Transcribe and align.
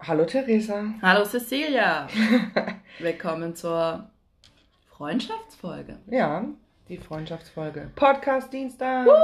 Hallo 0.00 0.24
Theresa. 0.26 0.84
Hallo 1.00 1.24
Cecilia. 1.24 2.06
Willkommen 2.98 3.54
zur 3.56 4.10
Freundschaftsfolge. 4.90 5.96
Ja, 6.10 6.44
die 6.88 6.98
Freundschaftsfolge. 6.98 7.90
Podcast 7.96 8.52
Dienstag. 8.52 9.06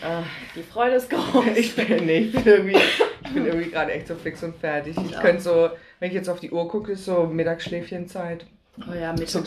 Ah, 0.00 0.22
die 0.54 0.62
Freude 0.62 0.94
ist 0.94 1.10
groß. 1.10 1.44
Ich 1.56 1.74
bin, 1.74 2.06
nee, 2.06 2.18
ich 2.18 2.32
bin 2.32 2.46
irgendwie, 2.46 2.76
ich 3.24 3.32
bin 3.34 3.44
irgendwie 3.46 3.70
gerade 3.70 3.92
echt 3.92 4.06
so 4.06 4.14
fix 4.14 4.42
und 4.44 4.56
fertig. 4.56 4.96
Ich 4.96 5.10
Ja. 5.10 5.20
könnte 5.20 5.42
so, 5.42 5.70
wenn 5.98 6.08
ich 6.08 6.14
jetzt 6.14 6.28
auf 6.28 6.38
die 6.40 6.50
Uhr 6.52 6.68
gucke, 6.68 6.92
ist 6.92 7.04
so 7.04 7.24
Mittagsschläfchenzeit. 7.26 8.46
Oh 8.88 8.94
ja, 8.94 9.12
mit 9.12 9.28
So. 9.28 9.40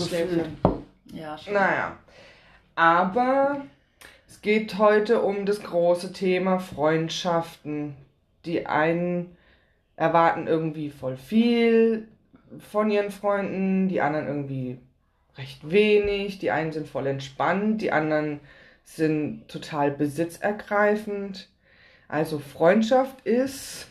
Ja, 1.14 1.38
schon. 1.38 1.54
Naja. 1.54 1.98
Aber 2.76 3.66
es 4.28 4.42
geht 4.42 4.78
heute 4.78 5.22
um 5.22 5.46
das 5.46 5.62
große 5.62 6.14
Thema 6.14 6.60
Freundschaften. 6.60 7.96
Die 8.46 8.66
einen 8.66 9.36
erwarten 9.96 10.48
irgendwie 10.48 10.90
voll 10.90 11.18
viel 11.18 12.08
von 12.60 12.90
ihren 12.90 13.12
Freunden, 13.12 13.88
die 13.88 14.02
anderen 14.02 14.28
irgendwie 14.28 14.80
recht 15.38 15.70
wenig, 15.70 16.40
die 16.40 16.52
einen 16.52 16.72
sind 16.72 16.88
voll 16.88 17.08
entspannt, 17.08 17.82
die 17.82 17.92
anderen 17.92 18.40
sind 18.84 19.48
total 19.48 19.92
besitzergreifend. 19.92 21.50
Also 22.08 22.40
Freundschaft 22.40 23.22
ist 23.26 23.88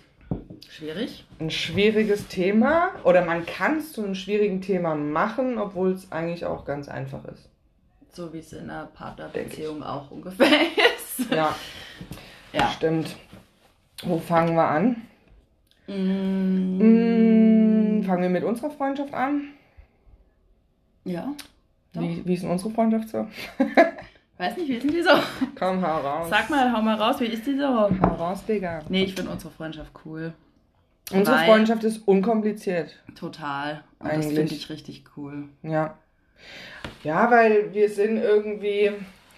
Schwierig. 0.69 1.25
ein 1.41 1.51
schwieriges 1.51 2.29
Thema 2.29 2.91
oder 3.05 3.25
man 3.25 3.45
kann 3.47 3.79
es 3.79 3.93
zu 3.93 4.03
einem 4.05 4.15
schwierigen 4.15 4.61
Thema 4.63 4.95
machen, 4.95 5.59
obwohl 5.59 5.93
es 5.93 6.11
eigentlich 6.13 6.45
auch 6.47 6.65
ganz 6.65 6.89
einfach 6.89 7.25
ist. 7.27 7.49
So 8.13 8.33
wie 8.33 8.39
es 8.39 8.53
in 8.53 8.71
einer 8.71 8.87
Partnerbeziehung 8.87 9.83
auch 9.83 10.11
ungefähr 10.11 10.47
ist. 11.19 11.31
Ja, 11.31 11.55
Ja. 12.53 12.69
stimmt. 12.71 13.17
Wo 14.03 14.19
fangen 14.19 14.55
wir 14.55 14.67
an? 14.69 15.03
Mm, 15.87 16.79
Mm, 16.79 18.03
fangen 18.05 18.23
wir 18.23 18.31
mit 18.31 18.45
unserer 18.45 18.71
Freundschaft 18.71 19.13
an. 19.13 19.49
ja. 21.05 21.33
Wie, 21.93 22.25
wie 22.25 22.35
ist 22.35 22.45
denn 22.45 22.51
unsere 22.51 22.71
Freundschaft 22.71 23.09
so? 23.09 23.27
Weiß 24.41 24.57
nicht, 24.57 24.69
wie 24.69 24.75
ist 24.77 24.85
denn 24.85 24.93
die 24.95 25.03
so? 25.03 25.11
Komm, 25.59 25.87
hau 25.87 25.99
raus. 25.99 26.29
Sag 26.31 26.49
mal, 26.49 26.73
hau 26.73 26.81
mal 26.81 26.95
raus, 26.97 27.21
wie 27.21 27.27
ist 27.27 27.47
die 27.47 27.57
so? 27.59 27.69
Hau 27.69 28.15
raus, 28.15 28.43
Digga. 28.47 28.81
Nee, 28.89 29.05
ich 29.05 29.15
finde 29.15 29.31
unsere 29.33 29.53
Freundschaft 29.53 29.93
cool. 30.07 30.33
Unsere 31.13 31.37
Weil- 31.37 31.47
Freundschaft 31.47 31.85
ist 31.85 32.09
unkompliziert. 32.09 32.99
Total. 33.15 33.83
Und 33.99 34.09
das 34.09 34.15
Eigentlich. 34.15 34.39
finde 34.39 34.55
ich 34.55 34.71
richtig 34.71 35.05
cool. 35.17 35.45
Ja. 35.63 35.99
Ja, 37.05 37.31
weil 37.31 37.75
wir 37.75 37.91
sind 37.91 38.17
irgendwie. 38.17 38.93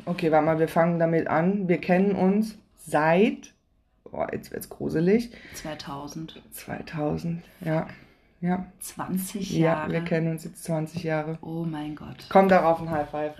Okay, 0.04 0.30
warte 0.30 0.46
mal, 0.46 0.58
wir 0.60 0.68
fangen 0.68 1.00
damit 1.00 1.26
an. 1.26 1.66
Wir 1.66 1.78
kennen 1.78 2.12
uns 2.14 2.56
seit. 2.76 3.52
Boah, 4.08 4.28
jetzt 4.32 4.52
wird's 4.52 4.68
gruselig. 4.68 5.30
2000. 5.54 6.40
2000. 6.52 7.42
Ja. 7.60 7.88
Ja. 8.40 8.66
20 8.80 9.50
Ja, 9.52 9.58
Jahre. 9.66 9.92
wir 9.92 10.00
kennen 10.02 10.28
uns 10.30 10.44
jetzt 10.44 10.62
20 10.64 11.02
Jahre. 11.02 11.38
Oh 11.40 11.64
mein 11.64 11.96
Gott. 11.96 12.26
Komm 12.28 12.48
darauf 12.48 12.80
ein 12.80 12.90
High 12.90 13.08
Five. 13.10 13.34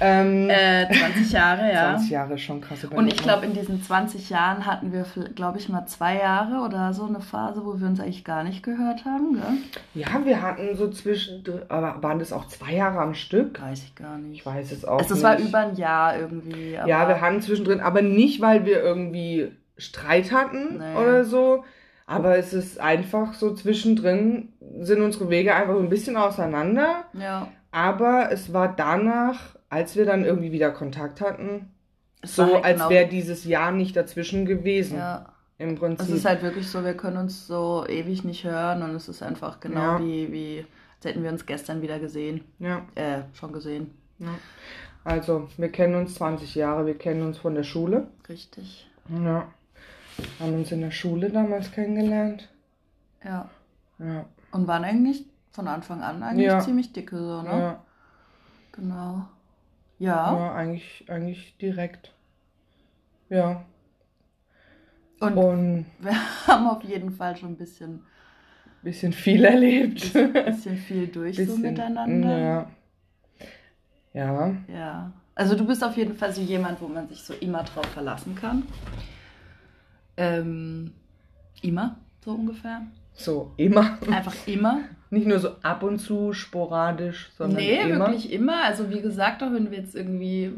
Ähm, 0.00 0.50
Äh, 0.50 0.86
20 0.92 1.32
Jahre, 1.32 1.72
ja. 1.72 1.94
20 1.94 2.10
Jahre 2.10 2.38
schon 2.38 2.60
krass. 2.60 2.84
Und 2.84 3.08
ich 3.08 3.16
glaube, 3.16 3.46
in 3.46 3.54
diesen 3.54 3.82
20 3.82 4.28
Jahren 4.30 4.66
hatten 4.66 4.92
wir, 4.92 5.06
glaube 5.34 5.58
ich, 5.58 5.68
mal 5.68 5.86
zwei 5.86 6.16
Jahre 6.18 6.64
oder 6.64 6.92
so 6.92 7.06
eine 7.06 7.20
Phase, 7.20 7.64
wo 7.64 7.80
wir 7.80 7.86
uns 7.86 7.98
eigentlich 8.00 8.24
gar 8.24 8.44
nicht 8.44 8.62
gehört 8.62 9.04
haben, 9.04 9.34
gell? 9.34 10.02
Ja, 10.02 10.24
wir 10.24 10.42
hatten 10.42 10.76
so 10.76 10.88
zwischendrin. 10.90 11.62
Aber 11.68 12.02
waren 12.02 12.18
das 12.18 12.32
auch 12.32 12.46
zwei 12.48 12.72
Jahre 12.74 12.98
am 13.00 13.14
Stück? 13.14 13.60
Weiß 13.62 13.82
ich 13.84 13.94
gar 13.94 14.18
nicht. 14.18 14.40
Ich 14.40 14.46
weiß 14.46 14.70
es 14.72 14.84
auch 14.84 14.98
Also, 14.98 15.14
es 15.14 15.22
nicht. 15.22 15.24
war 15.24 15.38
über 15.38 15.58
ein 15.70 15.76
Jahr 15.76 16.18
irgendwie. 16.18 16.72
Ja, 16.72 17.08
wir 17.08 17.20
hatten 17.20 17.40
zwischendrin, 17.40 17.80
aber 17.80 18.02
nicht, 18.02 18.40
weil 18.42 18.66
wir 18.66 18.82
irgendwie 18.82 19.50
Streit 19.78 20.30
hatten 20.32 20.78
Nee. 20.78 20.96
oder 21.00 21.24
so. 21.24 21.64
Aber 22.06 22.36
es 22.38 22.52
ist 22.52 22.78
einfach 22.80 23.34
so 23.34 23.52
zwischendrin 23.54 24.50
sind 24.80 25.00
unsere 25.02 25.28
Wege 25.28 25.54
einfach 25.54 25.74
so 25.74 25.80
ein 25.80 25.88
bisschen 25.88 26.16
auseinander. 26.16 27.04
Ja, 27.14 27.48
Aber 27.72 28.30
es 28.30 28.52
war 28.52 28.72
danach, 28.76 29.55
als 29.68 29.96
wir 29.96 30.04
dann 30.06 30.24
irgendwie 30.24 30.52
wieder 30.52 30.70
Kontakt 30.70 31.20
hatten, 31.20 31.70
es 32.22 32.36
so 32.36 32.44
halt 32.44 32.64
als 32.64 32.78
genau- 32.78 32.90
wäre 32.90 33.08
dieses 33.08 33.44
Jahr 33.44 33.72
nicht 33.72 33.96
dazwischen 33.96 34.46
gewesen. 34.46 34.96
Ja, 34.98 35.26
Im 35.58 35.74
Prinzip. 35.76 36.06
es 36.08 36.12
ist 36.14 36.24
halt 36.24 36.42
wirklich 36.42 36.68
so, 36.68 36.84
wir 36.84 36.94
können 36.96 37.16
uns 37.18 37.46
so 37.46 37.84
ewig 37.88 38.24
nicht 38.24 38.44
hören 38.44 38.82
und 38.82 38.94
es 38.94 39.08
ist 39.08 39.22
einfach 39.22 39.60
genau 39.60 39.98
Ja. 39.98 40.00
wie, 40.00 40.32
wie, 40.32 40.66
als 40.96 41.04
hätten 41.06 41.22
wir 41.22 41.30
uns 41.30 41.46
gestern 41.46 41.82
wieder 41.82 41.98
gesehen. 41.98 42.42
ja, 42.58 42.82
Äh, 42.94 43.22
schon 43.34 43.52
gesehen. 43.52 43.90
ja. 44.18 44.28
Also, 45.04 45.48
wir 45.56 45.70
kennen 45.70 45.94
uns 45.94 46.16
20 46.16 46.56
Jahre, 46.56 46.84
wir 46.84 46.98
kennen 46.98 47.22
uns 47.22 47.38
von 47.38 47.54
der 47.54 47.62
Schule. 47.62 48.08
Richtig. 48.28 48.90
Ja. 49.08 49.46
Haben 50.40 50.54
uns 50.54 50.72
in 50.72 50.80
der 50.80 50.90
Schule 50.90 51.30
damals 51.30 51.70
kennengelernt. 51.70 52.48
Ja. 53.24 53.48
Ja. 54.00 54.24
Und 54.50 54.66
waren 54.66 54.82
eigentlich 54.82 55.24
von 55.52 55.68
Anfang 55.68 56.02
an 56.02 56.24
eigentlich 56.24 56.46
Ja. 56.46 56.58
ziemlich 56.60 56.92
dicke, 56.92 57.16
so, 57.18 57.42
ne? 57.42 57.48
Ja. 57.50 57.84
Genau. 58.72 59.28
Ja. 59.98 60.36
Ja, 60.36 60.54
eigentlich, 60.54 61.04
eigentlich 61.08 61.56
direkt. 61.58 62.12
Ja. 63.28 63.64
Und 65.20 65.36
Und 65.36 65.86
wir 66.00 66.46
haben 66.46 66.66
auf 66.68 66.82
jeden 66.84 67.10
Fall 67.10 67.36
schon 67.36 67.50
ein 67.52 67.56
bisschen, 67.56 68.02
bisschen 68.82 69.12
viel 69.12 69.44
erlebt. 69.44 70.12
bisschen 70.12 70.76
viel 70.76 71.06
durch 71.08 71.36
so 71.36 71.56
miteinander. 71.56 72.38
Ja. 72.38 72.70
Ja. 74.12 74.56
Ja. 74.68 75.12
Also 75.34 75.54
du 75.54 75.66
bist 75.66 75.84
auf 75.84 75.96
jeden 75.96 76.16
Fall 76.16 76.32
so 76.32 76.40
jemand, 76.40 76.80
wo 76.80 76.88
man 76.88 77.08
sich 77.08 77.22
so 77.22 77.34
immer 77.34 77.62
drauf 77.62 77.86
verlassen 77.86 78.34
kann. 78.34 78.62
Ähm, 80.16 80.92
immer, 81.60 81.96
so 82.24 82.32
ungefähr. 82.32 82.82
So, 83.12 83.52
immer. 83.56 83.98
Einfach 84.10 84.34
immer. 84.46 84.80
Nicht 85.08 85.26
nur 85.26 85.38
so 85.38 85.50
ab 85.62 85.84
und 85.84 86.00
zu, 86.00 86.32
sporadisch, 86.32 87.30
sondern 87.38 87.60
nee, 87.60 87.78
immer. 87.78 88.06
wirklich 88.06 88.32
immer. 88.32 88.64
Also 88.64 88.90
wie 88.90 89.00
gesagt, 89.00 89.40
auch 89.42 89.52
wenn 89.52 89.70
wir 89.70 89.78
jetzt 89.78 89.94
irgendwie, 89.94 90.52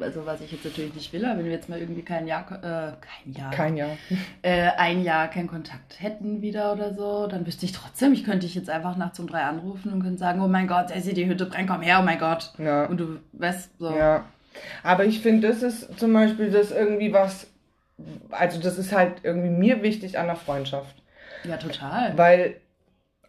also 0.00 0.24
was 0.24 0.40
ich 0.40 0.52
jetzt 0.52 0.64
natürlich 0.64 0.94
nicht 0.94 1.12
will, 1.12 1.24
aber 1.26 1.38
wenn 1.38 1.44
wir 1.44 1.52
jetzt 1.52 1.68
mal 1.68 1.78
irgendwie 1.78 2.02
kein 2.02 2.26
Jahr, 2.26 2.46
äh, 2.50 2.92
kein 3.00 3.32
Jahr, 3.34 3.50
Kein 3.50 3.76
Jahr. 3.76 3.90
äh, 4.42 4.70
ein 4.78 5.02
Jahr 5.02 5.28
keinen 5.28 5.48
Kontakt 5.48 6.00
hätten 6.00 6.40
wieder 6.40 6.72
oder 6.72 6.94
so, 6.94 7.26
dann 7.26 7.46
wüsste 7.46 7.66
ich 7.66 7.72
trotzdem, 7.72 8.14
ich 8.14 8.24
könnte 8.24 8.46
dich 8.46 8.54
jetzt 8.54 8.70
einfach 8.70 8.96
nachts 8.96 9.20
um 9.20 9.26
drei 9.26 9.42
anrufen 9.42 9.92
und 9.92 10.02
könnte 10.02 10.18
sagen, 10.18 10.40
oh 10.40 10.48
mein 10.48 10.66
Gott, 10.66 10.90
Essi, 10.90 11.12
die 11.12 11.26
Hütte 11.26 11.44
brennt, 11.44 11.68
komm 11.68 11.82
her, 11.82 11.98
oh 12.00 12.04
mein 12.04 12.18
Gott. 12.18 12.52
Ja. 12.56 12.86
Und 12.86 12.98
du 12.98 13.18
weißt 13.32 13.78
so. 13.78 13.94
Ja. 13.94 14.24
Aber 14.82 15.04
ich 15.04 15.20
finde, 15.20 15.48
das 15.48 15.62
ist 15.62 15.98
zum 15.98 16.12
Beispiel 16.12 16.50
das 16.50 16.70
irgendwie 16.70 17.12
was, 17.12 17.48
also 18.30 18.60
das 18.60 18.78
ist 18.78 18.92
halt 18.92 19.20
irgendwie 19.22 19.50
mir 19.50 19.82
wichtig 19.82 20.18
an 20.18 20.26
der 20.26 20.36
Freundschaft. 20.36 20.94
Ja, 21.44 21.56
total. 21.56 22.16
Weil, 22.16 22.56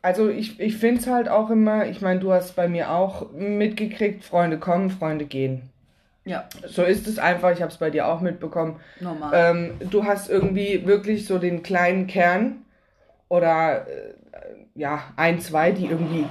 also 0.01 0.29
ich, 0.29 0.59
ich 0.59 0.77
finde 0.77 1.01
es 1.01 1.07
halt 1.07 1.29
auch 1.29 1.49
immer, 1.49 1.87
ich 1.87 2.01
meine, 2.01 2.19
du 2.19 2.31
hast 2.31 2.55
bei 2.55 2.67
mir 2.67 2.91
auch 2.91 3.31
mitgekriegt, 3.31 4.23
Freunde 4.23 4.57
kommen, 4.57 4.89
Freunde 4.89 5.25
gehen. 5.25 5.63
Ja, 6.23 6.47
So 6.67 6.83
ist 6.83 7.07
es 7.07 7.17
einfach, 7.17 7.51
ich 7.51 7.61
habe 7.61 7.71
es 7.71 7.77
bei 7.77 7.89
dir 7.89 8.07
auch 8.07 8.21
mitbekommen. 8.21 8.79
normal. 8.99 9.31
Ähm, 9.33 9.71
du 9.89 10.05
hast 10.05 10.29
irgendwie 10.29 10.85
wirklich 10.85 11.25
so 11.25 11.39
den 11.39 11.63
kleinen 11.63 12.05
Kern 12.07 12.57
oder 13.27 13.87
äh, 13.87 14.13
ja, 14.75 15.03
ein, 15.15 15.39
zwei, 15.39 15.71
die 15.71 15.85
irgendwie 15.85 16.25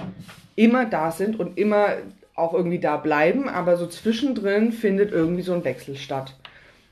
immer 0.54 0.84
da 0.84 1.10
sind 1.10 1.38
und 1.40 1.58
immer 1.58 1.88
auch 2.36 2.54
irgendwie 2.54 2.78
da 2.78 2.96
bleiben, 2.96 3.48
aber 3.48 3.76
so 3.76 3.86
zwischendrin 3.86 4.72
findet 4.72 5.12
irgendwie 5.12 5.42
so 5.42 5.52
ein 5.54 5.64
Wechsel 5.64 5.96
statt. 5.96 6.34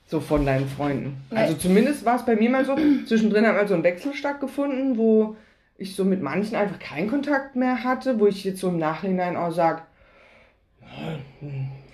So 0.06 0.20
von 0.20 0.46
deinen 0.46 0.66
Freunden. 0.68 1.18
Also 1.30 1.54
zumindest 1.54 2.04
war 2.04 2.16
es 2.16 2.24
bei 2.24 2.34
mir 2.34 2.48
mal 2.48 2.64
so, 2.64 2.74
zwischendrin 3.06 3.46
hat 3.46 3.54
mal 3.54 3.68
so 3.68 3.74
ein 3.74 3.82
Wechsel 3.84 4.14
stattgefunden, 4.14 4.96
wo 4.96 5.36
ich 5.78 5.94
so 5.94 6.04
mit 6.04 6.20
manchen 6.20 6.56
einfach 6.56 6.80
keinen 6.80 7.08
Kontakt 7.08 7.56
mehr 7.56 7.84
hatte, 7.84 8.18
wo 8.18 8.26
ich 8.26 8.44
jetzt 8.44 8.60
so 8.60 8.68
im 8.68 8.78
Nachhinein 8.78 9.36
auch 9.36 9.52
sage, 9.52 9.82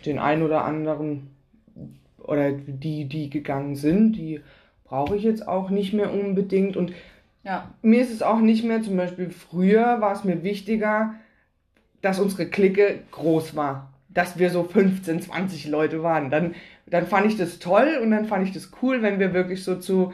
den 0.04 0.18
einen 0.18 0.42
oder 0.42 0.64
anderen 0.64 1.30
oder 2.18 2.52
die, 2.52 3.04
die 3.04 3.28
gegangen 3.28 3.76
sind, 3.76 4.14
die 4.14 4.40
brauche 4.84 5.16
ich 5.16 5.22
jetzt 5.22 5.46
auch 5.46 5.68
nicht 5.68 5.92
mehr 5.92 6.12
unbedingt. 6.12 6.76
Und 6.76 6.92
ja, 7.42 7.74
mir 7.82 8.00
ist 8.00 8.12
es 8.12 8.22
auch 8.22 8.38
nicht 8.38 8.64
mehr, 8.64 8.82
zum 8.82 8.96
Beispiel 8.96 9.28
früher 9.30 10.00
war 10.00 10.12
es 10.12 10.24
mir 10.24 10.42
wichtiger, 10.42 11.14
dass 12.00 12.18
unsere 12.18 12.46
Clique 12.46 13.00
groß 13.10 13.54
war. 13.54 13.92
Dass 14.08 14.38
wir 14.38 14.48
so 14.48 14.64
15, 14.64 15.22
20 15.22 15.68
Leute 15.68 16.02
waren. 16.02 16.30
Dann, 16.30 16.54
dann 16.86 17.06
fand 17.06 17.26
ich 17.26 17.36
das 17.36 17.58
toll 17.58 17.98
und 18.02 18.10
dann 18.12 18.26
fand 18.26 18.46
ich 18.46 18.54
das 18.54 18.70
cool, 18.80 19.02
wenn 19.02 19.18
wir 19.18 19.34
wirklich 19.34 19.62
so 19.62 19.76
zu 19.76 20.12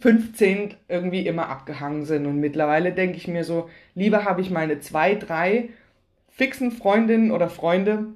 15 0.00 0.74
irgendwie 0.88 1.26
immer 1.26 1.48
abgehangen 1.48 2.04
sind. 2.04 2.26
Und 2.26 2.36
mittlerweile 2.36 2.92
denke 2.92 3.16
ich 3.16 3.28
mir 3.28 3.44
so, 3.44 3.68
lieber 3.94 4.24
habe 4.24 4.40
ich 4.40 4.50
meine 4.50 4.80
zwei, 4.80 5.14
drei 5.14 5.70
fixen 6.28 6.72
Freundinnen 6.72 7.30
oder 7.32 7.48
Freunde 7.48 8.06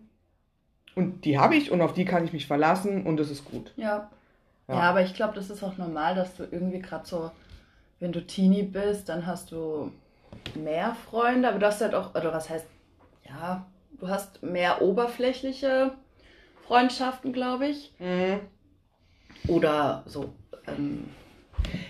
und 0.95 1.25
die 1.25 1.39
habe 1.39 1.57
ich 1.57 1.71
und 1.71 1.81
auf 1.81 1.93
die 1.93 2.05
kann 2.05 2.25
ich 2.25 2.33
mich 2.33 2.47
verlassen 2.47 3.05
und 3.07 3.19
das 3.19 3.31
ist 3.31 3.45
gut. 3.45 3.73
ja. 3.77 4.11
Ja. 4.67 4.77
Ja, 4.77 4.81
aber 4.81 5.03
ich 5.03 5.13
glaube, 5.13 5.35
das 5.35 5.51
ist 5.51 5.63
auch 5.63 5.77
normal, 5.77 6.15
dass 6.15 6.37
du 6.37 6.45
irgendwie 6.51 6.79
gerade 6.79 7.07
so, 7.07 7.31
wenn 8.01 8.13
du 8.13 8.27
Teenie 8.27 8.63
bist, 8.63 9.11
dann 9.11 9.27
hast 9.27 9.53
du 9.53 9.93
mehr 10.55 10.97
Freunde, 11.11 11.49
aber 11.49 11.59
du 11.59 11.67
hast 11.67 11.83
halt 11.83 11.95
auch, 11.95 12.15
oder 12.15 12.33
was 12.33 12.49
heißt, 12.49 12.65
ja, 13.29 13.67
du 14.01 14.09
hast 14.09 14.43
mehr 14.43 14.81
oberflächliche 14.81 15.93
Freundschaften, 16.67 17.35
glaube 17.35 17.67
ich. 17.67 17.93
Mhm. 17.99 18.41
Oder 19.49 20.03
so 20.07 20.33
ähm, 20.67 21.09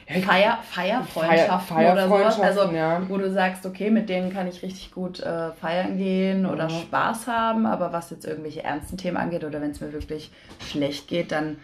Feier, 0.07 0.59
Feierfreundschaften 0.63 1.77
Feier- 1.77 1.93
oder 1.93 2.09
sowas. 2.09 2.41
Also, 2.41 2.73
ja. 2.73 3.03
wo 3.09 3.17
du 3.17 3.31
sagst, 3.31 3.65
okay, 3.65 3.91
mit 3.91 4.09
denen 4.09 4.33
kann 4.33 4.47
ich 4.47 4.63
richtig 4.63 4.93
gut 4.93 5.21
äh, 5.21 5.53
feiern 5.53 5.97
gehen 5.97 6.47
oder 6.47 6.67
Mhm. 6.67 6.71
Spaß 6.83 7.27
haben, 7.27 7.67
aber 7.67 7.93
was 7.93 8.11
jetzt 8.11 8.27
irgendwelche 8.27 8.63
ernsten 8.63 8.99
Themen 8.99 9.17
angeht 9.17 9.45
oder 9.45 9.61
wenn 9.61 9.71
es 9.71 9.81
mir 9.81 9.93
wirklich 9.93 10.31
schlecht 10.61 11.09
geht, 11.09 11.33
dann, 11.33 11.57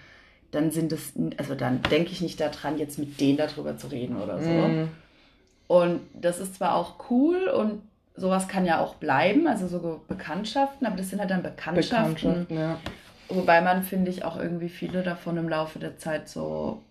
dann 0.52 0.70
sind 0.70 0.92
es, 0.92 1.12
also 1.36 1.54
dann 1.54 1.82
denke 1.90 2.12
ich 2.12 2.20
nicht 2.22 2.40
daran, 2.40 2.78
jetzt 2.78 2.98
mit 2.98 3.20
denen 3.20 3.36
darüber 3.36 3.76
zu 3.76 3.88
reden 3.88 4.16
oder 4.16 4.40
so. 4.40 4.50
Mhm. 4.50 4.88
Und 5.68 6.00
das 6.14 6.40
ist 6.40 6.56
zwar 6.56 6.74
auch 6.74 6.94
cool 7.10 7.46
und 7.48 7.82
sowas 8.16 8.48
kann 8.48 8.64
ja 8.66 8.80
auch 8.80 8.96
bleiben, 8.96 9.46
also 9.46 9.68
so 9.68 10.00
Bekanntschaften, 10.08 10.86
aber 10.86 10.96
das 10.96 11.10
sind 11.10 11.20
halt 11.20 11.30
dann 11.30 11.42
Bekanntschaften, 11.42 12.14
Bekanntschaften, 12.14 12.56
ja. 12.56 12.76
wobei 13.28 13.60
man, 13.60 13.82
finde 13.82 14.10
ich, 14.10 14.24
auch 14.24 14.36
irgendwie 14.36 14.68
viele 14.68 15.02
davon 15.02 15.36
im 15.36 15.48
Laufe 15.48 15.78
der 15.78 15.96
Zeit 15.98 16.28
so, 16.28 16.82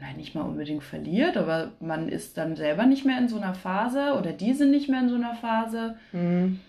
nein, 0.00 0.16
nicht 0.16 0.34
mal 0.34 0.42
unbedingt 0.42 0.82
verliert, 0.82 1.36
aber 1.36 1.72
man 1.80 2.08
ist 2.08 2.36
dann 2.36 2.56
selber 2.56 2.86
nicht 2.86 3.04
mehr 3.04 3.18
in 3.18 3.28
so 3.28 3.36
einer 3.36 3.54
Phase 3.54 4.14
oder 4.18 4.32
die 4.32 4.52
sind 4.52 4.70
nicht 4.70 4.88
mehr 4.88 5.00
in 5.00 5.08
so 5.08 5.14
einer 5.14 5.34
Phase. 5.34 5.96
Mhm. 6.12 6.60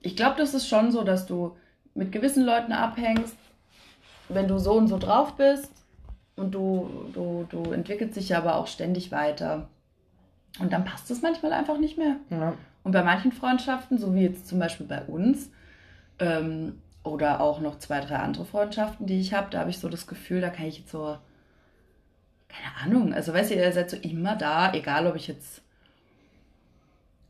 Ich 0.00 0.16
glaube, 0.16 0.36
das 0.38 0.54
ist 0.54 0.68
schon 0.68 0.92
so, 0.92 1.02
dass 1.02 1.26
du 1.26 1.56
mit 1.94 2.12
gewissen 2.12 2.44
Leuten 2.44 2.72
abhängst, 2.72 3.36
wenn 4.28 4.48
du 4.48 4.58
so 4.58 4.74
und 4.74 4.88
so 4.88 4.98
drauf 4.98 5.36
bist 5.36 5.72
und 6.36 6.54
du, 6.54 6.88
du, 7.12 7.46
du 7.48 7.72
entwickelst 7.72 8.16
dich 8.16 8.30
ja 8.30 8.38
aber 8.38 8.56
auch 8.56 8.68
ständig 8.68 9.10
weiter. 9.10 9.68
Und 10.60 10.72
dann 10.72 10.84
passt 10.84 11.10
es 11.10 11.22
manchmal 11.22 11.52
einfach 11.52 11.78
nicht 11.78 11.98
mehr. 11.98 12.16
Ja. 12.30 12.54
Und 12.84 12.92
bei 12.92 13.02
manchen 13.02 13.32
Freundschaften, 13.32 13.98
so 13.98 14.14
wie 14.14 14.22
jetzt 14.22 14.46
zum 14.46 14.58
Beispiel 14.58 14.86
bei 14.86 15.02
uns, 15.02 15.50
ähm, 16.20 16.80
oder 17.04 17.40
auch 17.40 17.60
noch 17.60 17.78
zwei, 17.78 18.00
drei 18.00 18.16
andere 18.16 18.44
Freundschaften, 18.44 19.06
die 19.06 19.20
ich 19.20 19.34
habe, 19.34 19.48
da 19.50 19.60
habe 19.60 19.70
ich 19.70 19.78
so 19.78 19.88
das 19.88 20.06
Gefühl, 20.06 20.40
da 20.40 20.50
kann 20.50 20.66
ich 20.66 20.78
jetzt 20.78 20.90
so, 20.90 21.16
keine 22.48 22.76
Ahnung, 22.96 23.12
also 23.14 23.32
weißt 23.34 23.50
du, 23.50 23.54
ihr 23.54 23.72
seid 23.72 23.90
so 23.90 23.96
immer 23.98 24.36
da, 24.36 24.72
egal 24.72 25.06
ob 25.06 25.16
ich 25.16 25.28
jetzt, 25.28 25.62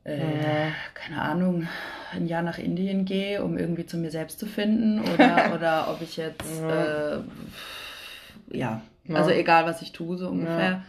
äh, 0.05 0.69
Ja. 0.69 0.73
keine 0.95 1.21
Ahnung, 1.23 1.69
ein 2.13 2.27
Jahr 2.27 2.43
nach 2.43 2.59
Indien 2.59 3.05
gehe, 3.05 3.43
um 3.45 3.59
irgendwie 3.59 3.87
zu 3.87 3.97
mir 3.99 4.11
selbst 4.11 4.39
zu 4.39 4.47
finden, 4.47 5.01
oder, 5.01 5.53
oder 5.55 5.91
ob 5.91 6.01
ich 6.03 6.17
jetzt, 6.17 6.61
Ja. 6.61 7.17
äh, 7.17 7.21
ja, 8.51 8.83
Ja. 9.05 9.17
also 9.17 9.31
egal, 9.31 9.67
was 9.67 9.83
ich 9.83 9.93
tue, 9.93 10.17
so 10.19 10.29
ungefähr. 10.29 10.71
Ja. 10.71 10.85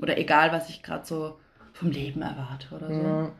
Oder 0.00 0.18
egal, 0.18 0.50
was 0.52 0.68
ich 0.70 0.82
gerade 0.82 1.06
so 1.06 1.38
vom 1.72 1.90
Leben 1.90 2.22
erwarte 2.22 2.74
oder 2.74 2.92
so. 2.92 3.02
Ja. 3.02 3.30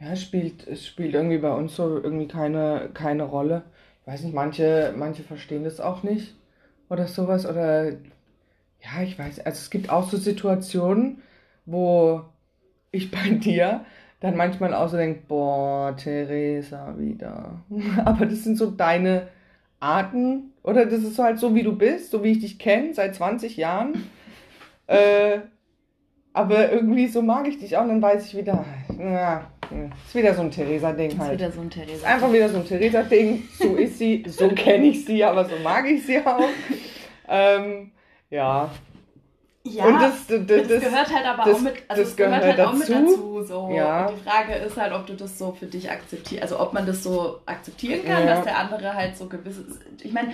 Ja, 0.00 0.12
es 0.12 0.22
spielt, 0.22 0.66
es 0.66 0.86
spielt 0.86 1.14
irgendwie 1.14 1.38
bei 1.38 1.52
uns 1.52 1.76
so 1.76 1.96
irgendwie 2.02 2.26
keine, 2.28 2.90
keine 2.94 3.22
Rolle. 3.22 3.62
Ich 4.02 4.06
weiß 4.12 4.22
nicht, 4.22 4.34
manche, 4.34 4.92
manche 4.96 5.22
verstehen 5.22 5.64
das 5.64 5.80
auch 5.80 6.02
nicht 6.02 6.34
oder 6.88 7.06
sowas. 7.06 7.46
Oder 7.46 7.92
ja, 8.84 9.02
ich 9.02 9.18
weiß, 9.18 9.40
also 9.40 9.56
es 9.56 9.70
gibt 9.70 9.90
auch 9.90 10.08
so 10.08 10.16
Situationen, 10.16 11.22
wo 11.66 12.22
ich 12.90 13.10
bei 13.10 13.30
dir 13.30 13.84
dann 14.20 14.36
manchmal 14.36 14.72
auch 14.74 14.88
so 14.88 14.96
denke, 14.96 15.22
boah, 15.28 15.94
Theresa 15.96 16.94
wieder. 16.98 17.62
Aber 18.04 18.26
das 18.26 18.44
sind 18.44 18.56
so 18.56 18.70
deine 18.70 19.28
Arten, 19.80 20.52
oder 20.62 20.86
das 20.86 21.02
ist 21.02 21.18
halt 21.18 21.38
so, 21.38 21.54
wie 21.54 21.62
du 21.62 21.76
bist, 21.76 22.10
so 22.10 22.24
wie 22.24 22.32
ich 22.32 22.40
dich 22.40 22.58
kenne, 22.58 22.94
seit 22.94 23.14
20 23.14 23.56
Jahren. 23.56 23.94
Äh, 24.86 25.38
aber 26.34 26.70
irgendwie 26.70 27.06
so 27.06 27.22
mag 27.22 27.48
ich 27.48 27.58
dich 27.58 27.74
auch, 27.78 27.86
dann 27.86 28.02
weiß 28.02 28.26
ich 28.26 28.36
wieder, 28.36 28.66
ja, 28.98 29.50
ist 30.04 30.14
wieder 30.14 30.34
so 30.34 30.42
ein 30.42 30.50
Theresa-Ding 30.50 31.08
Das 31.08 31.14
ist 31.14 31.20
halt. 31.20 31.38
wieder 31.38 31.50
so 31.52 31.60
ein 31.62 31.70
Theresa. 31.70 32.06
Einfach 32.06 32.30
wieder 32.30 32.48
so 32.50 32.58
ein 32.58 32.66
Theresa-Ding, 32.66 33.44
so 33.58 33.76
ist 33.76 33.98
sie, 33.98 34.22
so 34.28 34.48
kenne 34.48 34.88
ich 34.88 35.06
sie, 35.06 35.24
aber 35.24 35.46
so 35.46 35.56
mag 35.62 35.88
ich 35.88 36.04
sie 36.04 36.18
auch. 36.18 36.48
Ähm, 37.28 37.92
ja. 38.34 38.70
Ja, 39.66 39.84
Und 39.86 39.94
das, 39.94 40.26
das, 40.26 40.40
das, 40.46 40.68
das, 40.68 40.82
gehört 40.82 41.14
halt 41.14 41.24
aber 41.26 41.44
das- 41.44 41.56
auch 41.56 41.60
mit, 41.62 41.74
also 41.88 42.02
das 42.02 42.16
gehört, 42.16 42.42
gehört 42.42 42.58
halt 42.58 42.68
auch 42.68 42.72
mit 42.74 42.82
dazu. 42.90 43.00
dazu. 43.02 43.42
So. 43.44 43.70
Ja. 43.72 44.06
Und 44.08 44.18
die 44.18 44.22
Frage 44.22 44.54
ist 44.56 44.76
halt, 44.76 44.92
ob 44.92 45.06
du 45.06 45.14
das 45.14 45.38
so 45.38 45.52
für 45.52 45.64
dich 45.64 45.90
akzeptierst, 45.90 46.42
also 46.42 46.60
ob 46.60 46.74
man 46.74 46.84
das 46.84 47.02
so 47.02 47.40
akzeptieren 47.46 48.04
kann, 48.04 48.26
Ja. 48.26 48.34
dass 48.34 48.44
der 48.44 48.58
andere 48.58 48.92
halt 48.92 49.16
so 49.16 49.26
gewisse, 49.26 49.64
ich 50.02 50.12
meine, 50.12 50.32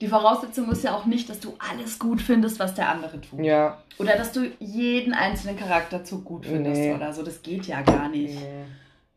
die 0.00 0.08
Voraussetzung 0.08 0.68
ist 0.72 0.82
ja 0.82 0.96
auch 0.96 1.06
nicht, 1.06 1.30
dass 1.30 1.38
du 1.38 1.54
alles 1.70 2.00
gut 2.00 2.20
findest, 2.20 2.58
was 2.58 2.74
der 2.74 2.88
andere 2.88 3.20
tut. 3.20 3.38
ja. 3.44 3.78
Oder 3.98 4.16
dass 4.16 4.32
du 4.32 4.50
jeden 4.58 5.14
einzelnen 5.14 5.56
Charakterzug 5.56 6.24
gut 6.24 6.44
findest 6.44 6.80
Nee. 6.80 6.92
oder 6.92 7.12
so. 7.12 7.22
Das 7.22 7.42
geht 7.42 7.66
ja 7.66 7.82
gar 7.82 8.08
nicht. 8.08 8.36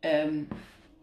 Ähm, 0.04 0.48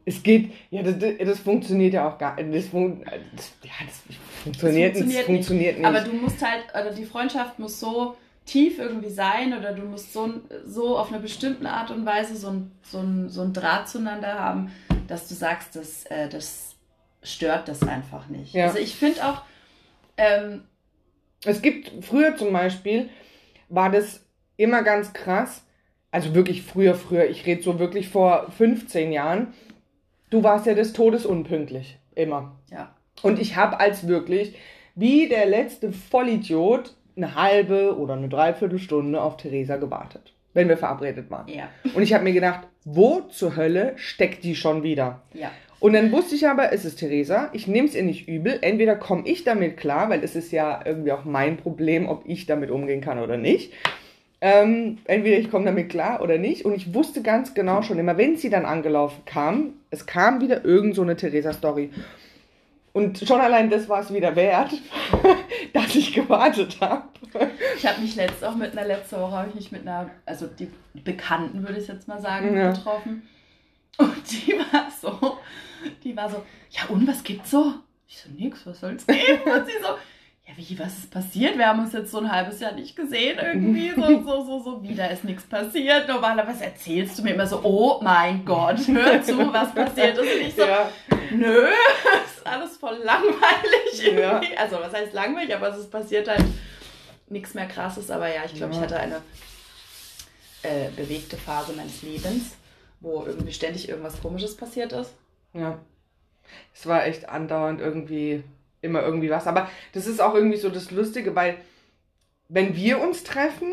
Es 0.09 0.23
geht, 0.23 0.53
ja, 0.71 0.83
das, 0.83 0.95
das 1.19 1.41
funktioniert 1.41 1.93
ja 1.95 2.09
auch 2.09 2.17
gar 2.17 2.37
das, 2.37 2.67
fun 2.69 3.05
das, 3.35 3.53
ja, 3.63 3.73
das 3.85 4.17
funktioniert, 4.45 4.95
das 4.95 5.03
funktioniert 5.03 5.27
funktioniert, 5.27 5.79
nicht. 5.79 5.79
nicht. 5.79 5.87
Aber 5.87 6.01
du 6.01 6.13
musst 6.13 6.41
halt, 6.41 6.65
oder 6.73 6.93
die 6.93 7.05
Freundschaft 7.05 7.59
muss 7.59 7.81
so 7.81 8.17
tief 8.45 8.79
irgendwie 8.79 9.11
sein 9.11 9.53
oder 9.59 9.73
du 9.73 9.83
musst 9.83 10.13
so, 10.13 10.35
so 10.65 10.97
auf 10.97 11.13
eine 11.13 11.21
bestimmte 11.21 11.69
Art 11.69 11.91
und 11.91 12.07
Weise 12.07 12.37
so 12.37 12.49
ein, 12.51 12.71
so 12.83 12.99
ein, 13.01 13.29
so 13.29 13.43
ein 13.43 13.53
Draht 13.53 13.89
zueinander 13.89 14.39
haben, 14.39 14.71
dass 15.09 15.29
du 15.29 15.35
sagst, 15.35 15.75
das, 15.75 16.05
äh, 16.07 16.29
das 16.29 16.77
stört 17.25 17.67
das 17.67 17.83
einfach 17.83 18.29
nicht. 18.29 18.55
Ja. 18.55 18.67
Also 18.67 18.79
ich 18.79 18.95
finde 18.95 19.27
auch, 19.27 19.43
ähm, 20.17 20.63
Es 21.45 21.61
gibt 21.61 22.05
früher 22.05 22.37
zum 22.37 22.53
Beispiel, 22.53 23.11
war 23.69 23.91
das 23.91 24.25
immer 24.57 24.83
ganz 24.83 25.13
krass, 25.13 25.65
also 26.13 26.35
wirklich 26.35 26.63
früher, 26.63 26.95
früher, 26.95 27.29
ich 27.29 27.45
rede 27.45 27.63
so 27.63 27.79
wirklich 27.79 28.09
vor 28.09 28.51
15 28.57 29.13
Jahren, 29.13 29.53
du 30.31 30.43
warst 30.43 30.67
ja 30.67 30.75
des 30.75 30.93
Todes 30.93 31.27
unpünktlich, 31.27 31.99
immer. 32.15 32.57
ja, 32.71 32.95
Und 33.23 33.39
ich 33.39 33.57
habe 33.57 33.81
als 33.81 34.07
wirklich, 34.09 34.55
wie 34.95 35.29
der 35.29 35.47
letzte 35.47 35.93
Vollidiot, 35.93 36.95
eine 37.17 37.35
halbe 37.35 37.97
oder 37.97 38.15
eine 38.15 38.29
Dreiviertelstunde 38.29 39.21
auf 39.21 39.39
Theresa 39.39 39.77
gewartet, 39.77 40.35
wenn 40.53 40.69
wir 40.69 40.77
verabredet 40.77 41.31
waren. 41.31 41.49
ja, 41.49 41.69
Und 41.95 42.03
ich 42.03 42.13
habe 42.13 42.25
mir 42.25 42.33
gedacht, 42.35 42.67
wo 42.85 43.23
zur 43.23 43.57
Hölle 43.57 43.95
steckt 43.97 44.45
die 44.45 44.55
schon 44.55 44.83
wieder? 44.83 45.23
ja. 45.35 45.51
Und 45.79 45.93
dann 45.93 46.11
wusste 46.11 46.35
ich 46.35 46.49
aber, 46.49 46.73
es 46.73 46.87
ist 46.87 46.97
Theresa, 46.97 47.51
ich 47.53 47.67
nehme 47.67 47.87
es 47.87 47.95
ihr 47.95 48.03
nicht 48.03 48.27
übel. 48.29 48.59
Entweder 48.63 48.97
komme 48.97 49.27
ich 49.29 49.45
damit 49.45 49.77
klar, 49.77 50.09
weil 50.09 50.25
es 50.25 50.35
ist 50.35 50.51
ja 50.51 50.81
irgendwie 50.83 51.13
auch 51.13 51.25
mein 51.27 51.59
Problem, 51.59 52.09
ob 52.09 52.23
ich 52.27 52.47
damit 52.47 52.71
umgehen 52.71 53.03
kann 53.03 53.19
oder 53.19 53.37
nicht. 53.37 53.75
Ähm, 54.41 54.99
entweder 55.07 55.39
ich 55.39 55.51
komme 55.51 55.65
damit 55.65 55.89
klar 55.89 56.21
oder 56.21 56.37
nicht. 56.39 56.65
Und 56.65 56.75
ich 56.75 56.93
wusste 56.93 57.23
ganz 57.23 57.55
genau 57.55 57.83
schon 57.83 57.99
immer, 57.99 58.19
wenn 58.19 58.37
sie 58.37 58.51
dann 58.51 58.67
angelaufen 58.67 59.23
kam, 59.25 59.73
es 59.91 60.07
kam 60.07 60.41
wieder 60.41 60.65
irgend 60.65 60.95
so 60.95 61.03
eine 61.03 61.17
Theresa-Story. 61.17 61.91
Und 62.93 63.19
schon 63.19 63.41
allein 63.41 63.69
das 63.71 63.89
war 63.89 64.01
es 64.01 64.13
wieder 64.13 64.37
wert, 64.37 64.73
dass 65.75 65.95
ich 65.95 66.15
gewartet 66.15 66.79
habe. 66.81 67.03
Ich 67.77 67.87
habe 67.87 68.01
mich 68.01 68.17
letzt, 68.17 68.43
auch 68.45 68.57
mit 68.57 68.73
einer 68.73 68.87
letzte 68.87 69.21
Woche 69.21 69.33
habe 69.33 69.49
ich 69.51 69.55
mich 69.55 69.73
mit 69.73 69.83
einer, 69.83 70.11
also 70.25 70.47
die 70.47 70.71
Bekannten 70.95 71.63
würde 71.67 71.79
ich 71.79 71.89
jetzt 71.89 72.09
mal 72.09 72.21
sagen, 72.21 72.57
Ja. 72.57 72.73
getroffen. 72.73 73.23
Und 73.99 74.15
die 74.31 74.53
war 74.53 74.91
so, 75.01 75.39
die 76.05 76.17
war 76.17 76.29
so, 76.31 76.43
ja 76.71 76.83
und 76.89 77.07
was 77.07 77.23
gibt's 77.23 77.51
so? 77.51 77.73
Ich 78.09 78.19
so, 78.19 78.29
nix, 78.37 78.67
was 78.67 78.81
soll's 78.81 79.07
geben? 79.07 79.43
Und 79.45 79.67
sie 79.67 79.73
so, 79.83 79.89
wie, 80.57 80.79
was 80.79 80.99
ist 80.99 81.11
passiert? 81.11 81.59
Wir 81.59 81.67
haben 81.69 81.81
uns 81.81 81.93
jetzt 81.93 82.11
so 82.11 82.19
ein 82.19 82.31
halbes 82.33 82.61
Jahr 82.61 82.73
nicht 82.73 82.97
gesehen 82.97 83.39
irgendwie, 83.39 83.91
so, 83.97 84.23
so, 84.23 84.45
so, 84.45 84.63
so, 84.63 84.83
wieder 84.83 85.11
ist 85.11 85.25
nichts 85.25 85.45
passiert. 85.45 86.09
Normalerweise 86.09 86.65
erzählst 86.65 87.19
du 87.19 87.23
mir 87.23 87.35
immer 87.35 87.47
so, 87.47 87.61
oh 87.63 88.01
mein 88.03 88.45
Gott, 88.45 88.79
hör 88.89 89.23
zu, 89.23 89.53
was 89.53 89.75
passiert 89.75 90.17
ist. 90.19 90.33
Und 90.35 90.41
ich 90.41 90.55
so, 90.55 90.63
Ja, 90.63 90.89
nö, 91.31 91.67
ist 92.27 92.47
alles 92.47 92.77
voll 92.77 92.99
langweilig 93.05 94.03
Ja. 94.03 94.39
irgendwie. 94.41 94.57
Also 94.57 94.77
was 94.81 94.93
heißt 94.95 95.13
langweilig, 95.13 95.55
aber 95.55 95.69
es 95.69 95.79
ist 95.79 95.91
passiert 95.91 96.29
halt 96.29 96.45
nichts 97.29 97.55
mehr 97.55 97.67
krasses. 97.67 98.11
Aber 98.11 98.29
ja, 98.33 98.43
ich 98.47 98.55
glaube, 98.55 98.73
Ja. 98.73 98.79
ich 98.79 98.85
hatte 98.85 98.99
eine 98.99 99.23
äh, 100.63 100.89
bewegte 100.97 101.37
Phase 101.37 101.73
meines 101.75 102.03
Lebens, 102.03 102.57
wo 103.01 103.25
irgendwie 103.27 103.53
ständig 103.53 103.89
irgendwas 103.89 104.21
komisches 104.21 104.57
passiert 104.57 104.93
ist. 104.93 105.13
Ja. 105.53 105.79
Es 106.75 106.87
war 106.87 107.05
echt 107.07 107.29
andauernd 107.29 107.81
irgendwie, 107.81 108.43
immer 108.87 109.03
irgendwie 109.03 109.29
was. 109.31 109.47
Aber 109.47 109.69
das 109.93 110.07
ist 110.07 110.21
auch 110.23 110.35
irgendwie 110.35 110.57
so 110.57 110.71
das 110.71 110.91
Lustige, 110.91 111.35
weil 111.37 111.57
wenn 112.49 112.75
wir 112.77 113.01
uns 113.01 113.25
treffen, 113.25 113.69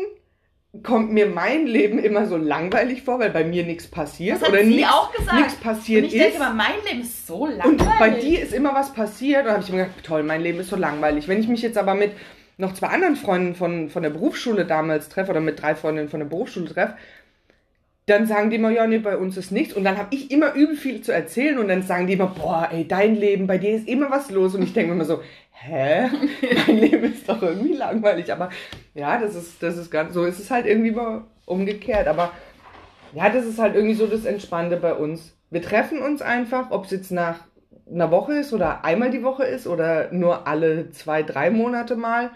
kommt 0.82 1.12
mir 1.12 1.26
mein 1.26 1.66
Leben 1.68 2.00
immer 2.00 2.26
so 2.26 2.36
langweilig 2.36 3.02
vor, 3.04 3.20
weil 3.20 3.30
bei 3.30 3.44
mir 3.44 3.64
nichts 3.64 3.86
passiert. 3.86 4.42
Das 4.42 4.48
oder 4.48 4.62
nichts- 4.64 4.90
auch 4.92 5.12
gesagt. 5.12 5.38
nichts 5.38 5.54
Und 5.54 5.62
passiert 5.62 6.04
ich 6.06 6.10
denke 6.12 6.26
ist. 6.28 6.36
immer, 6.36 6.52
mein 6.52 6.74
Leben 6.84 7.00
ist 7.02 7.26
so 7.28 7.46
langweilig. 7.46 7.80
Und 7.80 7.98
bei 8.00 8.10
dir 8.10 8.42
ist 8.42 8.52
immer 8.52 8.74
was 8.74 8.92
passiert. 8.92 9.40
Und 9.42 9.46
da 9.46 9.52
habe 9.52 9.62
ich 9.62 9.70
mir 9.70 9.84
gedacht, 9.84 10.04
toll, 10.04 10.24
mein 10.24 10.42
Leben 10.42 10.58
ist 10.58 10.70
so 10.70 10.76
langweilig. 10.76 11.28
Wenn 11.28 11.38
ich 11.38 11.46
mich 11.48 11.62
jetzt 11.62 11.78
aber 11.78 11.94
mit 11.94 12.10
noch 12.56 12.74
zwei 12.74 12.88
anderen 12.88 13.14
Freunden 13.16 13.54
von, 13.54 13.88
von 13.88 14.02
der 14.02 14.10
Berufsschule 14.10 14.64
damals 14.64 15.08
treffe 15.08 15.30
oder 15.30 15.40
mit 15.40 15.62
drei 15.62 15.76
Freundinnen 15.76 16.08
von 16.08 16.20
der 16.20 16.26
Berufsschule 16.26 16.66
treffe, 16.66 16.96
dann 18.06 18.26
sagen 18.26 18.50
die 18.50 18.56
immer, 18.56 18.70
ja, 18.70 18.86
nee, 18.86 18.98
bei 18.98 19.16
uns 19.16 19.36
ist 19.36 19.50
nichts. 19.50 19.74
Und 19.74 19.84
dann 19.84 19.96
habe 19.96 20.14
ich 20.14 20.30
immer 20.30 20.54
übel 20.54 20.76
viel 20.76 21.00
zu 21.00 21.12
erzählen 21.12 21.58
und 21.58 21.68
dann 21.68 21.82
sagen 21.82 22.06
die 22.06 22.12
immer, 22.12 22.26
boah, 22.26 22.68
ey, 22.70 22.86
dein 22.86 23.14
Leben, 23.14 23.46
bei 23.46 23.56
dir 23.56 23.74
ist 23.74 23.88
immer 23.88 24.10
was 24.10 24.30
los. 24.30 24.54
Und 24.54 24.62
ich 24.62 24.74
denke 24.74 24.90
mir 24.90 24.96
immer 24.96 25.06
so, 25.06 25.22
hä? 25.52 26.10
mein 26.66 26.78
Leben 26.78 27.04
ist 27.04 27.28
doch 27.28 27.42
irgendwie 27.42 27.72
langweilig. 27.72 28.30
Aber 28.30 28.50
ja, 28.94 29.18
das 29.18 29.34
ist, 29.34 29.62
das 29.62 29.78
ist 29.78 29.90
ganz, 29.90 30.12
so 30.12 30.24
ist 30.24 30.38
es 30.38 30.50
halt 30.50 30.66
irgendwie 30.66 30.90
mal 30.90 31.24
umgekehrt. 31.46 32.06
Aber 32.06 32.32
ja, 33.14 33.30
das 33.30 33.46
ist 33.46 33.58
halt 33.58 33.74
irgendwie 33.74 33.94
so 33.94 34.06
das 34.06 34.26
Entspannte 34.26 34.76
bei 34.76 34.92
uns. 34.92 35.34
Wir 35.50 35.62
treffen 35.62 36.00
uns 36.00 36.20
einfach, 36.20 36.70
ob 36.72 36.84
es 36.84 36.90
jetzt 36.90 37.10
nach 37.10 37.38
einer 37.90 38.10
Woche 38.10 38.34
ist 38.34 38.52
oder 38.52 38.84
einmal 38.84 39.10
die 39.10 39.22
Woche 39.22 39.44
ist 39.44 39.66
oder 39.66 40.12
nur 40.12 40.46
alle 40.46 40.90
zwei, 40.90 41.22
drei 41.22 41.50
Monate 41.50 41.96
mal. 41.96 42.30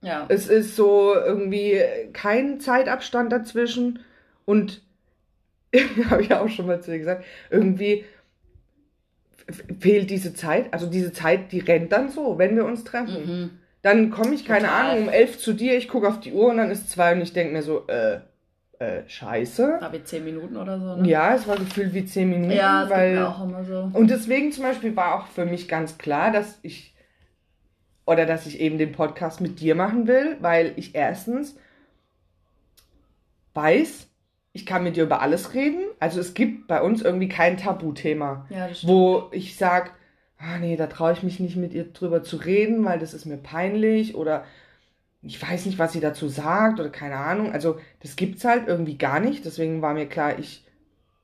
Ja. 0.00 0.24
Es 0.28 0.48
ist 0.48 0.74
so 0.74 1.14
irgendwie 1.14 1.80
kein 2.12 2.60
Zeitabstand 2.60 3.32
dazwischen 3.32 4.00
und 4.44 4.82
habe 6.10 6.22
ich 6.22 6.32
auch 6.34 6.48
schon 6.48 6.66
mal 6.66 6.80
zu 6.80 6.90
dir 6.90 6.98
gesagt, 6.98 7.24
irgendwie 7.50 8.04
fehlt 9.78 10.10
diese 10.10 10.34
Zeit, 10.34 10.72
also 10.72 10.86
diese 10.88 11.12
Zeit, 11.12 11.52
die 11.52 11.60
rennt 11.60 11.92
dann 11.92 12.10
so, 12.10 12.38
wenn 12.38 12.56
wir 12.56 12.64
uns 12.64 12.84
treffen. 12.84 13.26
Mhm. 13.26 13.50
Dann 13.82 14.10
komme 14.10 14.34
ich, 14.34 14.44
keine 14.44 14.66
Total. 14.66 14.90
Ahnung, 14.90 15.04
um 15.04 15.08
elf 15.08 15.38
zu 15.38 15.52
dir, 15.52 15.76
ich 15.76 15.88
gucke 15.88 16.08
auf 16.08 16.18
die 16.18 16.32
Uhr 16.32 16.48
und 16.50 16.56
dann 16.56 16.70
ist 16.70 16.90
zwei 16.90 17.12
und 17.14 17.20
ich 17.20 17.32
denke 17.32 17.52
mir 17.52 17.62
so, 17.62 17.86
äh, 17.86 18.18
äh, 18.78 19.08
scheiße. 19.08 19.78
War 19.80 19.92
wie 19.92 20.02
zehn 20.02 20.24
Minuten 20.24 20.56
oder 20.56 20.78
so, 20.80 20.96
ne? 20.96 21.08
Ja, 21.08 21.34
es 21.34 21.46
war 21.46 21.56
gefühlt 21.56 21.94
wie 21.94 22.04
zehn 22.04 22.28
Minuten, 22.28 22.50
Ja, 22.50 22.82
das 22.82 22.90
weil 22.90 23.18
auch 23.24 23.44
immer 23.44 23.64
so. 23.64 23.90
und 23.92 24.10
deswegen 24.10 24.50
zum 24.52 24.64
Beispiel 24.64 24.96
war 24.96 25.14
auch 25.14 25.28
für 25.28 25.46
mich 25.46 25.68
ganz 25.68 25.96
klar, 25.98 26.32
dass 26.32 26.58
ich 26.62 26.94
oder 28.04 28.26
dass 28.26 28.46
ich 28.46 28.60
eben 28.60 28.78
den 28.78 28.92
Podcast 28.92 29.40
mit 29.40 29.60
dir 29.60 29.74
machen 29.74 30.06
will, 30.08 30.36
weil 30.40 30.72
ich 30.76 30.94
erstens 30.94 31.56
weiß, 33.54 34.05
ich 34.56 34.64
kann 34.66 34.82
mit 34.84 34.96
dir 34.96 35.04
über 35.04 35.20
alles 35.20 35.54
reden. 35.54 35.82
Also 36.00 36.18
es 36.20 36.34
gibt 36.34 36.66
bei 36.66 36.80
uns 36.82 37.02
irgendwie 37.02 37.28
kein 37.28 37.58
Tabuthema, 37.58 38.46
Ja, 38.48 38.68
wo 38.82 39.28
ich 39.32 39.56
sage, 39.56 39.90
ah 40.38 40.58
nee, 40.58 40.76
da 40.76 40.86
traue 40.86 41.12
ich 41.12 41.22
mich 41.22 41.40
nicht 41.40 41.56
mit 41.56 41.74
ihr 41.74 41.84
drüber 41.92 42.22
zu 42.22 42.36
reden, 42.38 42.84
weil 42.84 42.98
das 42.98 43.14
ist 43.14 43.26
mir 43.26 43.36
peinlich 43.36 44.14
oder 44.14 44.44
ich 45.22 45.40
weiß 45.42 45.66
nicht, 45.66 45.78
was 45.78 45.92
sie 45.92 46.00
dazu 46.00 46.28
sagt 46.28 46.80
oder 46.80 46.90
keine 46.90 47.16
Ahnung. 47.16 47.52
Also 47.52 47.78
das 48.02 48.16
gibt's 48.16 48.44
halt 48.44 48.68
irgendwie 48.68 48.98
gar 48.98 49.20
nicht. 49.20 49.44
Deswegen 49.44 49.82
war 49.82 49.94
mir 49.94 50.06
klar, 50.08 50.38
ich 50.38 50.64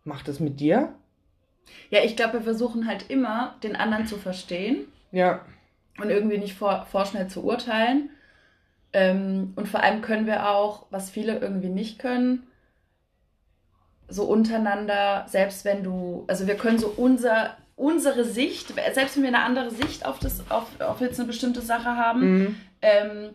mache 0.05 0.25
das 0.25 0.41
mit 0.41 0.61
dir. 0.61 0.95
Ja, 1.91 2.03
ich 2.03 2.17
glaube, 2.17 2.35
wir 2.35 2.43
versuchen 2.43 2.89
halt 2.89 3.09
immer, 3.09 3.55
den 3.62 3.77
anderen 3.77 4.07
zu 4.07 4.17
verstehen 4.17 4.87
Ja, 5.12 5.45
und 5.99 6.11
irgendwie 6.11 6.39
nicht 6.39 6.55
vor, 6.55 6.87
vorschnell 6.91 7.29
zu 7.29 7.45
urteilen. 7.45 8.11
Ähm, 8.93 9.53
und 9.57 9.69
vor 9.69 9.83
allem 9.83 10.03
können 10.03 10.27
wir 10.27 10.49
auch, 10.51 10.87
was 10.91 11.11
viele 11.11 11.39
irgendwie 11.39 11.71
nicht 11.71 11.99
können, 11.99 12.45
so 14.09 14.25
untereinander, 14.25 15.25
selbst 15.29 15.65
wenn 15.65 15.83
du, 15.83 16.25
also 16.29 16.47
wir 16.47 16.57
können 16.57 16.79
so 16.79 16.93
unser, 16.97 17.57
unsere 17.77 18.25
Sicht, 18.25 18.75
selbst 18.93 19.17
wenn 19.17 19.23
wir 19.23 19.29
eine 19.29 19.43
andere 19.45 19.71
Sicht 19.71 20.05
auf, 20.07 20.19
das, 20.19 20.43
auf, 20.51 20.67
auf 20.81 21.01
jetzt 21.01 21.19
eine 21.19 21.27
bestimmte 21.27 21.61
Sache 21.63 21.97
haben, 21.97 22.21
mhm. 22.39 22.57
ähm, 22.83 23.31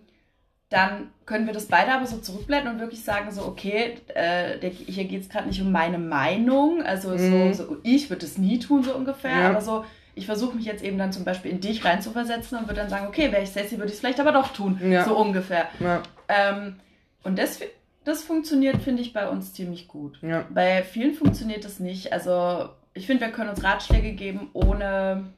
dann 0.69 1.11
können 1.25 1.47
wir 1.47 1.53
das 1.53 1.67
beide 1.67 1.93
aber 1.93 2.05
so 2.05 2.17
zurückblenden 2.17 2.73
und 2.73 2.79
wirklich 2.81 3.01
sagen, 3.03 3.31
so, 3.31 3.43
okay, 3.45 3.95
äh, 4.13 4.59
der, 4.59 4.69
hier 4.69 5.05
geht 5.05 5.21
es 5.21 5.29
gerade 5.29 5.47
nicht 5.47 5.61
um 5.61 5.71
meine 5.71 5.97
Meinung, 5.97 6.83
also 6.83 7.09
Mhm. 7.11 7.53
so, 7.53 7.63
so, 7.65 7.77
ich 7.83 8.09
würde 8.09 8.25
es 8.25 8.37
nie 8.37 8.59
tun, 8.59 8.83
so 8.83 8.93
ungefähr, 8.93 9.31
Ja. 9.39 9.49
aber 9.49 9.61
so, 9.61 9.85
ich 10.13 10.25
versuche 10.25 10.55
mich 10.57 10.65
jetzt 10.65 10.83
eben 10.83 10.97
dann 10.97 11.13
zum 11.13 11.23
Beispiel 11.23 11.51
in 11.51 11.61
dich 11.61 11.85
reinzuversetzen 11.85 12.57
und 12.57 12.63
würde 12.67 12.81
dann 12.81 12.89
sagen, 12.89 13.07
okay, 13.07 13.31
wäre 13.31 13.43
ich 13.43 13.51
Sassy, 13.51 13.77
würde 13.77 13.87
ich 13.87 13.93
es 13.93 13.99
vielleicht 13.99 14.19
aber 14.19 14.33
doch 14.33 14.49
tun, 14.49 14.79
Ja. 14.83 15.05
so 15.05 15.15
ungefähr. 15.17 15.67
ja, 15.79 16.03
Ähm, 16.27 16.75
und 17.23 17.39
das, 17.39 17.59
das 18.07 18.23
funktioniert, 18.23 18.81
finde 18.81 19.01
ich, 19.01 19.13
bei 19.13 19.29
uns 19.29 19.53
ziemlich 19.53 19.87
gut. 19.87 20.19
ja. 20.21 20.45
Bei 20.49 20.83
vielen 20.83 21.13
funktioniert 21.13 21.65
das 21.65 21.79
nicht, 21.79 22.13
also 22.13 22.69
ich 22.93 23.05
finde, 23.05 23.25
wir 23.25 23.31
können 23.31 23.49
uns 23.49 23.63
Ratschläge 23.63 24.13
geben, 24.13 24.49
ohne, 24.53 25.33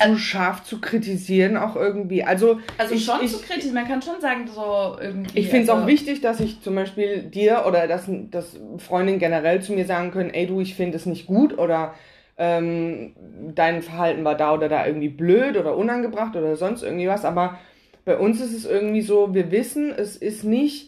zu 0.00 0.18
scharf 0.18 0.64
zu 0.64 0.80
kritisieren 0.80 1.56
auch 1.56 1.76
irgendwie. 1.76 2.24
Also, 2.24 2.58
also 2.78 2.94
ich, 2.94 3.04
schon 3.04 3.20
ich, 3.22 3.30
zu 3.30 3.40
kritisch, 3.40 3.72
man 3.72 3.86
kann 3.86 4.02
schon 4.02 4.20
sagen, 4.20 4.48
so 4.48 4.96
irgendwie. 5.00 5.38
Ich 5.38 5.48
finde 5.48 5.64
es 5.64 5.70
also, 5.70 5.82
auch 5.82 5.86
wichtig, 5.86 6.20
dass 6.20 6.40
ich 6.40 6.60
zum 6.62 6.74
Beispiel 6.74 7.22
dir 7.22 7.64
oder 7.66 7.86
dass, 7.86 8.06
dass 8.30 8.58
Freundinnen 8.78 9.20
generell 9.20 9.62
zu 9.62 9.72
mir 9.72 9.86
sagen 9.86 10.10
können, 10.10 10.30
ey 10.30 10.48
du, 10.48 10.60
ich 10.60 10.74
finde 10.74 10.96
es 10.96 11.06
nicht 11.06 11.26
gut 11.26 11.56
oder 11.56 11.94
ähm, 12.38 13.14
dein 13.54 13.82
Verhalten 13.82 14.24
war 14.24 14.36
da 14.36 14.52
oder 14.52 14.68
da 14.68 14.84
irgendwie 14.84 15.08
blöd 15.08 15.56
oder 15.56 15.76
unangebracht 15.76 16.34
oder 16.34 16.56
sonst 16.56 16.82
irgendwie 16.82 17.08
was. 17.08 17.24
Aber 17.24 17.58
bei 18.04 18.16
uns 18.16 18.40
ist 18.40 18.54
es 18.54 18.64
irgendwie 18.64 19.02
so, 19.02 19.32
wir 19.32 19.52
wissen, 19.52 19.92
es 19.92 20.16
ist 20.16 20.42
nicht 20.42 20.87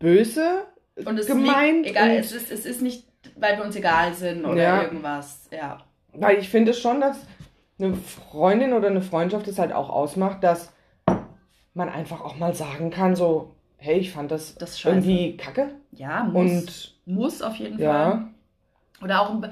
böse 0.00 0.64
Und 1.04 1.16
es 1.18 1.26
gemeint. 1.28 1.84
liegt, 1.86 1.90
egal, 1.90 2.10
und, 2.10 2.16
es 2.16 2.32
ist, 2.32 2.50
es 2.50 2.66
ist 2.66 2.82
nicht, 2.82 3.06
weil 3.36 3.56
wir 3.56 3.64
uns 3.64 3.76
egal 3.76 4.12
sind 4.14 4.44
oder 4.44 4.60
Ja. 4.62 4.82
irgendwas. 4.82 5.48
Ja. 5.52 5.78
Weil 6.12 6.38
ich 6.38 6.48
finde 6.48 6.74
schon, 6.74 7.00
dass 7.00 7.18
eine 7.78 7.94
Freundin 7.94 8.72
oder 8.72 8.88
eine 8.88 9.02
Freundschaft 9.02 9.46
es 9.46 9.58
halt 9.60 9.72
auch 9.72 9.88
ausmacht, 9.88 10.42
dass 10.42 10.72
man 11.74 11.88
einfach 11.88 12.20
auch 12.20 12.36
mal 12.36 12.52
sagen 12.54 12.90
kann, 12.90 13.14
so, 13.14 13.54
hey, 13.76 13.98
ich 13.98 14.10
fand 14.12 14.30
das, 14.32 14.56
Das 14.56 14.84
irgendwie 14.84 15.36
kacke. 15.36 15.68
Ja, 15.92 16.24
muss. 16.24 16.34
Und 16.50 16.94
muss 17.06 17.42
auf 17.42 17.54
jeden 17.56 17.76
Fall. 17.78 17.84
ja, 17.84 18.28
Oder 19.02 19.20
auch 19.22 19.30
in, 19.34 19.50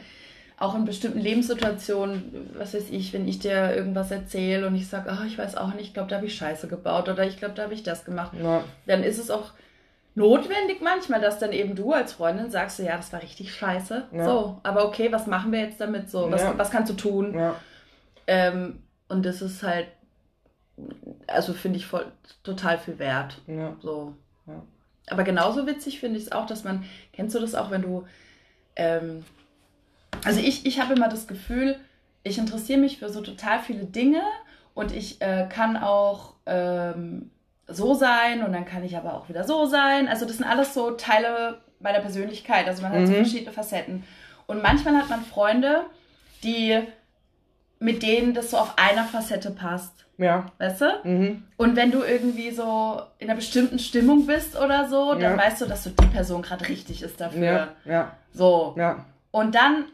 auch 0.59 0.75
in 0.75 0.85
bestimmten 0.85 1.21
Lebenssituationen, 1.21 2.51
was 2.59 2.75
weiß 2.75 2.91
ich, 2.91 3.13
wenn 3.13 3.29
ich 3.29 3.39
dir 3.39 3.75
irgendwas 3.75 4.11
erzähle 4.11 4.67
und 4.67 4.75
ich 4.75 4.89
sage, 4.89 5.11
oh, 5.11 5.25
ich 5.25 5.39
weiß 5.39 5.57
auch 5.57 5.73
nicht, 5.75 5.87
ich 5.89 5.95
glaube, 5.95 6.11
da 6.11 6.17
habe 6.17 6.27
ich 6.27 6.35
Scheiße 6.35 6.69
gebaut 6.69 7.09
oder 7.09 7.25
ich 7.27 7.39
glaube, 7.39 7.55
da 7.55 7.63
habe 7.63 7.75
ich 7.75 7.83
das 7.85 8.05
gemacht. 8.05 8.33
ja, 8.43 8.65
Dann 8.87 9.03
ist 9.05 9.19
es 9.19 9.31
auch 9.31 9.53
notwendig 10.19 10.81
manchmal, 10.83 11.21
dass 11.21 11.39
dann 11.39 11.53
eben 11.53 11.75
du 11.75 11.93
als 11.93 12.13
Freundin 12.13 12.51
sagst, 12.51 12.79
ja, 12.81 12.97
das 12.97 13.13
war 13.13 13.23
richtig 13.23 13.55
scheiße. 13.55 14.09
Ja. 14.13 14.25
So, 14.25 14.61
aber 14.63 14.87
okay, 14.87 15.11
was 15.13 15.27
machen 15.27 15.53
wir 15.53 15.61
jetzt 15.61 15.81
damit? 15.81 16.11
So, 16.11 16.31
was, 16.31 16.43
Ja. 16.43 16.59
was 16.59 16.71
kannst 16.71 16.91
du 16.93 16.97
tun? 16.97 17.35
ja. 17.35 17.55
Ähm, 18.27 18.83
und 19.09 19.25
das 19.25 19.41
ist 19.41 19.63
halt, 19.63 19.87
also 21.27 21.55
finde 21.55 21.79
ich 21.79 21.87
voll, 21.87 22.05
total 22.43 22.77
viel 22.79 22.99
wert. 22.99 23.41
So. 23.81 24.15
Aber 25.11 25.25
genauso 25.25 25.67
witzig 25.67 25.99
finde 26.01 26.19
ich 26.19 26.27
es 26.27 26.33
auch, 26.33 26.45
dass 26.45 26.63
man, 26.65 26.85
kennst 27.15 27.35
du 27.35 27.41
das 27.41 27.55
auch, 27.55 27.71
wenn 27.71 27.81
du, 27.81 28.07
ähm, 28.77 29.25
also 30.27 30.41
ich, 30.41 30.67
ich 30.67 30.79
habe 30.79 30.93
immer 30.95 31.09
das 31.09 31.27
Gefühl, 31.27 31.77
ich 32.23 32.37
interessiere 32.37 32.79
mich 32.81 32.99
für 32.99 33.09
so 33.09 33.23
total 33.23 33.61
viele 33.61 33.85
Dinge 33.87 34.21
und 34.75 34.93
ich 34.93 35.23
äh, 35.23 35.49
kann 35.49 35.79
auch 35.79 36.35
ähm, 36.45 37.31
so 37.69 37.95
sein 37.95 38.43
und 38.43 38.53
dann 38.53 38.65
kann 38.65 38.83
ich 38.85 38.97
aber 38.97 39.15
auch 39.15 39.29
wieder 39.29 39.45
so 39.45 39.67
sein. 39.67 40.09
Also 40.09 40.25
das 40.27 40.39
sind 40.39 40.47
alles 40.47 40.75
so 40.75 40.93
Teile 40.93 41.61
meiner 41.81 42.01
Persönlichkeit. 42.01 42.67
Also 42.67 42.83
man 42.83 42.93
hat 42.93 43.07
so 43.07 43.13
Mhm. 43.13 43.17
verschiedene 43.17 43.53
Facetten. 43.53 44.05
Und 44.47 44.63
manchmal 44.63 44.97
hat 44.97 45.11
man 45.11 45.23
Freunde, 45.23 45.83
die 46.43 46.79
mit 47.79 48.03
denen 48.03 48.35
das 48.35 48.51
so 48.51 48.57
auf 48.59 48.75
einer 48.79 49.05
Facette 49.05 49.51
passt. 49.51 50.07
Ja. 50.17 50.47
Weißt 50.59 50.81
du? 50.81 50.87
Mhm. 51.05 51.45
Und 51.57 51.77
wenn 51.77 51.93
du 51.93 52.03
irgendwie 52.03 52.51
so 52.51 53.01
in 53.19 53.29
einer 53.29 53.37
bestimmten 53.37 53.79
Stimmung 53.79 54.27
bist 54.27 54.57
oder 54.59 54.89
so, 54.89 55.13
dann 55.13 55.21
Ja. 55.23 55.37
weißt 55.37 55.61
du, 55.61 55.67
dass 55.67 55.85
so 55.85 55.91
die 55.91 56.07
Person 56.07 56.43
gerade 56.43 56.67
richtig 56.69 57.03
ist 57.03 57.21
dafür. 57.21 57.45
Ja. 57.45 57.69
Ja. 57.85 58.13
So. 58.33 58.75
Ja. 58.77 59.05
Und 59.31 59.55
dann 59.55 59.85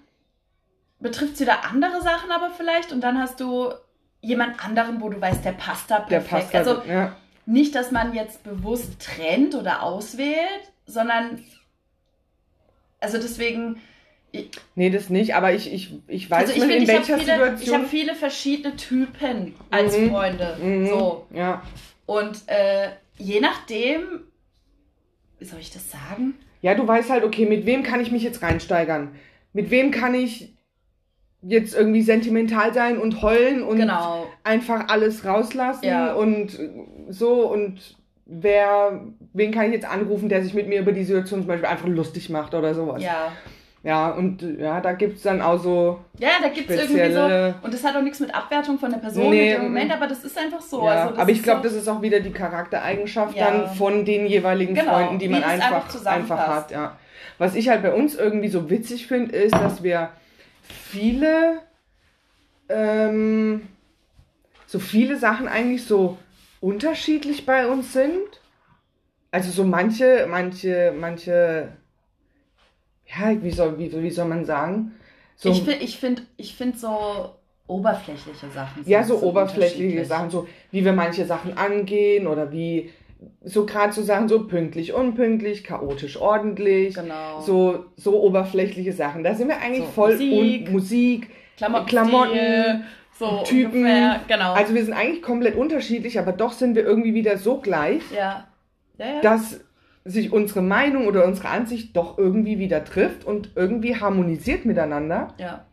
betrifft 1.00 1.36
sie 1.36 1.44
da 1.44 1.56
andere 1.70 2.00
Sachen 2.00 2.30
aber 2.30 2.50
vielleicht 2.56 2.92
und 2.92 3.00
dann 3.02 3.18
hast 3.18 3.38
du 3.40 3.72
jemand 4.22 4.64
anderen, 4.64 5.02
wo 5.02 5.10
du 5.10 5.20
weißt, 5.20 5.44
der 5.44 5.52
passt 5.52 5.90
da 5.90 5.98
Der 5.98 6.20
perfekt. 6.20 6.52
passt 6.52 6.54
also 6.54 6.78
halt. 6.80 6.88
Ja. 6.88 7.16
Nicht, 7.46 7.74
dass 7.74 7.90
man 7.90 8.14
jetzt 8.14 8.42
bewusst 8.44 9.00
trennt 9.00 9.54
oder 9.54 9.82
auswählt, 9.82 10.72
sondern 10.86 11.42
also 13.00 13.18
deswegen, 13.18 13.80
Nee, 14.74 14.90
das 14.90 15.10
nicht, 15.10 15.36
aber 15.36 15.52
ich, 15.52 15.72
ich, 15.72 15.92
ich 16.08 16.28
weiß 16.28 16.50
also 16.50 16.60
ich 16.60 16.66
nicht, 16.66 16.76
in 16.76 16.82
ich 16.82 16.88
habe 16.90 16.98
welcher 16.98 17.18
viele, 17.18 17.32
ich 17.54 17.58
Situation. 17.60 17.82
hab 17.82 17.88
viele 17.88 18.14
verschiedene 18.16 18.76
Typen 18.76 19.54
als 19.70 19.96
Mhm. 19.96 20.10
Freunde. 20.10 20.56
Mhm. 20.60 20.86
So. 20.88 21.26
Ja. 21.32 21.62
Und 22.06 22.42
äh, 22.48 22.88
je 23.16 23.40
nachdem, 23.40 24.24
wie 25.38 25.44
soll 25.44 25.60
ich 25.60 25.70
das 25.70 25.88
sagen? 25.90 26.34
ja, 26.62 26.74
du 26.74 26.88
weißt 26.88 27.10
halt, 27.10 27.24
okay, 27.24 27.44
mit 27.46 27.66
wem 27.66 27.82
kann 27.82 28.00
ich 28.00 28.10
mich 28.10 28.22
jetzt 28.22 28.42
reinsteigern? 28.42 29.14
Mit 29.52 29.70
wem 29.70 29.90
kann 29.90 30.14
ich 30.14 30.53
jetzt 31.46 31.74
irgendwie 31.74 32.02
sentimental 32.02 32.72
sein 32.72 32.98
und 32.98 33.22
heulen 33.22 33.62
und 33.62 33.76
genau. 33.76 34.26
einfach 34.44 34.88
alles 34.88 35.24
rauslassen 35.24 35.84
Ja. 35.84 36.14
und 36.14 36.58
so 37.08 37.46
und 37.52 37.96
wer, 38.26 39.00
wen 39.34 39.52
kann 39.52 39.66
ich 39.66 39.72
jetzt 39.72 39.86
anrufen, 39.90 40.28
der 40.28 40.42
sich 40.42 40.54
mit 40.54 40.68
mir 40.68 40.80
über 40.80 40.92
die 40.92 41.04
Situation 41.04 41.40
zum 41.40 41.48
Beispiel 41.48 41.66
einfach 41.68 41.86
lustig 41.88 42.30
macht 42.30 42.54
oder 42.54 42.74
sowas. 42.74 43.02
Ja. 43.02 43.32
Ja, 43.82 44.08
und 44.12 44.40
ja, 44.58 44.80
da 44.80 44.92
gibt 44.94 45.18
es 45.18 45.22
dann 45.24 45.42
auch 45.42 45.58
so 45.58 45.98
Ja, 46.18 46.30
da 46.40 46.48
gibt 46.48 46.70
es 46.70 46.80
irgendwie 46.90 47.12
so. 47.12 47.20
Und 47.62 47.74
das 47.74 47.84
hat 47.84 47.94
auch 47.94 48.00
nichts 48.00 48.18
mit 48.18 48.34
Abwertung 48.34 48.78
von 48.78 48.90
der 48.90 48.96
Person 48.96 49.28
Nee, 49.28 49.50
in 49.52 49.56
dem 49.56 49.62
Moment, 49.64 49.92
aber 49.92 50.06
das 50.06 50.24
ist 50.24 50.38
einfach 50.38 50.62
so. 50.62 50.86
ja, 50.86 51.08
also 51.08 51.20
aber 51.20 51.30
ich 51.30 51.42
glaube, 51.42 51.58
so, 51.68 51.74
das 51.74 51.82
ist 51.82 51.88
auch 51.88 52.00
wieder 52.00 52.20
die 52.20 52.30
Charaktereigenschaft 52.32 53.36
Ja. 53.36 53.50
dann 53.50 53.74
von 53.74 54.06
den 54.06 54.24
jeweiligen 54.24 54.74
Genau, 54.74 54.90
Freunden, 54.90 55.18
die 55.18 55.28
man 55.28 55.44
einfach 55.44 55.84
einfach, 55.84 56.06
einfach 56.06 56.46
hat. 56.48 56.70
Ja. 56.70 56.96
Was 57.36 57.54
ich 57.54 57.68
halt 57.68 57.82
bei 57.82 57.92
uns 57.92 58.14
irgendwie 58.14 58.48
so 58.48 58.70
witzig 58.70 59.06
finde, 59.06 59.36
ist, 59.36 59.54
dass 59.54 59.82
wir 59.82 60.08
viele, 60.64 61.60
ähm, 62.68 63.68
so 64.66 64.78
viele 64.78 65.18
Sachen 65.18 65.48
eigentlich 65.48 65.84
so 65.84 66.18
unterschiedlich 66.60 67.46
bei 67.46 67.66
uns 67.66 67.92
sind. 67.92 68.40
Also 69.30 69.50
so 69.50 69.64
manche, 69.64 70.26
manche, 70.28 70.94
manche, 70.98 71.72
ja, 73.06 73.42
wie 73.42 73.50
soll, 73.50 73.78
wie, 73.78 73.92
wie 74.02 74.10
soll 74.10 74.26
man 74.26 74.44
sagen? 74.44 74.94
So, 75.36 75.50
Ich 75.50 75.62
finde 75.62 75.84
ich 75.84 75.98
find, 75.98 76.22
ich 76.36 76.54
find 76.54 76.78
so 76.78 77.34
oberflächliche 77.66 78.48
Sachen. 78.50 78.84
ja, 78.86 79.02
so 79.02 79.20
oberflächliche 79.22 79.84
unterschiedlich. 79.84 80.08
Sachen, 80.08 80.30
so 80.30 80.46
wie 80.70 80.84
wir 80.84 80.92
manche 80.92 81.26
Sachen 81.26 81.56
angehen 81.56 82.26
oder 82.26 82.52
wie, 82.52 82.92
so 83.42 83.66
gerade 83.66 83.92
zu 83.92 84.02
sagen, 84.02 84.28
so 84.28 84.46
pünktlich, 84.46 84.92
unpünktlich, 84.94 85.64
chaotisch, 85.64 86.16
ordentlich, 86.20 86.94
Genau. 86.94 87.40
so, 87.40 87.86
so 87.96 88.22
oberflächliche 88.22 88.92
Sachen. 88.92 89.24
Da 89.24 89.34
sind 89.34 89.48
wir 89.48 89.60
eigentlich 89.60 89.84
So, 89.86 89.90
voll 89.92 90.12
Musik. 90.12 90.66
un 90.68 90.72
Musik, 90.72 91.30
Klamotten, 91.56 91.86
Klamotten, 91.86 92.84
so 93.18 93.42
Typen. 93.44 93.78
ungefähr. 93.82 94.20
Genau. 94.28 94.52
Also 94.54 94.74
wir 94.74 94.84
sind 94.84 94.94
eigentlich 94.94 95.22
komplett 95.22 95.56
unterschiedlich, 95.56 96.18
aber 96.18 96.32
doch 96.32 96.52
sind 96.52 96.74
wir 96.74 96.84
irgendwie 96.84 97.14
wieder 97.14 97.36
so 97.38 97.60
gleich, 97.60 98.02
ja. 98.14 98.46
Ja, 98.98 99.06
ja. 99.06 99.20
dass 99.20 99.60
sich 100.04 100.32
unsere 100.32 100.60
Meinung 100.62 101.06
oder 101.06 101.24
unsere 101.26 101.48
Ansicht 101.48 101.96
doch 101.96 102.18
irgendwie 102.18 102.58
wieder 102.58 102.84
trifft 102.84 103.24
und 103.24 103.50
irgendwie 103.56 103.96
harmonisiert 103.96 104.64
miteinander. 104.64 105.28
ja. 105.38 105.64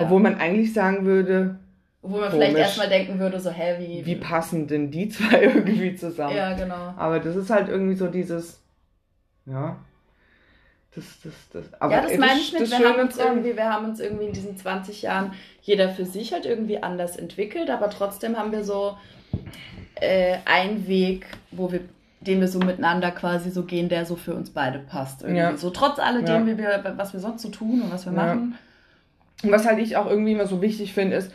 Obwohl 0.00 0.20
man 0.20 0.36
eigentlich 0.36 0.72
sagen 0.72 1.04
würde, 1.04 1.58
Obwohl 2.02 2.20
man 2.20 2.30
vielleicht 2.30 2.56
erstmal 2.56 2.88
denken 2.88 3.18
würde, 3.18 3.40
so, 3.40 3.50
hä, 3.50 3.76
wie. 3.78 4.06
wie 4.06 4.16
passen 4.16 4.66
denn 4.66 4.90
die 4.90 5.08
zwei 5.08 5.42
irgendwie 5.42 5.94
zusammen? 5.96 6.36
Ja, 6.36 6.54
genau. 6.54 6.94
Aber 6.96 7.18
das 7.18 7.34
ist 7.36 7.50
halt 7.50 7.68
irgendwie 7.68 7.96
so 7.96 8.06
dieses, 8.06 8.60
ja, 9.46 9.76
das, 10.94 11.04
das, 11.22 11.32
das. 11.52 11.80
Aber 11.80 11.92
ja, 11.92 12.02
das 12.02 12.16
meine 12.18 12.40
ich 12.40 12.52
mit, 12.52 12.70
wir 12.70 12.78
haben, 12.78 13.00
uns 13.00 13.16
dran. 13.16 13.26
irgendwie, 13.36 13.56
wir 13.56 13.64
haben 13.64 13.84
uns 13.84 14.00
irgendwie 14.00 14.26
in 14.26 14.32
diesen 14.32 14.56
20 14.56 15.02
Jahren 15.02 15.32
jeder 15.62 15.90
für 15.90 16.04
sich 16.04 16.32
halt 16.32 16.46
irgendwie 16.46 16.82
anders 16.82 17.16
entwickelt, 17.16 17.68
aber 17.70 17.90
trotzdem 17.90 18.36
haben 18.38 18.52
wir 18.52 18.64
so 18.64 18.96
äh, 19.96 20.38
einen 20.44 20.86
Weg, 20.88 21.26
wo 21.50 21.70
wir, 21.72 21.80
den 22.20 22.40
wir 22.40 22.48
so 22.48 22.58
miteinander 22.58 23.10
quasi 23.10 23.50
so 23.50 23.64
gehen, 23.64 23.88
der 23.88 24.06
so 24.06 24.16
für 24.16 24.34
uns 24.34 24.50
beide 24.50 24.78
passt. 24.78 25.22
Irgendwie. 25.22 25.38
Ja. 25.40 25.56
So 25.56 25.70
trotz 25.70 25.98
alledem, 25.98 26.46
Ja. 26.48 26.54
wie 26.54 26.58
wir, 26.58 26.94
was 26.96 27.12
wir 27.12 27.20
sonst 27.20 27.42
so 27.42 27.48
tun 27.48 27.82
und 27.82 27.92
was 27.92 28.06
wir 28.06 28.12
Ja. 28.12 28.18
machen. 28.26 28.58
Und 29.42 29.52
was 29.52 29.66
halt 29.66 29.78
ich 29.78 29.96
auch 29.96 30.06
irgendwie 30.08 30.32
immer 30.32 30.46
so 30.46 30.62
wichtig 30.62 30.94
finde, 30.94 31.16
ist, 31.16 31.32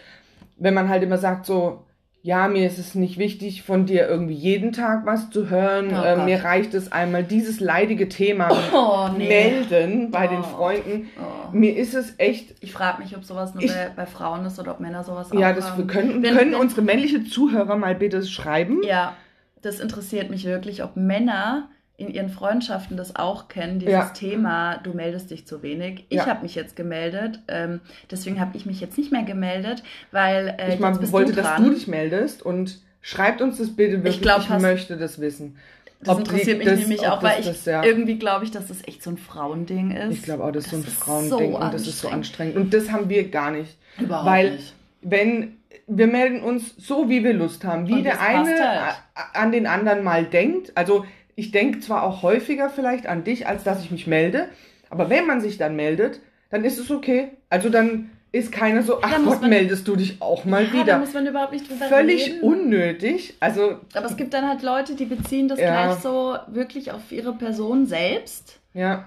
wenn 0.57 0.73
man 0.73 0.89
halt 0.89 1.03
immer 1.03 1.17
sagt 1.17 1.45
so, 1.45 1.83
ja, 2.25 2.47
mir 2.47 2.65
ist 2.65 2.77
es 2.79 2.95
nicht 2.95 3.17
wichtig, 3.17 3.63
von 3.63 3.85
dir 3.85 4.07
irgendwie 4.07 4.33
jeden 4.33 4.71
Tag 4.71 5.05
was 5.05 5.29
zu 5.29 5.49
hören. 5.49 5.89
Oh 5.91 6.01
äh, 6.03 6.23
mir 6.23 6.41
reicht 6.45 6.73
es 6.73 6.89
einmal, 6.89 7.23
dieses 7.25 7.59
leidige 7.59 8.07
Thema 8.07 8.47
Oh, 8.73 9.09
nee. 9.17 9.27
melden 9.27 10.09
bei 10.09 10.27
den 10.27 10.39
Oh. 10.39 10.43
Freunden. 10.43 11.09
Oh. 11.19 11.49
Mir 11.51 11.75
ist 11.75 11.93
es 11.93 12.13
echt, 12.19 12.55
Ich 12.61 12.71
frage 12.71 13.01
mich, 13.03 13.13
ob 13.17 13.25
sowas 13.25 13.53
nur 13.53 13.63
Ich- 13.63 13.73
bei, 13.73 13.91
bei 13.93 14.05
Frauen 14.05 14.45
ist 14.45 14.57
oder 14.57 14.71
ob 14.71 14.79
Männer 14.79 15.03
sowas 15.03 15.31
ja, 15.33 15.51
auch 15.51 15.55
das 15.55 15.65
wir 15.65 15.71
haben. 15.71 15.87
können, 15.87 16.23
Wenn- 16.23 16.35
können 16.37 16.51
wenn- 16.53 16.59
unsere 16.61 16.81
männliche 16.81 17.25
Zuhörer 17.25 17.75
mal 17.75 17.93
bitte 17.95 18.23
schreiben. 18.23 18.81
Ja, 18.83 19.17
das 19.61 19.81
interessiert 19.81 20.29
mich 20.29 20.45
wirklich, 20.45 20.81
ob 20.81 20.95
Männer 20.95 21.67
in 21.97 22.09
ihren 22.09 22.29
Freundschaften 22.29 22.97
das 22.97 23.15
auch 23.15 23.47
kennen, 23.47 23.77
dieses 23.79 23.93
Ja. 23.93 24.05
Thema, 24.09 24.77
du 24.77 24.93
meldest 24.93 25.29
dich 25.29 25.45
zu 25.45 25.61
wenig. 25.61 26.05
Ich 26.09 26.17
Ja. 26.17 26.25
habe 26.25 26.41
mich 26.41 26.55
jetzt 26.55 26.75
gemeldet, 26.75 27.39
ähm, 27.47 27.81
deswegen 28.09 28.39
habe 28.39 28.57
ich 28.57 28.65
mich 28.65 28.81
jetzt 28.81 28.97
nicht 28.97 29.11
mehr 29.11 29.23
gemeldet, 29.23 29.83
weil 30.11 30.55
äh, 30.57 30.73
ich 30.73 30.79
mal 30.79 30.95
wollte, 31.11 31.33
du 31.33 31.41
dass 31.41 31.55
du 31.57 31.69
dich 31.69 31.87
meldest 31.87 32.41
und 32.41 32.79
schreibt 33.01 33.41
uns 33.41 33.57
das 33.57 33.75
bitte 33.75 33.97
wirklich. 33.97 34.15
Ich, 34.15 34.21
glaub, 34.21 34.47
hast- 34.49 34.61
möchte 34.61 34.97
das 34.97 35.19
wissen. 35.21 35.57
das 35.99 36.09
ob 36.09 36.19
interessiert 36.19 36.57
mich 36.57 36.67
das- 36.67 36.79
nämlich 36.79 37.07
auch, 37.07 37.19
das 37.19 37.23
weil 37.31 37.39
ich 37.41 37.45
das, 37.47 37.65
ja. 37.65 37.83
irgendwie 37.83 38.17
glaube 38.17 38.43
ich, 38.45 38.51
dass 38.51 38.67
das 38.67 38.85
echt 38.87 39.03
so 39.03 39.11
ein 39.11 39.17
Frauending 39.17 39.91
ist. 39.91 40.13
Ich 40.17 40.23
glaube 40.23 40.43
auch, 40.43 40.51
das 40.51 40.65
ist 40.65 40.71
so 40.71 40.77
ein 40.77 40.83
Das 40.83 40.93
ist 40.93 40.99
Frauending 40.99 41.51
so 41.51 41.57
und 41.59 41.73
das 41.73 41.87
ist 41.87 41.99
so 41.99 42.09
anstrengend. 42.09 42.55
Und 42.57 42.73
das 42.73 42.91
haben 42.91 43.07
wir 43.07 43.29
gar 43.29 43.51
nicht. 43.51 43.77
Überhaupt 43.99 44.25
weil 44.25 44.51
nicht. 44.53 44.73
wenn 45.01 45.57
wir 45.87 46.07
melden 46.07 46.41
uns 46.41 46.73
so, 46.77 47.07
wie 47.09 47.23
wir 47.23 47.33
Lust 47.33 47.63
haben, 47.65 47.87
wie 47.87 48.01
der 48.01 48.13
das 48.13 48.21
eine 48.21 48.49
halt. 48.57 48.95
an 49.33 49.51
den 49.51 49.67
anderen 49.67 50.03
mal 50.03 50.23
denkt. 50.25 50.71
Also 50.75 51.05
ich 51.35 51.51
denke 51.51 51.79
zwar 51.79 52.03
auch 52.03 52.21
häufiger 52.23 52.69
vielleicht 52.69 53.07
an 53.07 53.23
dich, 53.23 53.47
als 53.47 53.63
dass 53.63 53.83
ich 53.83 53.91
mich 53.91 54.07
melde, 54.07 54.47
aber 54.89 55.09
wenn 55.09 55.25
man 55.25 55.41
sich 55.41 55.57
dann 55.57 55.75
meldet, 55.75 56.19
dann 56.49 56.63
ist 56.63 56.77
es 56.79 56.91
okay. 56.91 57.29
Also 57.49 57.69
dann 57.69 58.11
ist 58.31 58.51
keiner 58.51 58.81
so, 58.83 58.99
ach 59.01 59.15
Gott, 59.23 59.41
man- 59.41 59.49
meldest 59.51 59.87
du 59.87 59.95
dich 59.95 60.21
auch 60.21 60.43
mal 60.45 60.63
ja, 60.63 60.69
da 60.71 60.79
wieder. 60.79 60.99
muss 60.99 61.13
man 61.13 61.27
überhaupt 61.27 61.51
nicht 61.53 61.69
drüber 61.69 61.85
Völlig 61.85 62.27
reden. 62.27 62.41
unnötig. 62.41 63.35
Also 63.39 63.77
Aber 63.93 64.05
es 64.07 64.17
gibt 64.17 64.33
dann 64.33 64.47
halt 64.47 64.63
Leute, 64.63 64.95
die 64.95 65.05
beziehen 65.05 65.47
das 65.47 65.59
Ja. 65.59 65.85
gleich 65.85 65.99
so 65.99 66.35
wirklich 66.47 66.91
auf 66.91 67.11
ihre 67.11 67.33
Person 67.33 67.85
selbst 67.85 68.59
ja, 68.73 69.05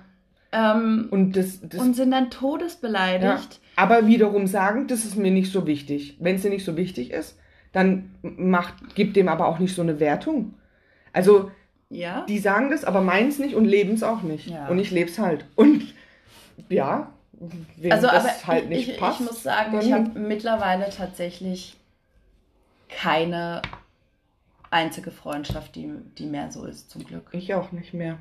ähm, 0.53 1.09
und 1.11 1.37
das, 1.37 1.59
das 1.61 1.81
und 1.81 1.95
sind 1.97 2.13
dann 2.13 2.25
ja. 2.25 2.31
todesbeleidigt. 2.31 3.61
Aber 3.75 4.07
wiederum 4.07 4.47
sagen, 4.47 4.87
das 4.87 5.05
ist 5.05 5.17
mir 5.17 5.31
nicht 5.33 5.53
so 5.53 5.67
wichtig. 5.67 6.17
Wenn 6.21 6.37
es 6.37 6.43
dir 6.43 6.51
nicht 6.51 6.65
so 6.65 6.77
wichtig 6.77 7.11
ist, 7.11 7.37
dann 7.73 8.11
macht, 8.23 8.75
gib 8.95 9.13
dem 9.15 9.29
aber 9.29 9.49
auch 9.49 9.59
nicht 9.59 9.75
so 9.75 9.83
eine 9.83 10.01
Wertung. 10.01 10.55
Also 11.13 11.51
Ja. 11.89 12.27
die 12.29 12.39
sagen 12.39 12.71
das, 12.71 12.85
aber 12.85 13.01
meinen 13.01 13.29
es 13.29 13.39
nicht 13.39 13.55
und 13.55 13.65
leben 13.65 13.95
es 13.95 14.03
auch 14.03 14.23
nicht. 14.23 14.49
Ja. 14.49 14.67
Und 14.69 14.79
ich 14.79 14.91
lebe 14.91 15.09
es 15.09 15.19
halt. 15.19 15.45
Und 15.55 15.95
ja, 16.69 17.13
wem 17.77 17.93
Also, 17.93 18.09
das 18.09 18.25
aber 18.25 18.47
halt 18.47 18.65
ich, 18.65 18.69
nicht 18.69 18.89
ich, 18.89 18.99
passt. 18.99 19.21
ich 19.21 19.27
muss 19.27 19.43
sagen, 19.43 19.79
ich 19.81 19.93
habe 19.93 20.19
mittlerweile 20.19 20.91
tatsächlich 20.91 21.77
keine 22.89 23.63
einzige 24.71 25.11
Freundschaft, 25.11 25.75
die, 25.77 25.91
die 26.19 26.27
mehr 26.27 26.51
so 26.51 26.65
ist, 26.65 26.91
zum 26.91 27.05
Glück. 27.05 27.29
ich 27.33 27.55
auch 27.55 27.73
nicht 27.73 27.95
mehr. 27.95 28.19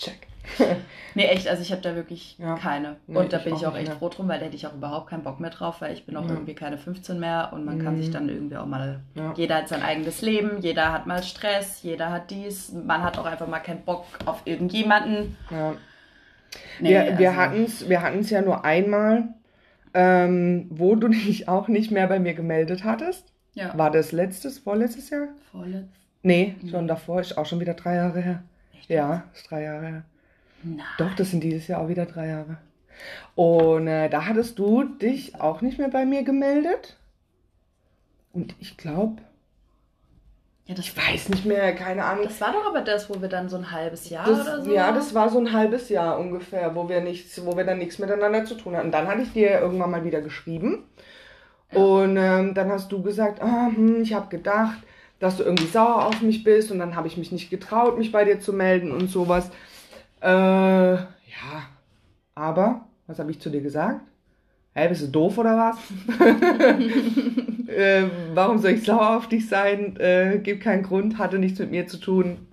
Check. 0.00 0.26
Nee, 1.16 1.24
echt, 1.24 1.48
also 1.48 1.60
ich 1.60 1.72
habe 1.72 1.82
da 1.82 1.96
wirklich 1.96 2.38
Ja. 2.38 2.54
keine. 2.56 2.94
Nee, 3.08 3.18
und 3.18 3.32
da 3.32 3.38
bin 3.38 3.54
ich 3.56 3.66
auch 3.66 3.76
echt 3.76 3.92
froh 3.94 4.08
drum, 4.08 4.28
weil 4.28 4.38
da 4.38 4.44
hätte 4.46 4.54
ich 4.54 4.64
auch 4.68 4.74
überhaupt 4.74 5.10
keinen 5.10 5.24
Bock 5.24 5.40
mehr 5.40 5.50
drauf, 5.50 5.80
weil 5.80 5.92
ich 5.92 6.06
bin 6.06 6.16
auch 6.16 6.24
Ja. 6.24 6.30
irgendwie 6.34 6.54
keine 6.54 6.78
15 6.78 7.18
mehr 7.18 7.50
und 7.52 7.64
man 7.64 7.82
kann 7.82 7.96
Mhm. 7.96 8.02
sich 8.02 8.10
dann 8.12 8.28
irgendwie 8.28 8.56
auch 8.56 8.66
mal. 8.66 9.00
Ja. 9.16 9.34
Jeder 9.36 9.56
hat 9.56 9.68
sein 9.68 9.82
eigenes 9.82 10.22
Leben, 10.22 10.60
jeder 10.60 10.92
hat 10.92 11.06
mal 11.08 11.20
Stress, 11.24 11.82
jeder 11.82 12.10
hat 12.12 12.30
dies, 12.30 12.72
man 12.72 13.02
hat 13.02 13.18
auch 13.18 13.26
einfach 13.26 13.48
mal 13.48 13.58
keinen 13.58 13.82
Bock 13.84 14.04
auf 14.24 14.42
irgendjemanden. 14.44 15.36
Ja. 15.50 15.72
Nee, 16.78 16.90
wir 16.90 17.18
wir 17.18 17.28
also- 17.30 17.40
hatten 17.40 17.64
es 17.64 17.88
wir 17.88 18.02
hatten's 18.02 18.30
ja 18.30 18.40
nur 18.42 18.64
einmal, 18.64 19.34
ähm, 19.94 20.66
wo 20.70 20.94
du 20.94 21.08
dich 21.08 21.48
auch 21.48 21.66
nicht 21.68 21.90
mehr 21.90 22.06
bei 22.06 22.20
mir 22.20 22.34
gemeldet 22.34 22.84
hattest. 22.84 23.26
Ja. 23.54 23.76
War 23.76 23.90
das 23.90 24.12
letztes, 24.12 24.60
vorletztes 24.60 25.10
Jahr? 25.10 25.26
Vorletzt. 25.50 25.90
Nee, 26.22 26.54
schon 26.70 26.86
davor, 26.86 27.20
ist 27.20 27.36
auch 27.36 27.46
schon 27.46 27.58
wieder 27.58 27.74
drei 27.74 27.96
Jahre 27.96 28.20
her. 28.20 28.42
Echt? 28.80 28.90
Ja, 28.90 29.24
ist 29.34 29.50
drei 29.50 29.62
Jahre 29.64 29.86
her. 29.86 30.02
Nein. 30.62 30.84
Doch, 30.98 31.14
das 31.14 31.30
sind 31.30 31.42
dieses 31.42 31.66
Jahr 31.68 31.80
auch 31.80 31.88
wieder 31.88 32.06
drei 32.06 32.28
Jahre. 32.28 32.58
Und 33.34 33.88
äh, 33.88 34.08
da 34.10 34.26
hattest 34.26 34.58
du 34.58 34.84
dich 34.84 35.40
auch 35.40 35.60
nicht 35.62 35.78
mehr 35.78 35.88
bei 35.88 36.04
mir 36.04 36.22
gemeldet. 36.22 36.96
Und 38.32 38.54
ich 38.60 38.76
glaube, 38.76 39.22
Ja, 40.66 40.74
das, 40.74 40.84
ich 40.86 40.96
weiß 40.96 41.30
nicht 41.30 41.46
mehr, 41.46 41.74
keine 41.74 42.04
Ahnung. 42.04 42.24
das 42.24 42.40
war 42.40 42.52
doch 42.52 42.66
aber 42.66 42.82
das, 42.82 43.08
wo 43.10 43.20
wir 43.20 43.28
dann 43.28 43.48
so 43.48 43.56
ein 43.56 43.70
halbes 43.72 44.08
Jahr 44.10 44.26
Das, 44.26 44.40
oder 44.42 44.62
so. 44.62 44.72
Ja, 44.72 44.92
das 44.92 45.14
war 45.14 45.28
so 45.30 45.38
ein 45.38 45.52
halbes 45.52 45.88
Jahr 45.88 46.18
ungefähr, 46.18 46.74
wo 46.74 46.88
wir 46.88 47.00
nichts, 47.00 47.44
wo 47.44 47.56
wir 47.56 47.64
dann 47.64 47.78
nichts 47.78 47.98
miteinander 47.98 48.44
zu 48.44 48.54
tun 48.54 48.76
hatten. 48.76 48.92
Dann 48.92 49.08
hatte 49.08 49.22
ich 49.22 49.32
dir 49.32 49.58
irgendwann 49.60 49.90
mal 49.90 50.04
wieder 50.04 50.20
geschrieben. 50.20 50.84
Ja. 51.72 51.78
Und 51.80 52.16
ähm, 52.16 52.54
dann 52.54 52.70
hast 52.70 52.90
du 52.92 53.02
gesagt, 53.02 53.40
ah, 53.42 53.66
hm, 53.74 54.02
ich 54.02 54.12
habe 54.14 54.28
gedacht, 54.28 54.78
dass 55.20 55.36
du 55.36 55.44
irgendwie 55.44 55.66
sauer 55.66 56.06
auf 56.06 56.20
mich 56.22 56.42
bist. 56.42 56.72
Und 56.72 56.80
dann 56.80 56.96
habe 56.96 57.06
ich 57.06 57.16
mich 57.16 57.30
nicht 57.30 57.50
getraut, 57.50 57.96
mich 57.96 58.10
bei 58.10 58.24
dir 58.24 58.40
zu 58.40 58.52
melden 58.52 58.90
und 58.90 59.08
sowas. 59.08 59.50
Äh, 60.20 60.26
ja, 60.94 61.06
aber, 62.34 62.86
was 63.06 63.20
habe 63.20 63.30
ich 63.30 63.40
zu 63.40 63.50
dir 63.50 63.60
gesagt? 63.60 64.00
Hä, 64.72 64.88
bist 64.88 65.02
du 65.02 65.08
doof 65.08 65.38
oder 65.38 65.56
was? 65.56 65.78
äh, 67.68 68.04
warum 68.34 68.58
soll 68.58 68.72
ich 68.72 68.84
sauer 68.84 69.16
auf 69.16 69.28
dich 69.28 69.48
sein? 69.48 69.96
Äh, 69.98 70.40
gibt 70.42 70.62
keinen 70.62 70.82
Grund, 70.82 71.18
hatte 71.18 71.38
nichts 71.38 71.58
mit 71.58 71.70
mir 71.70 71.86
zu 71.86 71.98
tun. 71.98 72.46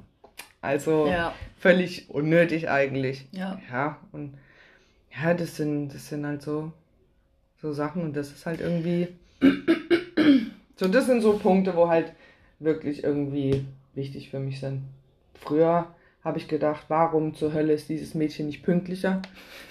Also 0.61 1.07
Ja, 1.07 1.33
völlig 1.59 2.09
unnötig 2.09 2.69
eigentlich. 2.69 3.27
ja. 3.31 3.59
Ja, 3.71 3.97
und 4.11 4.33
ja, 5.11 5.33
das 5.33 5.55
sind, 5.55 5.89
das 5.93 6.09
sind 6.09 6.25
halt 6.25 6.41
so, 6.41 6.71
so 7.61 7.71
Sachen 7.71 8.01
und 8.03 8.15
das 8.15 8.31
ist 8.31 8.45
halt 8.45 8.61
irgendwie. 8.61 9.07
So, 10.79 10.87
das 10.87 11.07
sind 11.07 11.21
so 11.21 11.39
Punkte, 11.39 11.75
wo 11.75 11.87
halt 11.89 12.13
wirklich 12.59 13.03
irgendwie 13.03 13.65
wichtig 13.93 14.29
für 14.29 14.39
mich 14.39 14.59
sind. 14.59 14.83
Früher 15.35 15.87
habe 16.23 16.39
ich 16.39 16.47
gedacht, 16.47 16.85
warum 16.89 17.35
zur 17.35 17.53
Hölle 17.53 17.73
ist 17.73 17.87
dieses 17.89 18.13
Mädchen 18.13 18.47
nicht 18.47 18.63
pünktlicher? 18.63 19.21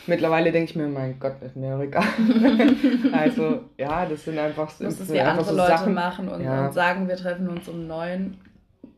Mittlerweile 0.06 0.52
denke 0.52 0.70
ich 0.70 0.76
mir, 0.76 0.86
mein 0.88 1.18
Gott, 1.20 1.34
ist 1.42 1.56
mir 1.56 1.78
egal. 1.80 2.04
also, 3.12 3.60
ja, 3.76 4.06
das 4.06 4.24
sind 4.24 4.38
einfach, 4.38 4.72
Das 4.78 5.00
ist 5.00 5.12
wie 5.12 5.20
andere 5.20 5.44
so 5.44 5.56
Leute 5.56 5.68
Sachen. 5.78 5.94
machen 5.94 6.28
und, 6.28 6.42
Ja. 6.42 6.66
und 6.66 6.72
sagen, 6.72 7.08
wir 7.08 7.16
treffen 7.16 7.48
uns 7.48 7.68
um 7.68 7.86
neun, 7.86 8.38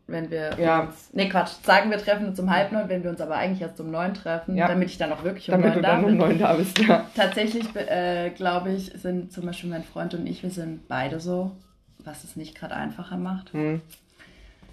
wenn 0.06 0.30
wir 0.30 0.50
Ja. 0.58 0.80
uns. 0.84 1.10
Nee, 1.12 1.28
Quatsch, 1.28 1.52
sagen 1.64 1.90
wir 1.90 1.98
treffen 1.98 2.28
uns 2.28 2.38
um 2.38 2.50
halb 2.50 2.70
neun, 2.70 2.88
wenn 2.88 3.02
wir 3.02 3.10
uns 3.10 3.20
aber 3.20 3.36
eigentlich 3.36 3.62
erst 3.62 3.80
um 3.80 3.90
neun 3.90 4.14
treffen, 4.14 4.54
Ja. 4.56 4.68
damit 4.68 4.90
ich 4.90 4.98
dann 4.98 5.10
auch 5.12 5.24
wirklich 5.24 5.48
um 5.48 5.52
Damit 5.60 5.66
neun 5.66 5.76
du 5.76 5.82
da 5.82 5.88
dann 5.96 6.04
um 6.04 6.10
bin. 6.10 6.18
neun 6.18 6.38
da 6.38 6.52
bist, 6.54 6.78
ja. 6.78 7.06
Tatsächlich, 7.16 7.64
äh, 7.74 8.30
glaube 8.30 8.70
ich, 8.72 8.92
sind 8.92 9.32
zum 9.32 9.46
Beispiel 9.46 9.70
mein 9.70 9.82
Freund 9.84 10.14
und 10.14 10.26
ich, 10.26 10.42
wir 10.42 10.50
sind 10.50 10.86
beide 10.86 11.18
so, 11.18 11.50
was 12.04 12.24
es 12.24 12.36
nicht 12.36 12.54
gerade 12.54 12.74
einfacher 12.74 13.16
macht. 13.16 13.52
Hm. 13.52 13.80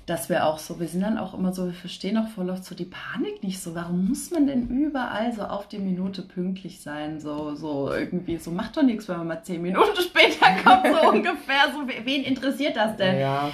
Dass 0.06 0.30
wir 0.30 0.46
auch 0.46 0.60
so, 0.60 0.80
wir 0.80 0.88
sind 0.88 1.02
dann 1.02 1.18
auch 1.18 1.34
immer 1.34 1.52
so, 1.52 1.66
wir 1.66 1.74
verstehen 1.74 2.16
auch 2.18 2.28
voll 2.28 2.52
oft 2.52 2.64
so 2.64 2.76
die 2.76 2.86
Panik 2.86 3.42
nicht 3.42 3.60
so. 3.60 3.74
Warum 3.74 4.08
muss 4.08 4.30
man 4.30 4.46
denn 4.46 4.68
überall 4.68 5.34
so 5.34 5.42
auf 5.42 5.68
die 5.68 5.80
Minute 5.80 6.22
pünktlich 6.22 6.80
sein? 6.80 7.20
So, 7.20 7.56
so 7.56 7.92
irgendwie, 7.92 8.38
so 8.38 8.52
macht 8.52 8.78
doch 8.78 8.84
nichts, 8.84 9.08
wenn 9.10 9.18
man 9.18 9.28
mal 9.28 9.44
zehn 9.44 9.64
Minuten 9.64 9.96
später 10.02 10.46
kommt, 10.64 10.86
so 10.96 11.10
ungefähr. 11.12 11.72
So, 11.74 11.88
wen 11.88 12.24
interessiert 12.24 12.76
das 12.76 12.96
denn? 12.98 13.20
Ja. 13.20 13.52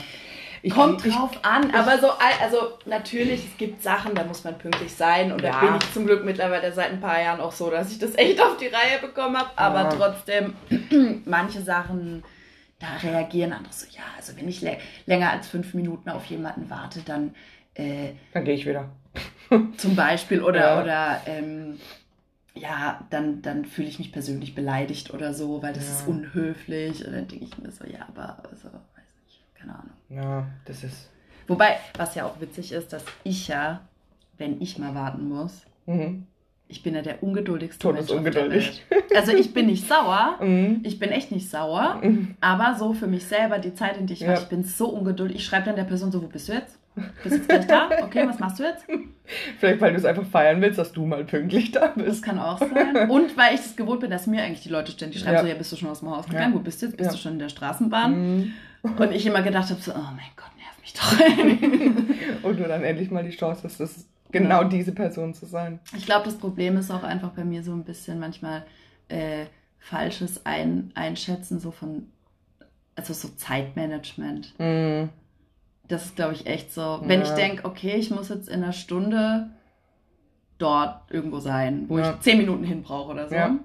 Ich, 0.63 0.73
Kommt 0.73 1.03
ich, 1.05 1.15
drauf 1.15 1.31
an, 1.41 1.71
aber 1.73 1.97
so, 1.97 2.09
also 2.39 2.77
natürlich, 2.85 3.45
es 3.45 3.57
gibt 3.57 3.81
Sachen, 3.81 4.13
da 4.13 4.23
muss 4.25 4.43
man 4.43 4.57
pünktlich 4.59 4.93
sein 4.93 5.31
und 5.31 5.41
Ja. 5.41 5.53
da 5.53 5.59
bin 5.65 5.75
ich 5.81 5.91
zum 5.93 6.05
Glück 6.05 6.23
mittlerweile 6.23 6.71
seit 6.71 6.91
ein 6.91 7.01
paar 7.01 7.19
Jahren 7.19 7.39
auch 7.39 7.51
so, 7.51 7.71
dass 7.71 7.91
ich 7.91 7.97
das 7.97 8.15
echt 8.15 8.39
auf 8.39 8.57
die 8.57 8.67
Reihe 8.67 8.99
bekommen 9.01 9.37
habe, 9.37 9.49
aber 9.55 9.83
Ja. 9.83 9.89
trotzdem, 9.89 10.53
manche 11.25 11.61
Sachen, 11.63 12.23
da 12.81 12.97
reagieren 12.97 13.53
andere 13.53 13.73
so, 13.73 13.85
ja, 13.91 14.03
also 14.17 14.35
wenn 14.37 14.47
ich 14.49 14.61
lä- 14.61 14.77
länger 15.05 15.31
als 15.31 15.47
fünf 15.47 15.73
Minuten 15.73 16.09
auf 16.09 16.25
jemanden 16.25 16.69
warte, 16.69 17.01
dann 17.01 17.33
äh, 17.75 18.13
Dann 18.33 18.43
gehe 18.45 18.55
ich 18.55 18.65
wieder. 18.65 18.89
zum 19.77 19.95
Beispiel 19.95 20.41
oder, 20.43 20.59
Ja. 20.59 20.81
oder 20.81 21.21
ähm, 21.25 21.79
ja, 22.53 23.05
dann, 23.09 23.41
dann 23.41 23.65
fühle 23.65 23.87
ich 23.87 23.99
mich 23.99 24.11
persönlich 24.11 24.55
beleidigt 24.55 25.13
oder 25.13 25.33
so, 25.33 25.61
weil 25.63 25.73
das 25.73 25.87
Ja. 25.87 25.91
ist 25.95 26.07
unhöflich. 26.07 27.05
Und 27.05 27.13
dann 27.13 27.27
denke 27.27 27.45
ich 27.45 27.57
mir 27.57 27.71
so, 27.71 27.85
ja, 27.85 28.05
aber 28.09 28.43
also, 28.49 28.67
weiß 28.67 29.15
nicht, 29.25 29.43
keine 29.55 29.73
Ahnung. 29.75 29.93
Ja, 30.09 30.47
das 30.65 30.83
ist. 30.83 31.09
Wobei, 31.47 31.77
was 31.97 32.15
ja 32.15 32.25
auch 32.25 32.39
witzig 32.41 32.71
ist, 32.71 32.91
dass 32.93 33.03
ich 33.23 33.47
ja, 33.47 33.81
wenn 34.37 34.61
ich 34.61 34.77
mal 34.77 34.95
warten 34.95 35.27
muss, 35.29 35.65
Mhm. 35.85 36.27
Ich 36.71 36.81
bin 36.83 36.95
ja 36.95 37.01
der 37.01 37.21
ungeduldigste 37.21 37.91
Mensch 37.93 38.09
auf 38.11 38.23
der. 38.23 38.49
Welt. 38.49 38.81
Also 39.15 39.33
ich 39.33 39.53
bin 39.53 39.67
nicht 39.67 39.87
sauer, 39.87 40.37
Mhm. 40.41 40.79
ich 40.83 40.97
bin 40.99 41.09
echt 41.11 41.31
nicht 41.31 41.49
sauer, 41.49 41.99
Mhm. 42.01 42.35
aber 42.41 42.75
so 42.79 42.93
für 42.93 43.07
mich 43.07 43.25
selber, 43.25 43.59
die 43.59 43.73
Zeit, 43.73 43.97
in 43.97 44.07
die 44.07 44.13
ich 44.13 44.21
war, 44.21 44.35
Ja. 44.35 44.39
ich 44.41 44.45
bin 44.47 44.63
so 44.63 44.87
ungeduldig. 44.89 45.37
Ich 45.37 45.45
schreibe 45.45 45.65
dann 45.65 45.75
der 45.75 45.83
Person 45.83 46.11
so, 46.11 46.21
wo 46.23 46.27
bist 46.27 46.47
du 46.49 46.53
jetzt? 46.53 46.77
Bist 47.23 47.35
jetzt 47.37 47.47
gleich 47.47 47.67
da? 47.67 47.89
Okay, 48.03 48.27
was 48.27 48.39
machst 48.39 48.59
du 48.59 48.63
jetzt? 48.63 48.85
Vielleicht, 49.59 49.79
weil 49.79 49.91
du 49.91 49.97
es 49.97 50.03
einfach 50.05 50.25
feiern 50.25 50.61
willst, 50.61 50.77
dass 50.77 50.91
du 50.91 51.05
mal 51.05 51.23
pünktlich 51.23 51.71
da 51.71 51.87
Das 51.95 52.03
bist. 52.03 52.23
kann 52.23 52.37
auch 52.39 52.59
sein. 52.59 53.09
Und 53.09 53.37
weil 53.37 53.53
ich 53.55 53.61
es 53.61 53.75
gewohnt 53.77 54.01
bin, 54.01 54.11
dass 54.11 54.27
mir 54.27 54.41
eigentlich 54.43 54.61
die 54.61 54.69
Leute 54.69 54.91
ständig 54.91 55.21
schreiben, 55.21 55.35
Ja. 55.37 55.41
so, 55.41 55.47
ja, 55.47 55.53
bist 55.55 55.71
du 55.71 55.77
schon 55.77 55.89
aus 55.89 55.99
dem 56.01 56.09
Haus 56.09 56.25
gegangen? 56.25 56.51
Ja. 56.53 56.59
Wo 56.59 56.61
bist 56.61 56.81
du 56.81 56.87
jetzt? 56.87 56.97
Bist 56.97 57.09
Ja. 57.11 57.15
du 57.15 57.21
schon 57.21 57.33
in 57.33 57.39
der 57.39 57.47
Straßenbahn? 57.49 58.11
Mhm. 58.37 58.53
Und 58.97 59.11
ich 59.13 59.25
immer 59.25 59.41
gedacht 59.41 59.69
habe, 59.69 59.79
so, 59.79 59.91
oh 59.91 59.95
mein 59.95 60.31
Gott, 60.35 60.51
nerv 60.57 60.75
mich 60.81 60.93
doch. 60.93 62.43
Und 62.49 62.59
du 62.59 62.63
dann 62.67 62.83
endlich 62.83 63.09
mal 63.11 63.23
die 63.23 63.29
Chance 63.37 63.61
hast, 63.63 63.79
das 63.79 64.05
genau 64.31 64.63
diese 64.63 64.91
Person 64.93 65.33
zu 65.33 65.45
sein. 65.45 65.79
Ich 65.95 66.05
glaube, 66.05 66.25
das 66.25 66.37
Problem 66.37 66.77
ist 66.77 66.91
auch 66.91 67.03
einfach 67.03 67.29
bei 67.31 67.43
mir 67.43 67.63
so 67.63 67.71
ein 67.73 67.83
bisschen 67.83 68.19
manchmal 68.19 68.65
äh, 69.09 69.45
falsches 69.79 70.45
ein 70.45 70.91
Einschätzen, 70.95 71.59
so 71.59 71.71
von, 71.71 72.07
also 72.95 73.13
so 73.13 73.29
Zeitmanagement. 73.29 74.53
Mhm. 74.59 75.09
Das 75.87 76.05
ist, 76.05 76.15
glaube 76.15 76.33
ich, 76.33 76.45
echt 76.47 76.73
so. 76.73 76.99
Wenn 77.03 77.21
Ja. 77.21 77.27
ich 77.27 77.33
denke, 77.33 77.65
okay, 77.65 77.95
ich 77.95 78.11
muss 78.11 78.29
jetzt 78.29 78.47
in 78.47 78.63
einer 78.63 78.71
Stunde 78.73 79.49
dort 80.57 81.11
irgendwo 81.11 81.39
sein, 81.39 81.85
wo 81.87 81.97
Ja. 81.97 82.11
ich 82.11 82.19
zehn 82.19 82.37
Minuten 82.37 82.63
hin 82.63 82.83
brauche 82.83 83.11
oder 83.11 83.27
so, 83.27 83.35
Ja. 83.35 83.55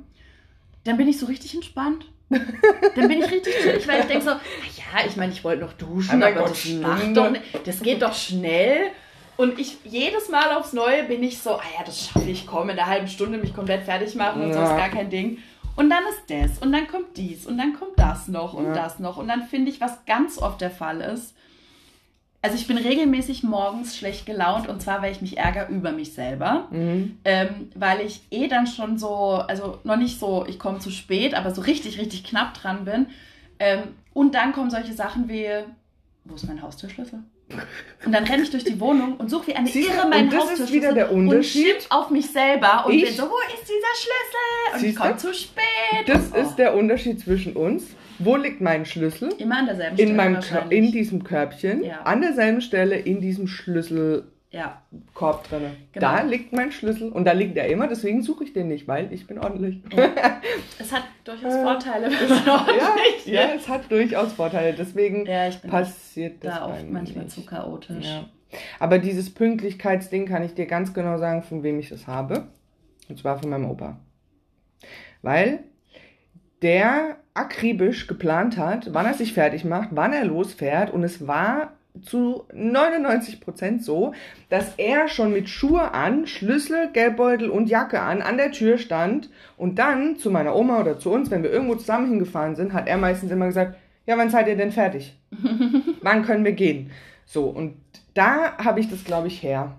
dann 0.85 0.96
bin 0.96 1.09
ich 1.09 1.18
so 1.18 1.26
richtig 1.26 1.55
entspannt. 1.55 2.11
dann 2.31 3.07
bin 3.09 3.22
ich 3.22 3.31
richtig 3.31 3.55
chillig, 3.62 3.87
weil 3.87 4.00
ich 4.00 4.07
denke 4.07 4.24
so, 4.24 4.31
ja, 4.31 5.07
ich 5.07 5.16
meine, 5.16 5.33
ich 5.33 5.44
wollte 5.44 5.62
noch 5.62 5.74
duschen, 5.74 6.20
Oh 6.20 6.26
aber 6.26 6.35
Gott, 6.40 6.50
das 6.50 6.66
macht 6.81 7.16
doch 7.16 7.33
das 7.64 7.81
geht 7.81 8.02
doch 8.02 8.14
schnell. 8.14 8.88
Und 9.37 9.59
ich 9.59 9.77
jedes 9.85 10.29
Mal 10.31 10.53
aufs 10.57 10.72
Neue 10.72 11.05
bin 11.05 11.22
ich 11.22 11.38
so, 11.38 11.51
ah 11.51 11.62
ja, 11.79 11.85
das 11.85 12.07
schaffe 12.09 12.31
ich, 12.31 12.46
komm, 12.46 12.70
in 12.70 12.79
einer 12.79 12.87
halben 12.88 13.09
Stunde 13.09 13.38
mich 13.38 13.55
komplett 13.55 13.85
fertig 13.85 14.14
machen 14.14 14.42
und 14.42 14.53
so 14.53 14.61
Ja. 14.61 14.70
ist 14.70 14.77
gar 14.79 14.88
kein 14.88 15.11
Ding. 15.11 15.38
Und 15.77 15.90
dann 15.90 16.03
ist 16.09 16.22
das 16.31 16.59
und 16.59 16.72
dann 16.72 16.88
kommt 16.88 17.16
dies 17.18 17.44
und 17.46 17.59
dann 17.59 17.75
kommt 17.75 17.99
das 17.99 18.29
noch 18.29 18.55
und 18.55 18.66
Ja. 18.66 18.75
das 18.75 18.99
noch. 18.99 19.18
Und 19.18 19.29
dann 19.29 19.42
finde 19.46 19.70
ich, 19.70 19.81
was 19.81 20.05
ganz 20.07 20.38
oft 20.38 20.61
der 20.62 20.70
Fall 20.70 21.03
ist, 21.03 21.35
also 22.40 22.57
ich 22.57 22.66
bin 22.66 22.79
regelmäßig 22.79 23.42
morgens 23.42 23.96
schlecht 23.96 24.25
gelaunt 24.25 24.68
und 24.68 24.81
zwar, 24.81 25.03
weil 25.03 25.11
ich 25.12 25.20
mich 25.20 25.37
ärgere 25.37 25.68
über 25.68 25.92
mich 25.92 26.14
selber. 26.14 26.68
Mhm. 26.70 27.18
Ähm, 27.25 27.70
weil 27.75 28.01
ich 28.01 28.22
eh 28.31 28.46
dann 28.49 28.66
schon 28.66 28.99
so, 28.99 29.35
also 29.35 29.81
noch 29.85 29.96
nicht 29.96 30.18
so, 30.18 30.46
ich 30.46 30.59
komme 30.59 30.79
zu 30.79 30.90
spät, 30.90 31.35
aber 31.35 31.53
so 31.55 31.61
richtig, 31.61 31.99
richtig 31.99 32.25
knapp 32.25 32.55
dran 32.55 32.85
bin. 32.85 33.07
Ähm, 33.59 33.83
und 34.14 34.35
dann 34.35 34.53
kommen 34.53 34.70
solche 34.70 34.92
Sachen 34.92 35.29
wie, 35.29 35.49
wo 36.25 36.35
ist 36.37 36.46
mein 36.46 36.62
Haustürschlüssel? 36.62 37.18
Und 38.04 38.12
dann 38.12 38.24
renne 38.24 38.42
ich 38.42 38.50
durch 38.50 38.64
die 38.64 38.78
Wohnung 38.80 39.16
und 39.16 39.30
suche 39.30 39.48
wie 39.48 39.54
eine 39.54 39.68
Siehst 39.68 39.88
Irre 39.90 40.09
meinen 40.09 40.24
und 40.24 40.32
das 40.32 40.44
ist 40.44 40.50
Haustürschlüssel 40.50 40.74
wieder 40.82 40.92
der 40.92 41.12
Unterschied. 41.12 41.64
und 41.64 41.70
schimpf 41.72 41.87
auf 41.90 42.11
mich 42.11 42.26
selber 42.30 42.85
und 42.87 42.92
Ich- 42.94 43.04
bin 43.04 43.14
so, 43.14 43.22
wo 43.24 43.37
ist 43.54 43.62
dieser 43.62 43.94
Schlüssel? 43.94 44.72
Und 44.72 44.76
ich 44.76 44.80
Siehst 44.82 44.96
du? 44.98 45.02
komme 45.02 45.16
zu 45.16 45.35
spät. 45.35 46.09
Das 46.09 46.32
oh, 46.35 46.37
ist 46.38 46.56
der 46.56 46.74
Unterschied 46.74 47.20
zwischen 47.20 47.54
uns. 47.54 47.85
Wo 48.18 48.37
liegt 48.37 48.61
mein 48.61 48.85
Schlüssel? 48.87 49.28
immer 49.38 49.59
an 49.59 49.66
derselben 49.66 49.96
In, 49.98 50.06
Stelle 50.06 50.14
meinem 50.16 50.37
Kör- 50.37 50.52
wahrscheinlich. 50.54 50.78
in 50.78 50.92
diesem 50.92 51.24
Körbchen, 51.24 51.85
Ja. 51.85 52.02
an 52.02 52.20
derselben 52.22 52.61
Stelle, 52.62 52.96
in 52.96 53.20
diesem 53.20 53.46
Schlüsselkorb 53.46 54.24
ja, 54.50 54.80
drin. 55.14 55.72
Genau. 55.92 56.06
Da 56.06 56.22
liegt 56.22 56.52
mein 56.52 56.72
Schlüssel 56.72 57.11
und 57.12 57.24
da 57.24 57.32
liegt 57.32 57.56
er 57.56 57.66
immer, 57.68 57.88
deswegen 57.88 58.22
suche 58.22 58.44
ich 58.44 58.52
den 58.52 58.68
nicht, 58.68 58.87
weil 58.88 59.12
ich 59.12 59.26
bin 59.26 59.38
ordentlich. 59.38 59.82
es 60.78 60.92
hat 60.92 61.02
durchaus 61.24 61.54
Äh, 61.54 61.62
Vorteile, 61.62 62.06
wenn 62.11 62.28
man 62.28 62.48
ordentlich 62.61 63.26
ja, 63.26 63.42
ja, 63.42 63.54
es 63.54 63.68
hat 63.68 63.90
durchaus 63.90 64.32
Vorteile, 64.32 64.72
deswegen 64.74 65.26
Ja, 65.26 65.50
passiert 65.68 66.44
das 66.44 66.54
da 66.54 66.66
oft 66.66 66.88
manchmal 66.90 67.24
nicht. 67.24 67.35
zu 67.35 67.44
chaotisch. 67.44 68.06
Ja. 68.06 68.24
Aber 68.78 68.98
dieses 68.98 69.35
Pünktlichkeitsding 69.35 70.26
kann 70.26 70.42
ich 70.44 70.54
dir 70.54 70.66
ganz 70.66 70.94
genau 70.94 71.18
sagen, 71.18 71.42
von 71.42 71.62
wem 71.62 71.78
ich 71.78 71.88
das 71.88 72.06
habe. 72.06 72.46
Und 73.09 73.18
zwar 73.18 73.38
von 73.38 73.50
meinem 73.50 73.68
Opa. 73.70 73.98
Weil 75.22 75.61
der 76.62 77.16
akribisch 77.35 78.06
geplant 78.06 78.56
hat, 78.56 78.94
wann 78.94 79.06
er 79.06 79.14
sich 79.14 79.35
fertig 79.35 79.64
macht, 79.64 79.90
wann 79.92 80.12
er 80.12 80.24
losfährt. 80.24 80.90
Und 80.92 81.04
es 81.04 81.26
war 81.26 81.76
zu 82.02 82.44
99% 82.52 83.80
so, 83.80 84.12
dass 84.48 84.74
er 84.76 85.09
schon 85.09 85.32
mit 85.32 85.48
Schuhe 85.48 85.92
an, 85.92 86.26
Schlüssel, 86.26 86.90
Geldbeutel 86.92 87.50
und 87.50 87.68
Jacke 87.68 88.00
an, 88.00 88.22
an 88.22 88.37
der 88.37 88.52
Tür 88.52 88.78
stand. 88.78 89.30
Und 89.56 89.78
dann 89.78 90.16
zu 90.16 90.30
meiner 90.30 90.54
Oma 90.54 90.80
oder 90.80 90.98
zu 90.98 91.11
uns, 91.11 91.30
wenn 91.30 91.42
wir 91.42 91.50
irgendwo 91.50 91.74
zusammen 91.74 92.09
hingefahren 92.09 92.56
sind, 92.56 92.72
hat 92.72 92.88
er 92.88 92.96
meistens 92.96 93.30
immer 93.30 93.46
gesagt, 93.46 93.76
ja, 94.06 94.16
wann 94.16 94.30
seid 94.30 94.48
ihr 94.48 94.56
denn 94.56 94.72
fertig? 94.72 95.18
wann 96.02 96.24
können 96.24 96.44
wir 96.44 96.52
gehen? 96.52 96.90
So, 97.24 97.44
und 97.46 97.74
da 98.14 98.56
habe 98.59 98.80
ich 98.80 98.88
das, 98.88 99.04
glaube 99.04 99.28
ich, 99.28 99.42
her. 99.42 99.76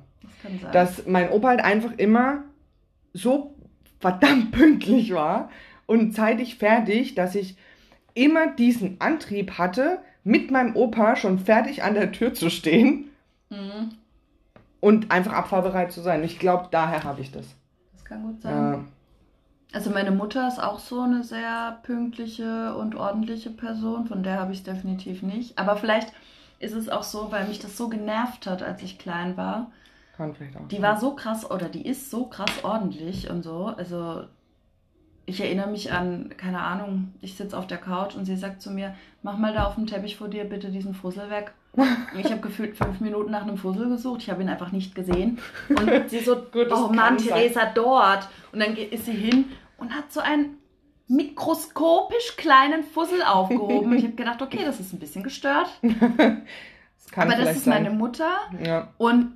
Das. 0.62 0.72
Dass 0.98 1.08
mein 1.08 1.30
Opa 1.32 1.50
halt 1.50 1.64
einfach 1.64 1.92
immer 1.98 2.44
so 3.14 3.56
verdammt 4.00 4.52
pünktlich 4.54 5.14
war 5.14 5.50
und 5.86 6.14
zeitig 6.14 6.58
fertig, 6.58 7.16
dass 7.16 7.36
ich 7.36 7.58
immer 8.14 8.48
diesen 8.48 9.00
Antrieb 9.00 9.58
hatte, 9.58 10.00
mit 10.28 10.52
meinem 10.52 10.76
Opa 10.76 11.16
schon 11.16 11.40
fertig 11.40 11.84
an 11.84 11.94
der 11.94 12.12
Tür 12.12 12.34
zu 12.34 12.50
stehen 12.50 13.06
Mhm. 13.50 13.94
und 14.82 15.10
einfach 15.10 15.32
abfahrbereit 15.32 15.92
zu 15.94 16.02
sein. 16.02 16.24
Ich 16.24 16.38
glaube, 16.38 16.68
daher 16.70 17.06
habe 17.06 17.22
ich 17.22 17.32
das. 17.32 17.46
Das 17.94 18.04
kann 18.04 18.24
gut 18.24 18.42
sein. 18.42 18.54
Ja. 18.54 18.84
Also 19.74 19.90
meine 19.90 20.12
Mutter 20.12 20.48
ist 20.48 20.62
auch 20.62 20.80
so 20.80 21.02
eine 21.02 21.24
sehr 21.24 21.80
pünktliche 21.84 22.76
und 22.76 22.96
ordentliche 22.96 23.50
Person, 23.50 24.06
von 24.08 24.22
der 24.24 24.40
habe 24.40 24.52
ich 24.52 24.60
es 24.60 24.64
definitiv 24.66 25.22
nicht. 25.22 25.58
Aber 25.58 25.78
vielleicht 25.78 26.12
ist 26.60 26.74
es 26.74 26.90
auch 26.90 27.04
so, 27.04 27.32
weil 27.32 27.48
mich 27.48 27.60
das 27.60 27.78
so 27.78 27.88
genervt 27.88 28.48
hat, 28.48 28.64
als 28.64 28.82
ich 28.84 28.98
klein 28.98 29.38
war. 29.38 29.72
Kann 30.18 30.34
vielleicht 30.36 30.58
auch. 30.58 30.68
Die 30.68 30.82
war 30.82 31.00
so 31.00 31.16
krass 31.16 31.50
oder 31.50 31.70
die 31.70 31.86
ist 31.88 32.10
so 32.12 32.26
krass 32.26 32.52
ordentlich 32.64 33.30
und 33.30 33.44
so. 33.44 33.68
Also 33.68 34.24
ich 35.28 35.40
erinnere 35.42 35.70
mich 35.70 35.92
an, 35.92 36.30
keine 36.38 36.62
Ahnung, 36.62 37.14
ich 37.22 37.36
sitze 37.36 37.56
auf 37.58 37.68
der 37.68 37.78
Couch 37.78 38.16
und 38.16 38.26
sie 38.26 38.36
sagt 38.38 38.62
zu 38.62 38.72
mir, 38.72 38.96
mach 39.22 39.38
mal 39.38 39.54
da 39.54 39.66
auf 39.68 39.76
dem 39.76 39.86
Teppich 39.86 40.16
vor 40.18 40.30
dir 40.30 40.46
bitte 40.46 40.70
diesen 40.72 40.96
Fussel 40.96 41.30
weg. 41.30 41.52
Und 41.74 41.86
ich 42.20 42.32
habe 42.32 42.42
gefühlt 42.42 42.76
fünf 42.76 43.02
Minuten 43.02 43.30
nach 43.30 43.44
einem 43.44 43.58
Fussel 43.58 43.88
gesucht, 43.90 44.22
ich 44.24 44.30
habe 44.32 44.42
ihn 44.42 44.50
einfach 44.50 44.72
nicht 44.72 44.96
gesehen. 44.96 45.38
Und 45.70 46.10
sie 46.10 46.20
so, 46.22 46.36
Gut, 46.52 46.72
oh 46.72 46.88
Mann, 46.88 47.20
sein. 47.20 47.28
Theresa, 47.28 47.66
dort. 47.76 48.28
Und 48.52 48.62
dann 48.62 48.74
geht- 48.74 48.92
ist 48.92 49.06
sie 49.06 49.12
hin 49.12 49.46
und 49.78 49.94
hat 49.94 50.12
so 50.12 50.20
einen 50.22 50.58
mikroskopisch 51.08 52.36
kleinen 52.38 52.84
Fussel 52.84 53.22
aufgehoben. 53.24 53.92
Und 53.92 53.98
ich 53.98 54.04
habe 54.06 54.16
gedacht, 54.16 54.42
okay, 54.42 54.62
das 54.66 54.80
ist 54.80 54.94
ein 54.94 55.00
bisschen 55.00 55.24
gestört. 55.24 55.70
Das 57.00 57.14
kann 57.14 57.32
Aber 57.32 57.42
das 57.42 57.56
ist 57.56 57.68
meine 57.68 57.88
sein. 57.90 57.98
Mutter. 57.98 58.30
Ja. 58.66 58.90
Und 58.98 59.32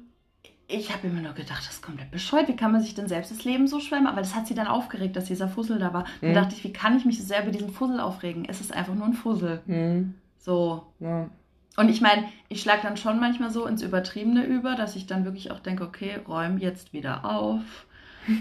ich 0.72 0.92
habe 0.94 1.08
immer 1.08 1.22
nur 1.22 1.34
gedacht, 1.34 1.60
das 1.66 1.76
ist 1.76 1.82
komplett 1.84 2.12
bescheuert. 2.12 2.48
Wie 2.48 2.56
kann 2.56 2.72
man 2.72 2.82
sich 2.82 2.96
denn 2.96 3.08
selbst 3.08 3.32
das 3.32 3.44
Leben 3.44 3.68
so 3.68 3.80
schwer 3.80 4.00
machen? 4.00 4.14
Aber 4.14 4.22
das 4.22 4.36
hat 4.36 4.48
sie 4.48 4.56
dann 4.56 4.68
aufgeregt, 4.68 5.16
dass 5.16 5.26
dieser 5.26 5.48
Fussel 5.48 5.80
da 5.80 5.94
war. 5.94 6.06
Dann 6.22 6.32
Mhm. 6.32 6.36
dachte 6.36 6.56
ich, 6.56 6.64
wie 6.64 6.74
kann 6.74 6.98
ich 6.98 7.06
mich 7.06 7.18
so 7.20 7.24
sehr 7.26 7.44
über 7.44 7.52
diesen 7.52 7.72
Fussel 7.72 8.00
aufregen? 8.00 8.46
Es 8.48 8.62
ist 8.62 8.74
einfach 8.74 8.96
nur 8.96 9.06
ein 9.06 9.14
Fussel. 9.14 9.62
Hm. 9.68 10.14
So. 10.38 10.84
Ja. 11.00 11.30
Und 11.78 11.90
ich 11.90 12.02
meine, 12.02 12.26
ich 12.50 12.62
schlage 12.62 12.82
dann 12.84 12.98
schon 12.98 13.20
manchmal 13.20 13.50
so 13.52 13.66
ins 13.66 13.82
Übertriebene 13.82 14.44
über, 14.44 14.76
dass 14.76 14.96
ich 14.96 15.08
dann 15.08 15.24
wirklich 15.26 15.52
auch 15.52 15.60
denke, 15.60 15.84
okay, 15.84 16.20
räum 16.28 16.58
jetzt 16.58 16.94
wieder 16.94 17.24
auf. 17.26 17.62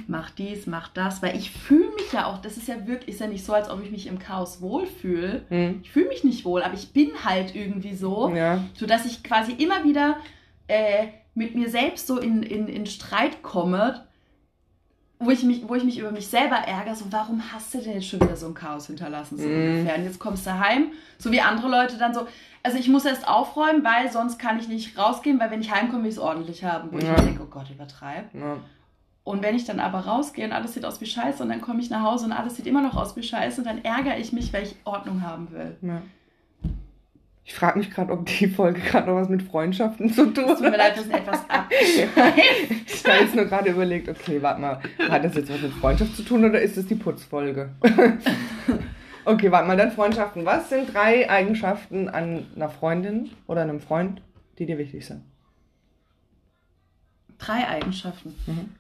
Mach 0.09 0.29
dies, 0.31 0.67
mach 0.67 0.89
das, 0.89 1.23
weil 1.23 1.37
ich 1.37 1.51
fühle 1.53 1.89
mich 1.95 2.13
ja 2.13 2.27
auch, 2.27 2.39
das 2.43 2.59
ist 2.59 2.69
ja 2.69 2.87
wirklich, 2.87 3.15
ist 3.15 3.21
ja 3.21 3.27
nicht 3.29 3.45
so, 3.45 3.55
als 3.55 3.71
ob 3.71 3.83
ich 3.83 3.91
mich 3.91 4.07
im 4.09 4.19
Chaos 4.19 4.61
wohlfühle. 4.61 5.43
Hm. 5.49 5.81
Ich 5.83 5.91
fühle 5.91 6.09
mich 6.09 6.23
nicht 6.23 6.45
wohl, 6.45 6.63
aber 6.63 6.75
ich 6.75 6.93
bin 6.93 7.11
halt 7.25 7.55
irgendwie 7.55 7.95
so 7.95 8.29
Ja. 8.35 8.63
sodass 8.75 9.07
ich 9.07 9.23
quasi 9.23 9.53
immer 9.53 9.83
wieder 9.85 10.17
äh, 10.69 11.07
mit 11.35 11.55
mir 11.55 11.69
selbst 11.71 12.07
so 12.07 12.19
in, 12.19 12.43
in, 12.43 12.69
in 12.69 12.87
Streit 12.87 13.43
komme, 13.43 14.05
wo 15.19 15.31
ich, 15.31 15.43
mich, 15.43 15.69
wo 15.69 15.75
ich 15.75 15.85
mich 15.85 15.99
über 15.99 16.11
mich 16.13 16.29
selber 16.29 16.57
ärgere, 16.57 16.95
so 16.97 17.05
warum 17.11 17.43
hast 17.53 17.75
du 17.75 17.79
denn 17.79 17.93
jetzt 17.95 18.09
schon 18.09 18.21
wieder 18.21 18.37
so 18.37 18.47
ein 18.47 18.55
Chaos 18.55 18.87
hinterlassen, 18.87 19.37
so 19.37 19.47
Mm. 19.47 19.51
ungefähr. 19.79 19.99
Und 19.99 20.05
jetzt 20.05 20.19
kommst 20.19 20.47
du 20.47 20.59
heim, 20.59 20.93
so 21.19 21.31
wie 21.31 21.41
andere 21.43 21.69
Leute 21.69 21.99
dann 21.99 22.15
so, 22.15 22.27
also 22.63 22.79
ich 22.79 22.89
muss 22.89 23.05
erst 23.05 23.29
aufräumen, 23.29 23.85
weil 23.85 24.11
sonst 24.11 24.39
kann 24.39 24.59
ich 24.59 24.69
nicht 24.69 24.97
rausgehen, 24.99 25.39
weil 25.39 25.51
wenn 25.51 25.61
ich 25.61 25.71
heimkomme, 25.71 26.05
will 26.05 26.11
ich 26.11 26.17
es 26.17 26.21
ordentlich 26.23 26.65
haben, 26.65 26.91
wo 26.91 26.99
ich 26.99 27.05
Ja. 27.05 27.13
mir 27.13 27.23
denke, 27.23 27.43
oh 27.43 27.51
Gott, 27.51 27.69
übertreib. 27.71 28.35
Ja. 28.35 28.57
Und 29.23 29.43
wenn 29.43 29.55
ich 29.55 29.67
dann 29.67 29.79
aber 29.79 30.01
rausgehe 30.01 30.47
und 30.47 30.53
alles 30.53 30.73
sieht 30.73 30.87
aus 30.87 31.01
wie 31.03 31.07
Scheiße 31.07 31.43
und 31.43 31.51
dann 31.51 31.61
komme 31.61 31.81
ich 31.83 31.91
nach 31.91 32.03
Hause 32.03 32.25
und 32.25 32.33
alles 32.33 32.57
sieht 32.57 32.67
immer 32.67 32.81
noch 32.81 32.97
aus 32.97 33.15
wie 33.17 33.23
Scheiße, 33.23 33.63
dann 33.63 33.85
ärgere 33.85 34.17
ich 34.19 34.33
mich, 34.33 34.53
weil 34.55 34.63
ich 34.65 34.75
Ordnung 34.85 35.21
haben 35.23 35.51
will. 35.53 35.77
Ja. 35.83 36.01
Ich 37.51 37.57
frage 37.57 37.81
mich 37.81 37.91
gerade, 37.91 38.13
ob 38.13 38.27
die 38.27 38.47
Folge 38.47 38.81
gerade 38.81 39.11
noch 39.11 39.17
was 39.17 39.29
mit 39.29 39.43
Freundschaften 39.43 40.09
zu 40.09 40.27
tun 40.27 40.45
Es 40.51 40.61
tut 40.61 40.71
mir 40.71 40.77
leid, 40.77 40.95
wir 40.95 41.03
sind 41.03 41.15
etwas 41.15 41.41
abgeschweift. 41.49 42.71
Ich 42.87 43.05
habe 43.05 43.25
jetzt 43.25 43.35
nur 43.35 43.45
gerade 43.47 43.71
überlegt, 43.71 44.09
okay, 44.09 44.41
warte 44.41 44.61
mal, 44.61 44.81
hat 45.09 45.25
das 45.25 45.35
jetzt 45.35 45.53
was 45.53 45.61
mit 45.61 45.73
Freundschaft 45.73 46.15
zu 46.15 46.23
tun 46.23 46.45
oder 46.45 46.63
ist 46.63 46.77
es 46.77 46.87
die 46.87 46.95
Putzfolge? 46.95 47.71
okay, 49.25 49.51
warte 49.51 49.67
mal, 49.67 49.77
dann 49.77 49.91
Freundschaften. 49.91 50.47
Was 50.47 50.69
sind 50.69 50.95
drei 50.95 51.29
Eigenschaften 51.29 52.09
an 52.09 52.47
einer 52.55 52.69
Freundin 52.69 53.31
oder 53.49 53.63
einem 53.63 53.81
Freund, 53.81 54.23
die 54.61 54.67
dir 54.67 54.79
wichtig 54.79 55.05
sind? 55.05 55.25
Drei 57.37 57.67
Eigenschaften. 57.67 58.33
Mhm. 58.47 58.77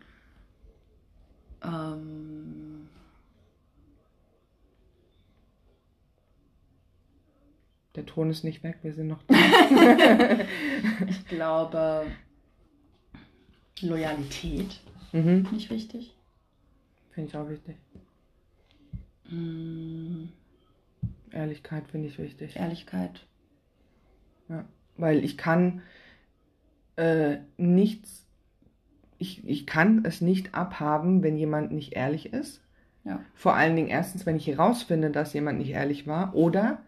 Ähm, 1.64 2.69
Der 7.96 8.06
Ton 8.06 8.30
ist 8.30 8.44
nicht 8.44 8.62
weg, 8.62 8.78
wir 8.82 8.92
sind 8.92 9.08
noch 9.08 9.22
da. 9.26 9.36
ich 11.08 11.26
glaube, 11.26 12.06
Loyalität, 13.80 14.80
mhm. 15.12 15.48
nicht 15.50 15.70
wichtig. 15.70 16.14
Finde 17.10 17.28
ich 17.28 17.36
auch 17.36 17.48
wichtig. 17.48 17.76
Mm, 19.28 20.26
Ehrlichkeit 21.32 21.88
finde 21.88 22.08
ich 22.08 22.18
wichtig. 22.18 22.56
Ehrlichkeit. 22.56 23.26
Weil 24.96 25.24
ich 25.24 25.38
kann 25.38 25.82
äh, 26.96 27.38
nichts, 27.56 28.26
ich, 29.18 29.46
ich 29.48 29.66
kann 29.66 30.04
es 30.04 30.20
nicht 30.20 30.54
abhaben, 30.54 31.22
wenn 31.22 31.36
jemand 31.38 31.72
nicht 31.72 31.94
ehrlich 31.94 32.32
ist. 32.32 32.60
Ja. 33.04 33.20
Vor 33.34 33.54
allen 33.54 33.76
Dingen 33.76 33.88
erstens, 33.88 34.26
wenn 34.26 34.36
ich 34.36 34.46
herausfinde, 34.46 35.10
dass 35.10 35.32
jemand 35.32 35.58
nicht 35.58 35.70
ehrlich 35.70 36.06
war 36.06 36.34
oder 36.34 36.82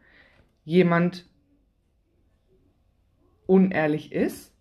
jemand 0.64 1.27
unehrlich 3.46 4.12
ist. 4.12 4.53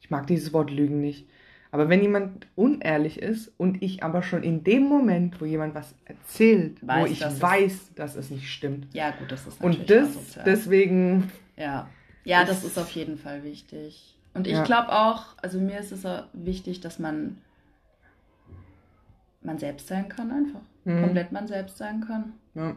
Ich 0.00 0.10
mag 0.10 0.26
dieses 0.26 0.52
Wort 0.52 0.70
Lügen 0.70 1.00
nicht. 1.00 1.28
Aber 1.70 1.90
wenn 1.90 2.00
jemand 2.00 2.46
unehrlich 2.56 3.20
ist 3.20 3.48
und 3.58 3.82
ich 3.82 4.02
aber 4.02 4.22
schon 4.22 4.42
in 4.42 4.64
dem 4.64 4.84
Moment, 4.84 5.38
wo 5.40 5.44
jemand 5.44 5.74
was 5.74 5.94
erzählt, 6.06 6.80
wo 6.80 6.86
Weiß, 6.88 7.10
ich 7.10 7.18
dass 7.18 7.34
es- 7.34 7.42
weiß, 7.42 7.94
dass 7.94 8.16
es 8.16 8.30
nicht 8.30 8.48
stimmt. 8.50 8.86
Ja, 8.94 9.10
gut, 9.10 9.30
das 9.30 9.46
ist 9.46 9.60
natürlich 9.60 9.80
Und 9.80 9.90
das, 9.90 10.08
asozial. 10.16 10.44
deswegen, 10.46 11.32
Ja, 11.56 11.90
ja 12.24 12.44
das 12.44 12.58
ist- 12.58 12.68
ist 12.68 12.78
auf 12.78 12.90
jeden 12.92 13.18
Fall 13.18 13.42
wichtig. 13.44 14.18
Und 14.32 14.46
ich 14.46 14.54
Ja. 14.54 14.62
glaube 14.64 14.92
auch, 14.92 15.36
also 15.42 15.60
mir 15.60 15.78
ist 15.78 15.92
es 15.92 16.06
wichtig, 16.32 16.80
dass 16.80 16.98
man 16.98 17.38
man 19.40 19.58
selbst 19.58 19.86
sein 19.86 20.08
kann 20.08 20.30
einfach. 20.32 20.60
Mhm. 20.84 21.00
Komplett 21.02 21.32
man 21.32 21.46
selbst 21.46 21.76
sein 21.78 22.00
kann. 22.00 22.32
ja, 22.54 22.76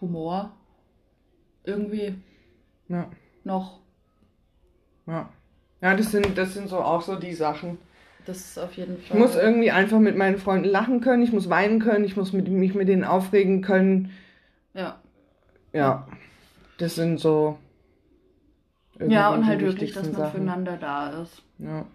Humor. 0.00 0.54
Irgendwie 1.66 2.14
ja, 2.88 3.10
noch. 3.44 3.80
ja. 5.06 5.28
Ja, 5.82 5.94
das 5.94 6.10
sind, 6.10 6.38
das 6.38 6.54
sind 6.54 6.68
so 6.68 6.78
auch 6.80 7.02
so 7.02 7.16
die 7.16 7.34
Sachen. 7.34 7.78
Das 8.24 8.38
ist 8.38 8.58
auf 8.58 8.72
jeden 8.76 8.98
Ich 8.98 9.08
Fall. 9.08 9.18
muss 9.18 9.36
irgendwie 9.36 9.70
einfach 9.70 9.98
mit 10.00 10.16
meinen 10.16 10.38
Freunden 10.38 10.68
lachen 10.68 11.00
können, 11.00 11.22
ich 11.22 11.32
muss 11.32 11.48
weinen 11.50 11.80
können, 11.80 12.04
ich 12.04 12.16
muss 12.16 12.32
mit, 12.32 12.48
mich 12.48 12.74
mit 12.74 12.88
denen 12.88 13.04
aufregen 13.04 13.62
können. 13.62 14.10
ja. 14.74 15.00
Ja, 15.72 16.08
das 16.78 16.94
sind 16.96 17.18
so. 17.20 17.58
irgendwie 18.98 19.14
ja, 19.14 19.30
und 19.34 19.46
halt 19.46 19.60
wirklich, 19.60 19.92
dass 19.92 20.10
man 20.12 20.14
Sachen. 20.14 20.32
füreinander 20.32 20.76
da 20.78 21.22
ist. 21.22 21.42
Ja. 21.58 21.86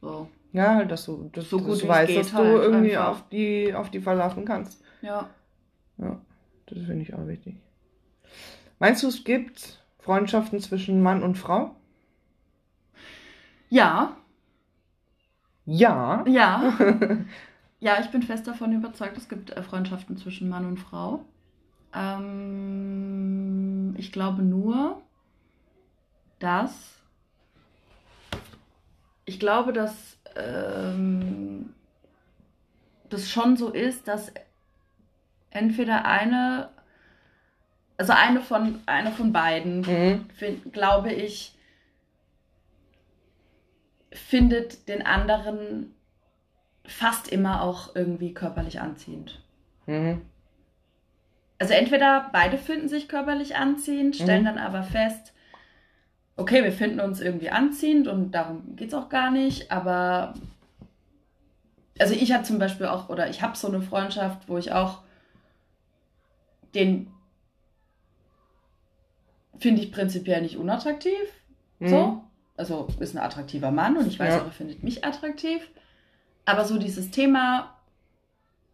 So. 0.00 0.28
ja, 0.52 0.74
halt, 0.76 0.90
dass 0.90 1.04
du, 1.06 1.30
dass, 1.32 1.48
So 1.50 1.58
gut 1.60 1.82
du 1.82 1.88
weißt, 1.88 2.16
dass 2.16 2.30
du 2.30 2.36
halt 2.36 2.62
irgendwie 2.62 2.96
einfach. 2.96 3.10
auf 3.12 3.28
die, 3.30 3.74
auf 3.74 3.90
die 3.90 4.00
verlassen 4.00 4.44
kannst. 4.44 4.82
Ja. 5.02 5.30
Ja, 5.98 6.20
das 6.66 6.78
finde 6.84 7.02
ich 7.02 7.14
auch 7.14 7.26
wichtig. 7.26 7.56
Meinst 8.80 9.02
du, 9.02 9.08
es 9.08 9.22
gibt 9.24 9.78
Freundschaften 10.00 10.60
zwischen 10.60 11.02
Mann 11.02 11.22
und 11.22 11.36
Frau? 11.36 11.74
Ja, 13.70 14.16
Ja. 15.66 16.24
ja. 16.26 16.72
ja, 17.80 18.00
ich 18.00 18.10
bin 18.10 18.22
fest 18.22 18.46
davon 18.46 18.72
überzeugt, 18.72 19.16
es 19.16 19.28
gibt 19.28 19.50
äh, 19.50 19.62
Freundschaften 19.62 20.16
zwischen 20.16 20.48
Mann 20.48 20.64
und 20.64 20.78
Frau. 20.78 21.24
Ähm, 21.94 23.94
ich 23.98 24.12
glaube 24.12 24.42
nur, 24.42 25.02
dass. 26.38 26.94
Ich 29.24 29.38
glaube, 29.38 29.72
dass 29.74 30.16
ähm, 30.36 31.74
das 33.10 33.30
schon 33.30 33.56
so 33.56 33.70
ist, 33.70 34.08
dass 34.08 34.32
entweder 35.50 36.04
eine, 36.04 36.70
also 37.98 38.12
eine 38.12 38.40
von, 38.40 38.80
eine 38.86 39.10
von 39.10 39.32
beiden 39.32 39.80
Mhm. 39.80 40.26
glaube 40.72 41.12
ich, 41.12 41.54
findet 44.12 44.88
den 44.88 45.04
anderen 45.04 45.94
fast 46.86 47.28
immer 47.28 47.62
auch 47.62 47.94
irgendwie 47.94 48.32
körperlich 48.32 48.80
anziehend. 48.80 49.42
Mhm. 49.86 50.22
Also 51.58 51.74
entweder 51.74 52.30
beide 52.32 52.56
finden 52.56 52.88
sich 52.88 53.08
körperlich 53.08 53.56
anziehend, 53.56 54.16
stellen 54.16 54.42
Mhm. 54.42 54.46
dann 54.46 54.58
aber 54.58 54.84
fest, 54.84 55.34
okay, 56.36 56.62
wir 56.62 56.72
finden 56.72 57.00
uns 57.00 57.20
irgendwie 57.20 57.50
anziehend 57.50 58.06
und 58.06 58.30
darum 58.30 58.76
geht 58.76 58.88
es 58.88 58.94
auch 58.94 59.08
gar 59.08 59.30
nicht, 59.32 59.72
aber 59.72 60.34
also 61.98 62.14
ich 62.14 62.32
habe 62.32 62.44
zum 62.44 62.60
Beispiel 62.60 62.86
auch, 62.86 63.08
oder 63.08 63.28
ich 63.28 63.42
habe 63.42 63.56
so 63.56 63.66
eine 63.66 63.82
Freundschaft, 63.82 64.48
wo 64.48 64.56
ich 64.56 64.70
auch 64.70 65.02
den 66.76 67.10
finde 69.60 69.82
ich 69.82 69.92
prinzipiell 69.92 70.42
nicht 70.42 70.56
unattraktiv. 70.56 71.12
Mhm. 71.78 71.88
So. 71.88 72.24
Also 72.56 72.88
ist 72.98 73.14
ein 73.14 73.22
attraktiver 73.22 73.70
Mann 73.70 73.96
und 73.96 74.06
ich 74.08 74.18
weiß 74.18 74.34
Ja. 74.34 74.40
auch, 74.40 74.46
er 74.46 74.50
findet 74.52 74.82
mich 74.82 75.04
attraktiv. 75.04 75.60
Aber 76.44 76.64
so 76.64 76.78
dieses 76.78 77.10
Thema, 77.10 77.74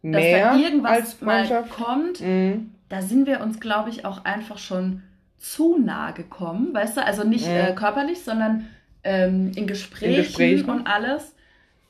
dass 0.01 0.21
Mehr 0.21 0.51
da 0.53 0.57
irgendwas 0.57 1.21
mal 1.21 1.63
kommt, 1.69 2.21
Mhm. 2.21 2.71
da 2.89 3.01
sind 3.01 3.27
wir 3.27 3.41
uns, 3.41 3.59
glaube 3.59 3.89
ich, 3.89 4.05
auch 4.05 4.23
einfach 4.25 4.57
schon 4.57 5.03
zu 5.37 5.77
nah 5.77 6.11
gekommen, 6.11 6.73
weißt 6.73 6.97
du? 6.97 7.05
Also 7.05 7.23
nicht 7.23 7.45
Mhm. 7.47 7.55
äh, 7.55 7.73
körperlich, 7.73 8.23
sondern 8.23 8.67
ähm, 9.03 9.51
in, 9.55 9.67
Gesprächen 9.67 10.15
Gesprächen. 10.15 10.69
und 10.69 10.87
alles. 10.87 11.35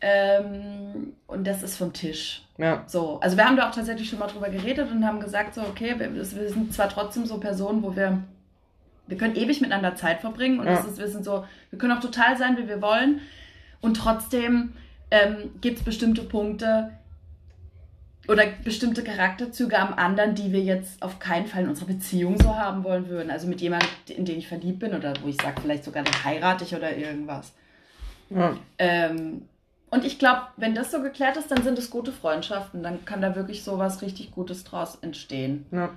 Ähm, 0.01 1.13
und 1.27 1.47
das 1.47 1.63
ist 1.63 1.77
vom 1.77 1.93
Tisch. 1.93 2.43
Ja. 2.57 2.83
So, 2.87 3.19
also 3.21 3.37
wir 3.37 3.45
haben 3.45 3.55
da 3.57 3.69
auch 3.69 3.73
tatsächlich 3.73 4.09
schon 4.09 4.19
mal 4.19 4.27
drüber 4.27 4.49
geredet 4.49 4.89
und 4.91 5.05
haben 5.05 5.19
gesagt, 5.19 5.55
so, 5.55 5.61
okay, 5.61 5.95
wir, 5.97 6.13
wir 6.13 6.23
sind 6.25 6.73
zwar 6.73 6.89
trotzdem 6.89 7.25
so 7.25 7.39
Personen, 7.39 7.81
wo 7.83 7.95
wir, 7.95 8.19
wir 9.07 9.17
können 9.17 9.35
ewig 9.35 9.61
miteinander 9.61 9.95
Zeit 9.95 10.21
verbringen 10.21 10.59
und 10.59 10.65
Ja. 10.65 10.75
das 10.75 10.85
ist, 10.85 10.97
wir 10.97 11.07
sind 11.07 11.23
so, 11.25 11.45
wir 11.69 11.79
können 11.79 11.93
auch 11.97 12.01
total 12.01 12.37
sein, 12.37 12.57
wie 12.57 12.67
wir 12.67 12.81
wollen 12.81 13.21
und 13.81 13.97
trotzdem 13.97 14.73
ähm, 15.11 15.51
gibt 15.61 15.79
es 15.79 15.83
bestimmte 15.83 16.23
Punkte 16.23 16.91
oder 18.27 18.43
bestimmte 18.63 19.03
Charakterzüge 19.03 19.77
am 19.77 19.93
anderen, 19.93 20.33
die 20.33 20.51
wir 20.51 20.61
jetzt 20.61 21.01
auf 21.03 21.19
keinen 21.19 21.45
Fall 21.45 21.63
in 21.63 21.69
unserer 21.69 21.87
Beziehung 21.87 22.39
so 22.41 22.55
haben 22.55 22.83
wollen 22.83 23.07
würden. 23.07 23.29
Also 23.29 23.45
mit 23.47 23.61
jemandem, 23.61 23.87
in 24.07 24.25
den 24.25 24.39
ich 24.39 24.47
verliebt 24.47 24.79
bin 24.79 24.95
oder 24.95 25.13
wo 25.21 25.27
ich 25.27 25.39
sage, 25.39 25.61
vielleicht 25.61 25.83
sogar 25.83 26.03
den 26.03 26.23
heirate 26.25 26.63
ich 26.63 26.75
oder 26.75 26.95
irgendwas. 26.97 27.53
Ja. 28.31 28.57
Ähm, 28.79 29.43
und 29.91 30.03
ich 30.03 30.17
glaube, 30.17 30.41
wenn 30.57 30.73
das 30.73 30.89
so 30.91 31.03
geklärt 31.03 31.37
ist, 31.37 31.51
dann 31.51 31.61
sind 31.61 31.77
es 31.77 31.91
gute 31.91 32.11
Freundschaften. 32.11 32.81
Dann 32.81 33.05
kann 33.05 33.21
da 33.21 33.35
wirklich 33.35 33.63
so 33.63 33.77
was 33.77 34.01
richtig 34.01 34.31
Gutes 34.31 34.63
draus 34.63 34.97
entstehen. 35.01 35.67
Ja. 35.71 35.91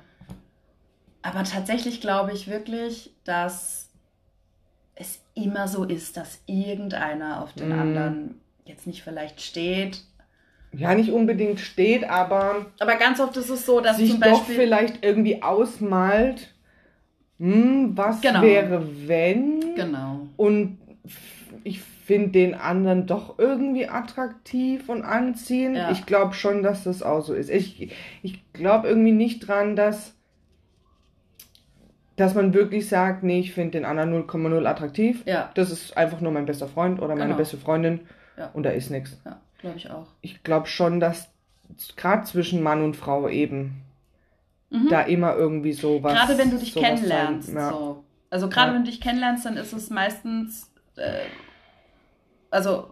Aber 1.23 1.45
tatsächlich 1.45 2.01
glaube 2.01 2.33
ich 2.33 2.49
wirklich, 2.49 3.13
dass 3.25 3.91
es 4.95 5.21
immer 5.35 5.69
so 5.69 5.85
ist, 5.85 6.17
dass 6.17 6.41
irgendeiner 6.47 7.43
auf 7.43 7.53
den 7.53 7.69
Mhm. 7.69 7.79
anderen 7.79 8.41
jetzt 8.65 8.87
nicht 8.87 9.03
vielleicht 9.03 9.41
steht. 9.41 10.03
ja, 10.73 10.95
nicht 10.95 11.11
unbedingt 11.11 11.61
steht, 11.61 12.05
aber 12.09 12.67
Aber 12.79 12.97
ganz 12.97 13.21
oft 13.21 13.35
ist 13.39 13.49
es 13.49 13.65
so, 13.65 13.81
dass 13.81 13.97
sich 13.97 14.11
zum 14.11 14.21
doch 14.21 14.41
Beispiel. 14.41 14.55
vielleicht 14.55 15.03
irgendwie 15.03 15.43
ausmalt, 15.43 16.53
hm, 17.39 17.97
was 17.97 18.21
Genau. 18.21 18.43
wäre, 18.43 18.87
wenn. 19.09 19.75
Genau. 19.77 20.27
Und 20.37 20.79
ich 21.65 21.81
finde 21.81 22.29
den 22.31 22.55
anderen 22.55 23.07
doch 23.07 23.39
irgendwie 23.39 23.89
attraktiv 23.89 24.89
und 24.91 25.03
anziehend. 25.05 25.77
Ja. 25.77 25.91
Ich 25.91 26.05
glaube 26.05 26.35
schon, 26.35 26.63
dass 26.63 26.85
das 26.85 27.03
auch 27.03 27.23
so 27.23 27.33
ist. 27.33 27.49
Ich, 27.49 27.93
ich 28.23 28.53
glaube 28.53 28.89
irgendwie 28.89 29.13
nicht 29.13 29.49
dran, 29.49 29.75
dass, 29.75 30.15
dass 32.19 32.35
man 32.35 32.53
wirklich 32.53 32.89
sagt, 32.89 33.23
nee, 33.23 33.41
ich 33.41 33.53
finde 33.55 33.73
den 33.79 33.85
anderen 33.87 34.13
0,0 34.13 34.67
attraktiv. 34.67 35.23
Ja, 35.27 35.51
Das 35.55 35.71
ist 35.71 35.97
einfach 35.97 36.21
nur 36.21 36.33
mein 36.33 36.45
bester 36.47 36.69
Freund 36.69 36.99
oder 37.01 37.15
meine 37.15 37.27
Genau. 37.29 37.37
beste 37.39 37.57
Freundin 37.57 38.01
Ja. 38.37 38.51
und 38.53 38.65
da 38.65 38.71
ist 38.71 38.91
nichts. 38.91 39.17
ja 39.25 39.41
glaube 39.61 39.77
ich 39.79 39.91
auch. 39.91 40.07
Ich 40.21 40.43
glaube 40.45 40.67
schon, 40.69 41.01
dass 41.01 41.31
gerade 41.97 42.25
zwischen 42.25 42.63
Mann 42.63 42.83
und 42.83 42.95
Frau 42.97 43.29
eben 43.29 43.83
Mhm. 44.71 44.89
da 44.91 45.01
immer 45.01 45.35
irgendwie 45.35 45.73
so 45.73 46.03
was. 46.03 46.13
Gerade 46.15 46.39
wenn 46.39 46.51
du 46.51 46.59
dich 46.59 46.75
kennenlernst. 46.75 47.49
sein- 47.49 47.57
Ja. 47.57 47.71
So. 47.71 48.05
Also 48.31 48.49
gerade 48.49 48.75
wenn 48.75 48.85
du 48.85 48.91
dich 48.91 49.01
kennenlernst, 49.01 49.47
dann 49.47 49.57
ist 49.57 49.73
es 49.73 49.89
meistens, 49.91 50.71
äh, 50.97 51.23
also 52.51 52.91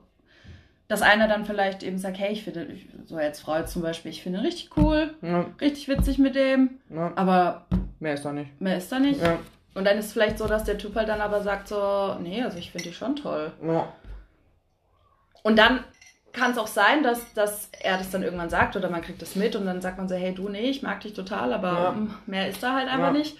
dass 0.88 1.02
einer 1.02 1.26
dann 1.28 1.44
vielleicht 1.44 1.82
eben 1.82 1.98
sagt, 1.98 2.18
hey, 2.18 2.32
ich 2.32 2.44
finde, 2.44 2.68
so 3.06 3.18
jetzt 3.18 3.44
zum 3.72 3.82
Beispiel, 3.82 4.10
ich 4.10 4.22
finde 4.22 4.38
ihn 4.38 4.44
richtig 4.44 4.76
cool, 4.76 5.14
Ja, 5.22 5.46
richtig 5.60 5.88
witzig 5.88 6.18
mit 6.18 6.34
dem, 6.36 6.78
ja, 6.90 7.12
aber 7.16 7.66
mehr 7.98 8.14
ist 8.14 8.24
da 8.24 8.32
nicht. 8.32 8.60
mehr 8.60 8.76
ist 8.78 8.90
da 8.92 8.98
nicht. 8.98 9.20
Ja, 9.20 9.38
Und 9.74 9.84
dann 9.84 9.98
ist 9.98 10.06
es 10.06 10.12
vielleicht 10.12 10.38
so, 10.38 10.46
dass 10.46 10.64
der 10.64 10.78
Typ 10.78 10.94
halt 10.94 11.08
dann 11.08 11.20
aber 11.20 11.42
sagt 11.42 11.68
so, 11.68 12.16
nee, 12.20 12.42
also 12.42 12.56
ich 12.58 12.70
finde 12.70 12.88
dich 12.88 12.96
schon 12.96 13.16
toll. 13.16 13.52
Und 15.42 15.56
dann 15.58 15.84
kann 16.32 16.50
es 16.52 16.58
auch 16.58 16.66
sein, 16.66 17.02
dass, 17.02 17.32
dass 17.34 17.70
er 17.80 17.96
das 17.98 18.10
dann 18.10 18.22
irgendwann 18.22 18.50
sagt 18.50 18.76
oder 18.76 18.90
man 18.90 19.00
kriegt 19.00 19.22
das 19.22 19.36
mit 19.36 19.56
und 19.56 19.64
dann 19.64 19.80
sagt 19.80 19.96
man 19.98 20.08
so, 20.08 20.14
hey 20.14 20.34
du, 20.34 20.48
nee, 20.48 20.68
ich 20.68 20.82
mag 20.82 21.00
dich 21.00 21.14
total, 21.14 21.52
aber 21.52 21.72
Ja. 21.72 21.92
mm, 21.92 22.14
mehr 22.26 22.48
ist 22.48 22.62
da 22.62 22.74
halt 22.74 22.88
einfach 22.88 23.12
nicht. 23.12 23.36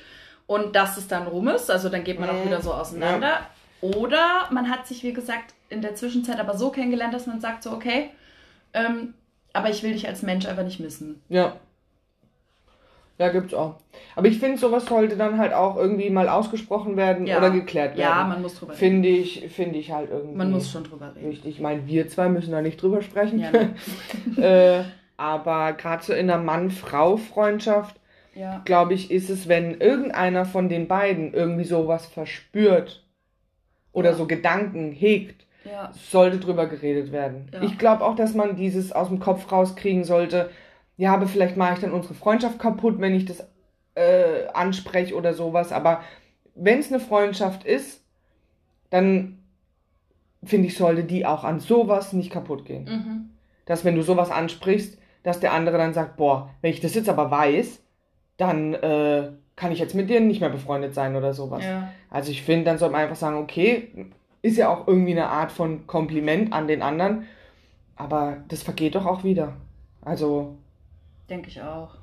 Und 0.47 0.75
dass 0.77 0.97
es 0.97 1.07
dann 1.09 1.27
rum 1.27 1.49
ist, 1.49 1.71
also 1.71 1.89
dann 1.89 2.05
geht 2.05 2.19
man 2.21 2.31
auch 2.31 2.45
wieder 2.45 2.61
so 2.63 2.73
auseinander. 2.73 3.41
Oder 3.81 4.49
man 4.51 4.71
hat 4.71 4.87
sich, 4.87 5.03
wie 5.03 5.13
gesagt, 5.13 5.53
in 5.69 5.83
der 5.83 5.95
Zwischenzeit 5.95 6.39
aber 6.39 6.57
so 6.57 6.71
kennengelernt, 6.71 7.15
dass 7.15 7.27
man 7.27 7.41
sagt 7.41 7.63
so, 7.63 7.73
okay, 7.73 8.11
ähm, 8.73 9.15
aber 9.53 9.71
ich 9.71 9.83
will 9.83 9.93
dich 9.93 10.07
als 10.07 10.23
Mensch 10.23 10.47
einfach 10.47 10.65
nicht 10.65 10.81
missen. 10.81 11.23
Ja. 11.29 11.57
Ja, 13.19 13.31
gibt's 13.31 13.55
auch. 13.55 13.77
Aber 14.15 14.29
ich 14.29 14.39
finde, 14.39 14.59
sowas 14.59 14.85
sollte 14.85 15.17
dann 15.17 15.39
halt 15.39 15.55
auch 15.55 15.77
irgendwie 15.77 16.11
mal 16.11 16.29
ausgesprochen 16.29 16.99
werden 16.99 17.27
Ja. 17.27 17.39
oder 17.39 17.51
geklärt 17.51 17.97
werden. 17.97 18.01
Ja, 18.01 18.25
man 18.25 18.43
muss 18.43 18.57
drüber 18.57 18.73
reden. 18.73 18.79
Finde 18.79 19.09
ich, 19.09 19.49
finde 19.49 19.79
ich 19.79 19.91
halt 19.91 20.11
irgendwie. 20.11 20.37
Man 20.37 20.51
muss 20.51 20.71
schon 20.71 20.85
drüber 20.85 21.15
reden. 21.15 21.29
Richtig. 21.29 21.55
Ich 21.55 21.61
meine, 21.61 21.87
wir 21.87 22.09
zwei 22.09 22.29
müssen 22.29 22.53
da 22.53 22.61
nicht 22.61 22.81
drüber 22.81 23.01
sprechen. 23.01 23.39
Ja, 23.39 23.51
ne? 23.53 23.75
äh, 24.37 24.85
aber 25.17 25.73
gerade 25.73 26.03
so 26.03 26.13
in 26.13 26.31
einer 26.31 26.43
Mann-Frau-Freundschaft, 26.43 27.97
ja. 28.35 28.61
glaube 28.67 28.93
ich, 28.93 29.11
ist 29.11 29.31
es, 29.31 29.49
wenn 29.49 29.81
irgendeiner 29.81 30.45
von 30.45 30.69
den 30.69 30.87
beiden 30.87 31.33
irgendwie 31.33 31.65
sowas 31.65 32.05
verspürt 32.05 33.03
oder 33.93 34.13
so 34.13 34.27
Gedanken 34.27 34.93
hegt, 34.93 35.47
ja. 35.71 35.93
sollte 35.93 36.39
drüber 36.39 36.67
geredet 36.67 37.13
werden. 37.13 37.51
Ja. 37.53 37.63
Ich 37.63 37.79
glaube 37.79 38.05
auch, 38.05 38.15
dass 38.15 38.35
man 38.35 38.57
dieses 38.57 38.93
aus 38.93 39.09
dem 39.09 39.21
Kopf 39.21 39.51
rauskriegen 39.51 40.05
sollte. 40.05 40.51
Ja, 40.97 41.13
aber 41.15 41.27
vielleicht 41.27 41.57
mache 41.57 41.75
ich 41.75 41.81
dann 41.81 41.93
unsere 41.93 42.15
Freundschaft 42.15 42.59
kaputt, 42.59 43.01
wenn 43.01 43.15
ich 43.15 43.25
das 43.27 43.47
äh, 43.95 44.47
anspreche 44.55 45.15
oder 45.15 45.35
sowas. 45.35 45.73
Aber 45.73 46.01
wenn 46.55 46.79
es 46.79 46.91
eine 46.91 47.01
Freundschaft 47.01 47.65
ist, 47.65 48.03
dann 48.91 49.39
finde 50.45 50.69
ich, 50.69 50.77
sollte 50.77 51.05
die 51.05 51.27
auch 51.27 51.45
an 51.45 51.61
sowas 51.61 52.13
nicht 52.13 52.31
kaputt 52.31 52.65
gehen. 52.65 52.85
Mhm. 52.85 53.31
Dass 53.65 53.85
wenn 53.85 53.97
du 53.97 54.03
sowas 54.03 54.31
ansprichst, 54.31 54.99
dass 55.23 55.41
der 55.41 55.53
andere 55.53 55.77
dann 55.77 55.93
sagt, 55.93 56.17
boah, 56.17 56.51
wenn 56.63 56.71
ich 56.71 56.81
das 56.81 56.95
jetzt 56.95 57.09
aber 57.09 57.31
weiß, 57.31 57.83
dann 58.37 58.75
äh, 58.75 59.33
kann 59.57 59.73
ich 59.73 59.79
jetzt 59.79 59.95
mit 59.95 60.09
dir 60.09 60.21
nicht 60.21 60.41
mehr 60.41 60.51
befreundet 60.51 60.95
sein 60.95 61.17
oder 61.17 61.35
sowas. 61.35 61.65
Ja. 61.65 61.93
Also 62.11 62.31
ich 62.31 62.43
finde, 62.43 62.67
dann 62.67 62.79
soll 62.79 62.91
man 62.91 63.01
einfach 63.01 63.17
sagen, 63.17 63.39
okay, 63.39 64.11
ist 64.47 64.57
ja 64.57 64.69
auch 64.69 64.87
irgendwie 64.87 65.13
eine 65.13 65.29
Art 65.29 65.53
von 65.53 65.87
Kompliment 65.87 66.53
an 66.53 66.67
den 66.69 66.83
anderen, 66.83 67.27
aber 67.97 68.39
das 68.49 68.63
vergeht 68.63 68.95
doch 68.95 69.07
auch 69.07 69.25
wieder. 69.25 69.53
Also, 70.05 70.57
Denke 71.29 71.49
ich 71.49 71.61
auch. 71.61 71.97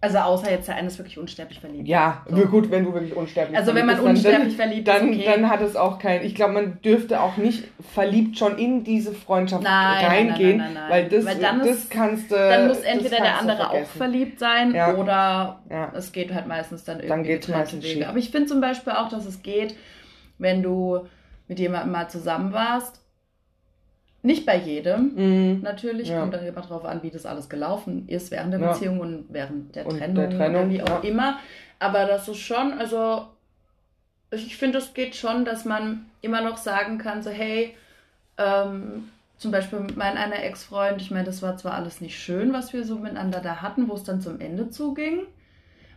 Also 0.00 0.18
außer 0.18 0.50
jetzt 0.50 0.68
der 0.68 0.76
eine 0.76 0.86
ist 0.88 0.98
wirklich 0.98 1.18
unsterblich 1.18 1.58
verliebt. 1.58 1.88
ja, 1.88 2.22
So. 2.28 2.36
gut, 2.46 2.70
wenn 2.70 2.84
du 2.84 2.92
wirklich 2.94 3.14
unsterblich 3.16 3.58
Also 3.58 3.74
wenn 3.74 3.86
man 3.86 3.96
verliebt 3.96 4.14
bist, 4.14 4.24
dann- 4.26 4.34
unsterblich 4.42 4.56
verliebt 4.56 4.88
dann, 4.88 5.08
ist, 5.08 5.16
okay. 5.18 5.24
dann 5.26 5.50
hat 5.50 5.60
es 5.62 5.74
auch 5.74 5.98
kein. 5.98 6.22
Ich 6.22 6.34
glaube, 6.34 6.52
man 6.52 6.80
dürfte 6.82 7.20
auch 7.20 7.36
nicht 7.38 7.64
verliebt 7.92 8.38
schon 8.38 8.56
in 8.58 8.84
diese 8.84 9.12
Freundschaft 9.12 9.62
Nein, 9.64 9.72
nein, 10.02 10.06
reingehen, 10.28 10.56
nein, 10.58 10.74
nein, 10.74 10.82
nein. 10.88 10.90
weil 10.90 11.08
das, 11.08 11.24
Weil 11.24 11.38
dann 11.38 11.58
das 11.58 11.68
ist- 11.68 11.90
kannst 11.90 12.30
du. 12.30 12.36
dann 12.36 12.68
muss 12.68 12.80
entweder 12.80 13.16
der 13.16 13.38
andere 13.40 13.70
auch 13.70 13.84
verliebt 13.86 14.38
sein 14.38 14.74
Ja. 14.74 14.94
oder 14.94 15.60
Ja. 15.70 15.92
es 15.96 16.12
geht 16.12 16.32
halt 16.32 16.46
meistens 16.46 16.84
dann 16.84 16.98
irgendwie 16.98 17.08
Dann 17.08 17.22
geht's 17.24 17.48
meistens 17.48 17.82
Wege. 17.84 17.94
schief. 17.94 18.08
Aber 18.08 18.18
ich 18.18 18.30
finde 18.30 18.46
zum 18.46 18.60
Beispiel 18.60 18.92
auch, 18.92 19.08
dass 19.08 19.24
es 19.26 19.42
geht, 19.42 19.74
wenn 20.38 20.62
du 20.62 21.06
mit 21.48 21.58
jemandem 21.58 21.92
mal 21.92 22.08
zusammen 22.08 22.52
warst. 22.52 23.00
Nicht 24.22 24.44
bei 24.44 24.56
jedem, 24.58 25.12
Mhm. 25.14 25.60
natürlich. 25.62 26.08
Ja. 26.08 26.20
Kommt 26.20 26.34
dann 26.34 26.44
immer 26.44 26.60
drauf 26.62 26.84
an, 26.84 27.02
wie 27.02 27.10
das 27.10 27.26
alles 27.26 27.48
gelaufen 27.48 28.08
ist 28.08 28.30
während 28.32 28.52
der 28.52 28.60
Ja. 28.60 28.72
Beziehung 28.72 28.98
und 29.00 29.26
während 29.28 29.76
der 29.76 29.86
Und 29.86 29.98
Trennung, 29.98 30.16
der 30.16 30.30
Trennung, 30.30 30.62
oder 30.62 30.70
wie 30.70 30.82
auch 30.82 31.02
ja. 31.04 31.08
immer. 31.08 31.38
Aber 31.78 32.06
das 32.06 32.26
ist 32.28 32.38
schon, 32.38 32.72
also 32.72 33.26
ich 34.32 34.56
finde, 34.56 34.78
es 34.78 34.94
geht 34.94 35.14
schon, 35.14 35.44
dass 35.44 35.64
man 35.64 36.06
immer 36.22 36.40
noch 36.40 36.56
sagen 36.56 36.98
kann, 36.98 37.22
so 37.22 37.30
hey, 37.30 37.74
ähm, 38.38 39.08
zum 39.38 39.52
Beispiel 39.52 39.78
mit 39.80 39.96
meinem 39.96 40.16
einer 40.16 40.42
Ex-Freund, 40.42 41.00
ich 41.00 41.10
meine, 41.10 41.24
das 41.24 41.42
war 41.42 41.56
zwar 41.56 41.74
alles 41.74 42.00
nicht 42.00 42.18
schön, 42.18 42.52
was 42.52 42.72
wir 42.72 42.84
so 42.84 42.96
miteinander 42.96 43.40
da 43.40 43.56
hatten, 43.62 43.88
wo 43.88 43.94
es 43.94 44.02
dann 44.02 44.20
zum 44.20 44.40
Ende 44.40 44.70
zuging. 44.70 45.20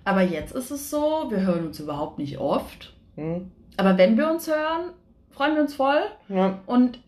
Aber 0.04 0.22
jetzt 0.22 0.54
ist 0.54 0.70
es 0.72 0.90
so, 0.90 1.26
wir 1.30 1.42
hören 1.42 1.66
uns 1.68 1.80
überhaupt 1.80 2.20
nicht 2.20 2.38
oft. 2.38 2.94
Mhm. 3.16 3.50
Aber 3.78 3.98
wenn 3.98 4.18
wir 4.18 4.30
uns 4.30 4.48
hören, 4.48 4.92
freuen 5.40 5.56
wir 5.56 5.62
uns 5.62 5.74
voll. 5.74 6.02
Ja. 6.28 6.60
Und 6.66 7.00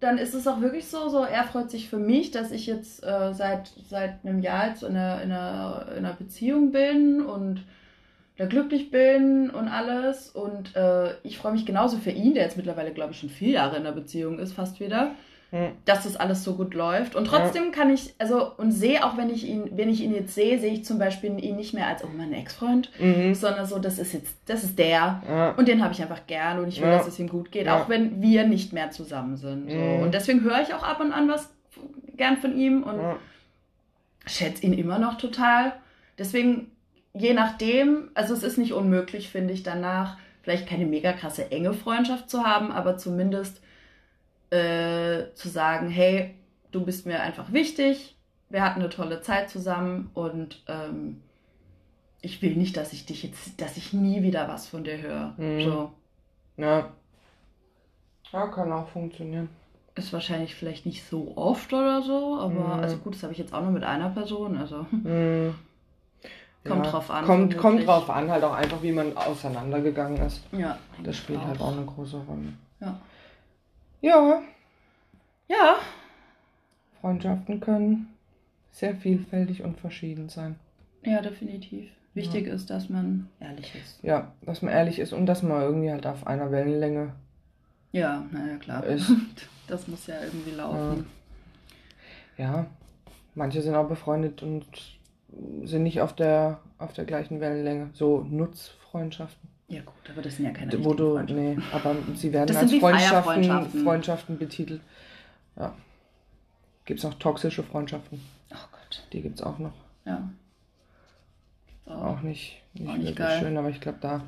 dann 0.00 0.16
ist 0.16 0.32
es 0.32 0.46
auch 0.46 0.62
wirklich 0.62 0.86
so, 0.86 1.10
so 1.10 1.24
er 1.24 1.44
freut 1.44 1.70
sich 1.70 1.90
für 1.90 1.98
mich, 1.98 2.30
dass 2.30 2.50
ich 2.50 2.66
jetzt 2.66 3.04
äh, 3.04 3.34
seit, 3.34 3.70
seit 3.90 4.24
einem 4.24 4.40
Jahr 4.40 4.68
jetzt 4.68 4.82
in 4.82 4.96
einer, 4.96 5.20
in, 5.22 5.30
einer, 5.30 5.86
in 5.90 6.06
einer 6.06 6.14
Beziehung 6.14 6.72
bin 6.72 7.20
und 7.20 7.64
da 8.38 8.46
glücklich 8.46 8.90
bin 8.90 9.50
und 9.50 9.68
alles. 9.68 10.30
Und 10.30 10.74
äh, 10.74 11.16
ich 11.22 11.36
freue 11.36 11.52
mich 11.52 11.66
genauso 11.66 11.98
für 11.98 12.12
ihn, 12.12 12.32
der 12.32 12.44
jetzt 12.44 12.56
mittlerweile, 12.56 12.92
glaube 12.92 13.12
ich, 13.12 13.20
schon 13.20 13.28
vier 13.28 13.50
Jahre 13.50 13.76
in 13.76 13.84
der 13.84 13.92
Beziehung 13.92 14.38
ist, 14.38 14.54
fast 14.54 14.80
wieder, 14.80 15.10
Mhm. 15.52 15.68
dass 15.84 16.02
das 16.02 16.16
alles 16.16 16.42
so 16.42 16.54
gut 16.54 16.74
läuft. 16.74 17.14
Und 17.14 17.26
trotzdem 17.26 17.70
kann 17.70 17.88
ich, 17.88 18.14
also, 18.18 18.50
und 18.56 18.72
sehe 18.72 19.04
auch, 19.06 19.16
wenn 19.16 19.30
ich 19.30 19.46
ihn, 19.46 19.70
wenn 19.76 19.88
ich 19.88 20.00
ihn 20.00 20.12
jetzt 20.12 20.34
sehe, 20.34 20.58
sehe 20.58 20.72
ich 20.72 20.84
zum 20.84 20.98
Beispiel 20.98 21.38
ihn 21.42 21.54
nicht 21.54 21.72
mehr 21.72 21.86
als, 21.86 22.02
oh, 22.02 22.08
mein 22.16 22.32
Ex-Freund, 22.32 22.90
Mhm. 22.98 23.32
sondern 23.34 23.64
so, 23.64 23.78
das 23.78 24.00
ist 24.00 24.12
jetzt, 24.12 24.36
das 24.46 24.64
ist 24.64 24.76
der. 24.76 25.22
Ja. 25.28 25.50
Und 25.56 25.68
den 25.68 25.84
habe 25.84 25.92
ich 25.94 26.02
einfach 26.02 26.26
gern 26.26 26.58
und 26.58 26.66
ich 26.68 26.80
will, 26.80 26.88
Ja. 26.88 26.98
dass 26.98 27.06
es 27.06 27.18
ihm 27.20 27.28
gut 27.28 27.52
geht, 27.52 27.66
Ja. 27.66 27.80
auch 27.80 27.88
wenn 27.88 28.20
wir 28.20 28.44
nicht 28.46 28.72
mehr 28.72 28.90
zusammen 28.90 29.36
sind. 29.36 29.70
So. 29.70 29.76
Mhm. 29.76 30.02
Und 30.02 30.14
deswegen 30.14 30.40
höre 30.42 30.60
ich 30.62 30.74
auch 30.74 30.82
ab 30.82 30.98
und 31.00 31.12
an 31.12 31.28
was 31.28 31.48
gern 32.16 32.38
von 32.38 32.56
ihm 32.58 32.82
und 32.82 32.98
Ja. 33.00 33.16
schätze 34.26 34.64
ihn 34.66 34.72
immer 34.72 34.98
noch 34.98 35.16
total. 35.16 35.74
Deswegen, 36.18 36.72
je 37.14 37.34
nachdem, 37.34 38.10
also 38.14 38.34
es 38.34 38.42
ist 38.42 38.58
nicht 38.58 38.72
unmöglich, 38.72 39.28
finde 39.28 39.54
ich, 39.54 39.62
danach 39.62 40.16
vielleicht 40.42 40.68
keine 40.68 40.86
mega 40.86 41.12
krasse 41.12 41.50
enge 41.50 41.72
Freundschaft 41.72 42.30
zu 42.30 42.44
haben, 42.44 42.72
aber 42.72 42.96
zumindest 42.98 43.60
äh, 44.56 45.34
zu 45.34 45.48
sagen, 45.48 45.88
hey, 45.88 46.34
du 46.72 46.84
bist 46.84 47.06
mir 47.06 47.20
einfach 47.20 47.52
wichtig, 47.52 48.16
wir 48.48 48.62
hatten 48.62 48.80
eine 48.80 48.90
tolle 48.90 49.20
Zeit 49.22 49.50
zusammen 49.50 50.10
und 50.14 50.62
ähm, 50.68 51.20
ich 52.20 52.42
will 52.42 52.56
nicht, 52.56 52.76
dass 52.76 52.92
ich 52.92 53.06
dich 53.06 53.22
jetzt, 53.22 53.60
dass 53.60 53.76
ich 53.76 53.92
nie 53.92 54.22
wieder 54.22 54.48
was 54.48 54.66
von 54.68 54.84
dir 54.84 54.98
höre. 55.00 55.34
Mhm. 55.36 55.60
So. 55.62 55.90
ja. 56.56 56.90
Ja, 58.32 58.46
kann 58.48 58.72
auch 58.72 58.88
funktionieren. 58.88 59.48
Ist 59.94 60.12
wahrscheinlich 60.12 60.54
vielleicht 60.56 60.84
nicht 60.84 61.04
so 61.08 61.32
oft 61.36 61.72
oder 61.72 62.02
so, 62.02 62.38
aber 62.40 62.76
Mhm. 62.76 62.82
also 62.82 62.96
gut, 62.98 63.14
das 63.14 63.22
habe 63.22 63.32
ich 63.32 63.38
jetzt 63.38 63.54
auch 63.54 63.62
nur 63.62 63.70
mit 63.70 63.84
einer 63.84 64.10
Person, 64.10 64.56
also 64.56 64.84
Mhm. 64.90 65.54
Kommt 66.66 66.86
drauf 66.86 67.08
an, 67.12 67.24
Kommt, 67.24 67.52
vermutlich. 67.54 67.60
kommt 67.60 67.86
drauf 67.86 68.10
an, 68.10 68.28
halt 68.28 68.42
auch 68.42 68.52
einfach, 68.54 68.82
wie 68.82 68.90
man 68.90 69.16
auseinandergegangen 69.16 70.20
ist. 70.26 70.42
ja. 70.50 70.76
Das 71.04 71.16
spielt 71.16 71.40
halt 71.46 71.60
auch 71.60 71.70
eine 71.72 71.86
große 71.86 72.16
Rolle. 72.16 72.52
Ja. 72.80 72.98
Ja, 74.06 74.40
Ja, 75.48 75.76
Freundschaften 77.00 77.60
können 77.60 78.08
sehr 78.70 78.94
vielfältig 78.94 79.62
und 79.64 79.80
verschieden 79.80 80.28
sein. 80.28 80.54
ja, 81.02 81.20
definitiv. 81.20 81.90
Wichtig 82.14 82.46
ist, 82.46 82.70
dass 82.70 82.88
man 82.88 83.28
ehrlich 83.40 83.74
ist. 83.74 84.02
Ja, 84.02 84.32
dass 84.42 84.62
man 84.62 84.72
ehrlich 84.72 84.98
ist 85.00 85.12
und 85.12 85.26
dass 85.26 85.42
man 85.42 85.60
irgendwie 85.60 85.90
halt 85.90 86.06
auf 86.06 86.26
einer 86.26 86.50
Wellenlänge 86.50 87.12
Ja, 87.92 88.24
naja, 88.30 88.56
klar. 88.58 88.84
ist. 88.84 89.10
Das 89.68 89.88
muss 89.88 90.06
ja 90.06 90.22
irgendwie 90.22 90.52
laufen. 90.52 91.06
Ja, 92.38 92.66
manche 93.34 93.60
sind 93.62 93.74
auch 93.74 93.88
befreundet 93.88 94.40
und 94.44 94.64
sind 95.64 95.82
nicht 95.82 96.00
auf 96.00 96.14
der, 96.14 96.60
auf 96.78 96.92
der 96.92 97.04
gleichen 97.04 97.40
Wellenlänge. 97.40 97.90
So 97.92 98.20
Nutzfreundschaften. 98.30 99.48
Ja, 99.68 99.80
gut, 99.80 99.94
aber 100.12 100.22
das 100.22 100.36
sind 100.36 100.44
ja 100.46 100.52
keine 100.52 100.72
Wo 100.84 100.94
du, 100.94 101.14
Freundschaften. 101.14 101.56
nee, 101.56 101.62
aber 101.72 101.96
sie 102.14 102.32
werden 102.32 102.46
Das 102.46 102.56
als 102.56 102.72
Freundschaften, 102.74 103.22
Feierfreundschaften. 103.22 103.82
Freundschaften 103.84 104.38
betitelt. 104.38 104.80
Ja. 105.56 105.74
Gibt 106.84 107.00
es 107.00 107.04
auch 107.04 107.14
toxische 107.14 107.64
Freundschaften? 107.64 108.20
Oh 108.52 108.56
Gott, 108.70 109.02
Die 109.12 109.22
gibt 109.22 109.40
es 109.40 109.42
auch 109.44 109.58
noch. 109.58 109.72
ja. 110.04 110.28
So, 111.84 111.92
Auch 111.92 112.20
nicht, 112.20 112.62
nicht, 112.74 112.88
Auch 112.88 112.92
nicht 112.94 113.06
wirklich 113.06 113.16
geil. 113.16 113.38
schön, 113.40 113.56
aber 113.56 113.68
ich 113.70 113.80
glaube, 113.80 113.98
da 114.00 114.20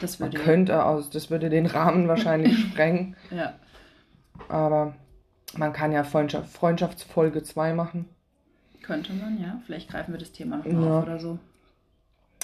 das 0.00 0.18
man 0.18 0.32
würde 0.32 0.42
könnte 0.44 0.84
aus, 0.84 1.10
das 1.10 1.30
würde 1.30 1.48
den 1.48 1.66
Rahmen 1.66 2.06
wahrscheinlich 2.08 2.56
sprengen. 2.58 3.16
ja. 3.30 3.54
Aber 4.48 4.94
man 5.56 5.72
kann 5.72 5.90
ja 5.92 6.04
Freundschaft, 6.04 6.50
Freundschaftsfolge 6.52 7.42
2 7.42 7.72
machen. 7.74 8.08
Könnte 8.82 9.12
man, 9.14 9.40
ja. 9.40 9.60
Vielleicht 9.64 9.88
greifen 9.90 10.12
wir 10.12 10.18
das 10.20 10.30
Thema 10.32 10.58
noch 10.58 10.66
Ja. 10.66 10.98
auf 10.98 11.02
oder 11.04 11.18
so. 11.18 11.38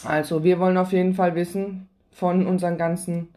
Also, 0.04 0.42
wir 0.42 0.58
wollen 0.58 0.76
auf 0.78 0.92
jeden 0.92 1.14
Fall 1.14 1.34
wissen 1.36 1.88
von 2.12 2.46
unseren 2.46 2.78
ganzen 2.78 3.28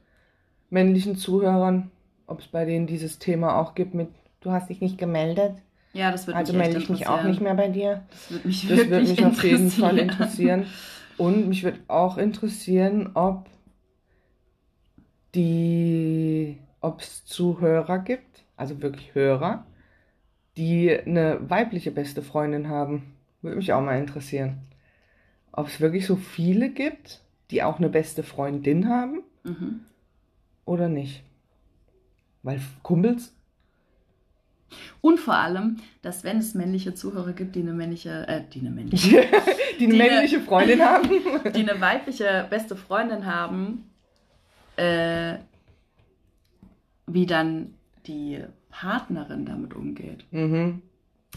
männlichen 0.70 1.16
Zuhörern, 1.16 1.92
ob 2.28 2.40
es 2.40 2.48
bei 2.48 2.66
denen 2.66 2.88
dieses 2.88 3.20
Thema 3.20 3.58
auch 3.60 3.76
gibt 3.76 3.94
mit 3.94 4.10
Du 4.42 4.52
hast 4.52 4.70
dich 4.70 4.80
nicht 4.80 5.00
gemeldet, 5.00 5.56
Ja, 5.94 6.12
das 6.12 6.28
würde 6.28 6.38
also 6.38 6.54
mich 6.54 6.62
melde 6.62 6.78
ich 6.78 6.90
mich 6.90 7.08
auch 7.08 7.24
nicht 7.24 7.42
mehr 7.42 7.56
bei 7.56 7.68
dir. 7.68 8.04
Das 8.12 8.30
würde 8.30 8.48
mich 8.48 8.68
Das 8.68 8.78
würde 8.78 9.00
mich 9.02 9.26
auf 9.26 9.44
jeden 9.44 9.72
Fall 9.72 9.98
interessieren. 9.98 10.68
Und 11.18 11.48
mich 11.48 11.64
würde 11.64 11.80
auch 11.88 12.18
interessieren, 12.20 13.10
ob 13.16 13.48
die, 15.34 16.60
ob 16.82 17.02
es 17.02 17.26
Zuhörer 17.26 18.00
gibt, 18.00 18.44
also 18.56 18.82
wirklich 18.84 19.16
Hörer, 19.16 19.66
die 20.58 20.92
eine 20.92 21.40
weibliche 21.50 21.92
beste 21.92 22.22
Freundin 22.22 22.70
haben. 22.70 23.16
Würde 23.42 23.58
mich 23.58 23.74
auch 23.74 23.82
mal 23.82 23.98
interessieren. 23.98 24.60
Ob 25.52 25.68
es 25.68 25.82
wirklich 25.82 26.06
so 26.06 26.16
viele 26.16 26.70
gibt, 26.70 27.22
die 27.52 27.64
auch 27.64 27.78
eine 27.78 27.90
beste 27.90 28.24
Freundin 28.24 28.88
haben 28.90 29.22
Mhm. 29.44 29.82
oder 30.66 30.90
nicht. 30.90 31.24
Weil 32.44 32.60
Kumpels, 32.84 33.32
Und 35.02 35.20
vor 35.20 35.36
allem, 35.36 35.78
dass 36.02 36.24
wenn 36.24 36.38
es 36.40 36.54
männliche 36.56 36.94
Zuhörer 36.96 37.34
gibt, 37.34 37.56
die 37.56 37.60
eine 37.62 37.74
männliche, 37.74 38.28
äh, 38.28 38.42
die 38.52 38.60
eine 38.62 38.72
männliche, 38.72 39.22
die 39.80 39.86
eine 39.86 39.94
Die- 39.94 39.98
männliche 39.98 40.40
Freundin 40.42 40.82
haben. 40.82 41.08
die 41.56 41.70
eine 41.70 41.80
weibliche 41.80 42.48
beste 42.50 42.76
Freundin 42.76 43.26
haben, 43.26 43.90
äh, 44.78 45.36
wie 47.08 47.26
dann 47.28 47.76
die 48.08 48.44
Partnerin 48.72 49.46
damit 49.46 49.74
umgeht. 49.76 50.26
Mhm. 50.32 50.82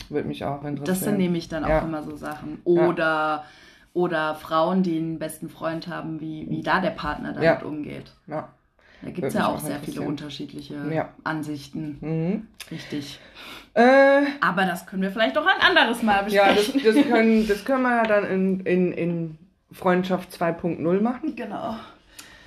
Würde 0.08 0.26
mich 0.28 0.44
auch 0.44 0.62
interessieren. 0.64 0.84
Das 0.86 1.00
sind 1.00 1.18
nämlich 1.18 1.48
dann 1.48 1.64
auch 1.64 1.68
Ja. 1.68 1.78
immer 1.80 2.02
so 2.02 2.16
Sachen. 2.16 2.60
Oder, 2.64 3.44
oder 3.94 4.34
Frauen, 4.34 4.82
die 4.82 4.96
einen 4.98 5.18
besten 5.18 5.48
Freund 5.48 5.88
haben, 5.88 6.20
wie, 6.20 6.46
wie 6.48 6.62
da 6.62 6.80
der 6.80 6.90
Partner 6.90 7.28
damit 7.32 7.44
Ja. 7.44 7.62
umgeht. 7.62 8.12
Ja. 8.26 8.48
Da 9.02 9.10
gibt 9.10 9.28
es 9.28 9.34
ja 9.34 9.46
auch 9.46 9.54
auch 9.54 9.60
sehr 9.60 9.78
viele 9.78 10.00
unterschiedliche 10.02 10.74
Ja. 10.92 11.10
Ansichten. 11.24 11.98
Mhm. 12.00 12.46
Richtig. 12.70 13.20
Äh, 13.74 14.22
Aber 14.40 14.64
das 14.66 14.86
können 14.86 15.02
wir 15.02 15.10
vielleicht 15.12 15.38
auch 15.38 15.46
ein 15.46 15.60
anderes 15.60 16.02
Mal 16.02 16.30
ja, 16.32 16.48
das, 16.52 16.72
besprechen. 16.72 16.96
das, 16.96 17.06
können, 17.06 17.48
das 17.48 17.64
können 17.64 17.82
wir 17.82 17.96
ja 17.96 18.02
dann 18.04 18.24
in, 18.24 18.60
in, 18.60 18.92
in 18.92 19.38
Freundschaft 19.72 20.30
2.0 20.32 21.00
machen. 21.00 21.36
genau. 21.36 21.76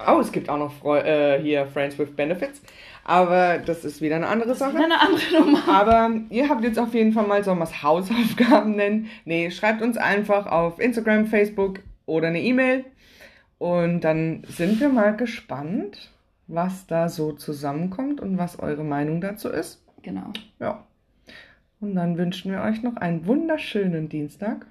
Oh, 0.07 0.19
es 0.19 0.31
gibt 0.31 0.49
auch 0.49 0.57
noch 0.57 0.73
Freu 0.73 0.99
äh, 0.99 1.39
hier 1.41 1.67
Friends 1.67 1.97
with 1.99 2.15
Benefits. 2.15 2.61
Aber 3.03 3.57
das 3.57 3.83
ist 3.83 4.01
wieder 4.01 4.15
eine 4.15 4.27
andere 4.27 4.53
Sache. 4.55 4.77
eine 4.77 4.99
andere 5.01 5.41
Nummer. 5.41 5.67
Aber 5.67 6.11
ihr 6.29 6.49
habt 6.49 6.63
jetzt 6.63 6.77
auf 6.79 6.93
jeden 6.93 7.13
Fall 7.13 7.25
mal, 7.27 7.43
wir 7.59 7.63
es 7.63 7.81
Hausaufgaben 7.83 8.75
nennen? 8.75 9.07
Nee, 9.25 9.49
schreibt 9.51 9.81
uns 9.81 9.97
einfach 9.97 10.45
auf 10.45 10.79
Instagram, 10.79 11.25
Facebook 11.27 11.79
oder 12.05 12.27
eine 12.27 12.41
E-Mail. 12.41 12.85
Und 13.57 14.01
dann 14.01 14.43
sind 14.47 14.79
wir 14.79 14.89
mal 14.89 15.15
gespannt, 15.15 16.11
was 16.47 16.87
da 16.87 17.09
so 17.09 17.31
zusammenkommt 17.31 18.19
und 18.21 18.37
was 18.37 18.59
eure 18.59 18.83
Meinung 18.83 19.21
dazu 19.21 19.49
ist. 19.49 19.83
Genau. 20.03 20.31
Ja. 20.59 20.83
Und 21.79 21.95
dann 21.95 22.17
wünschen 22.17 22.51
wir 22.51 22.61
euch 22.61 22.83
noch 22.83 22.95
einen 22.97 23.25
wunderschönen 23.25 24.09
Dienstag. 24.09 24.65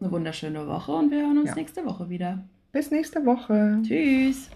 Eine 0.00 0.10
wunderschöne 0.10 0.66
Woche 0.66 0.92
und 0.92 1.10
wir 1.10 1.20
hören 1.20 1.38
uns 1.38 1.50
Ja. 1.50 1.54
nächste 1.54 1.84
Woche 1.84 2.08
wieder. 2.08 2.38
Bis 2.72 2.90
nächste 2.90 3.24
Woche. 3.26 3.78
Tschüss. 3.82 4.50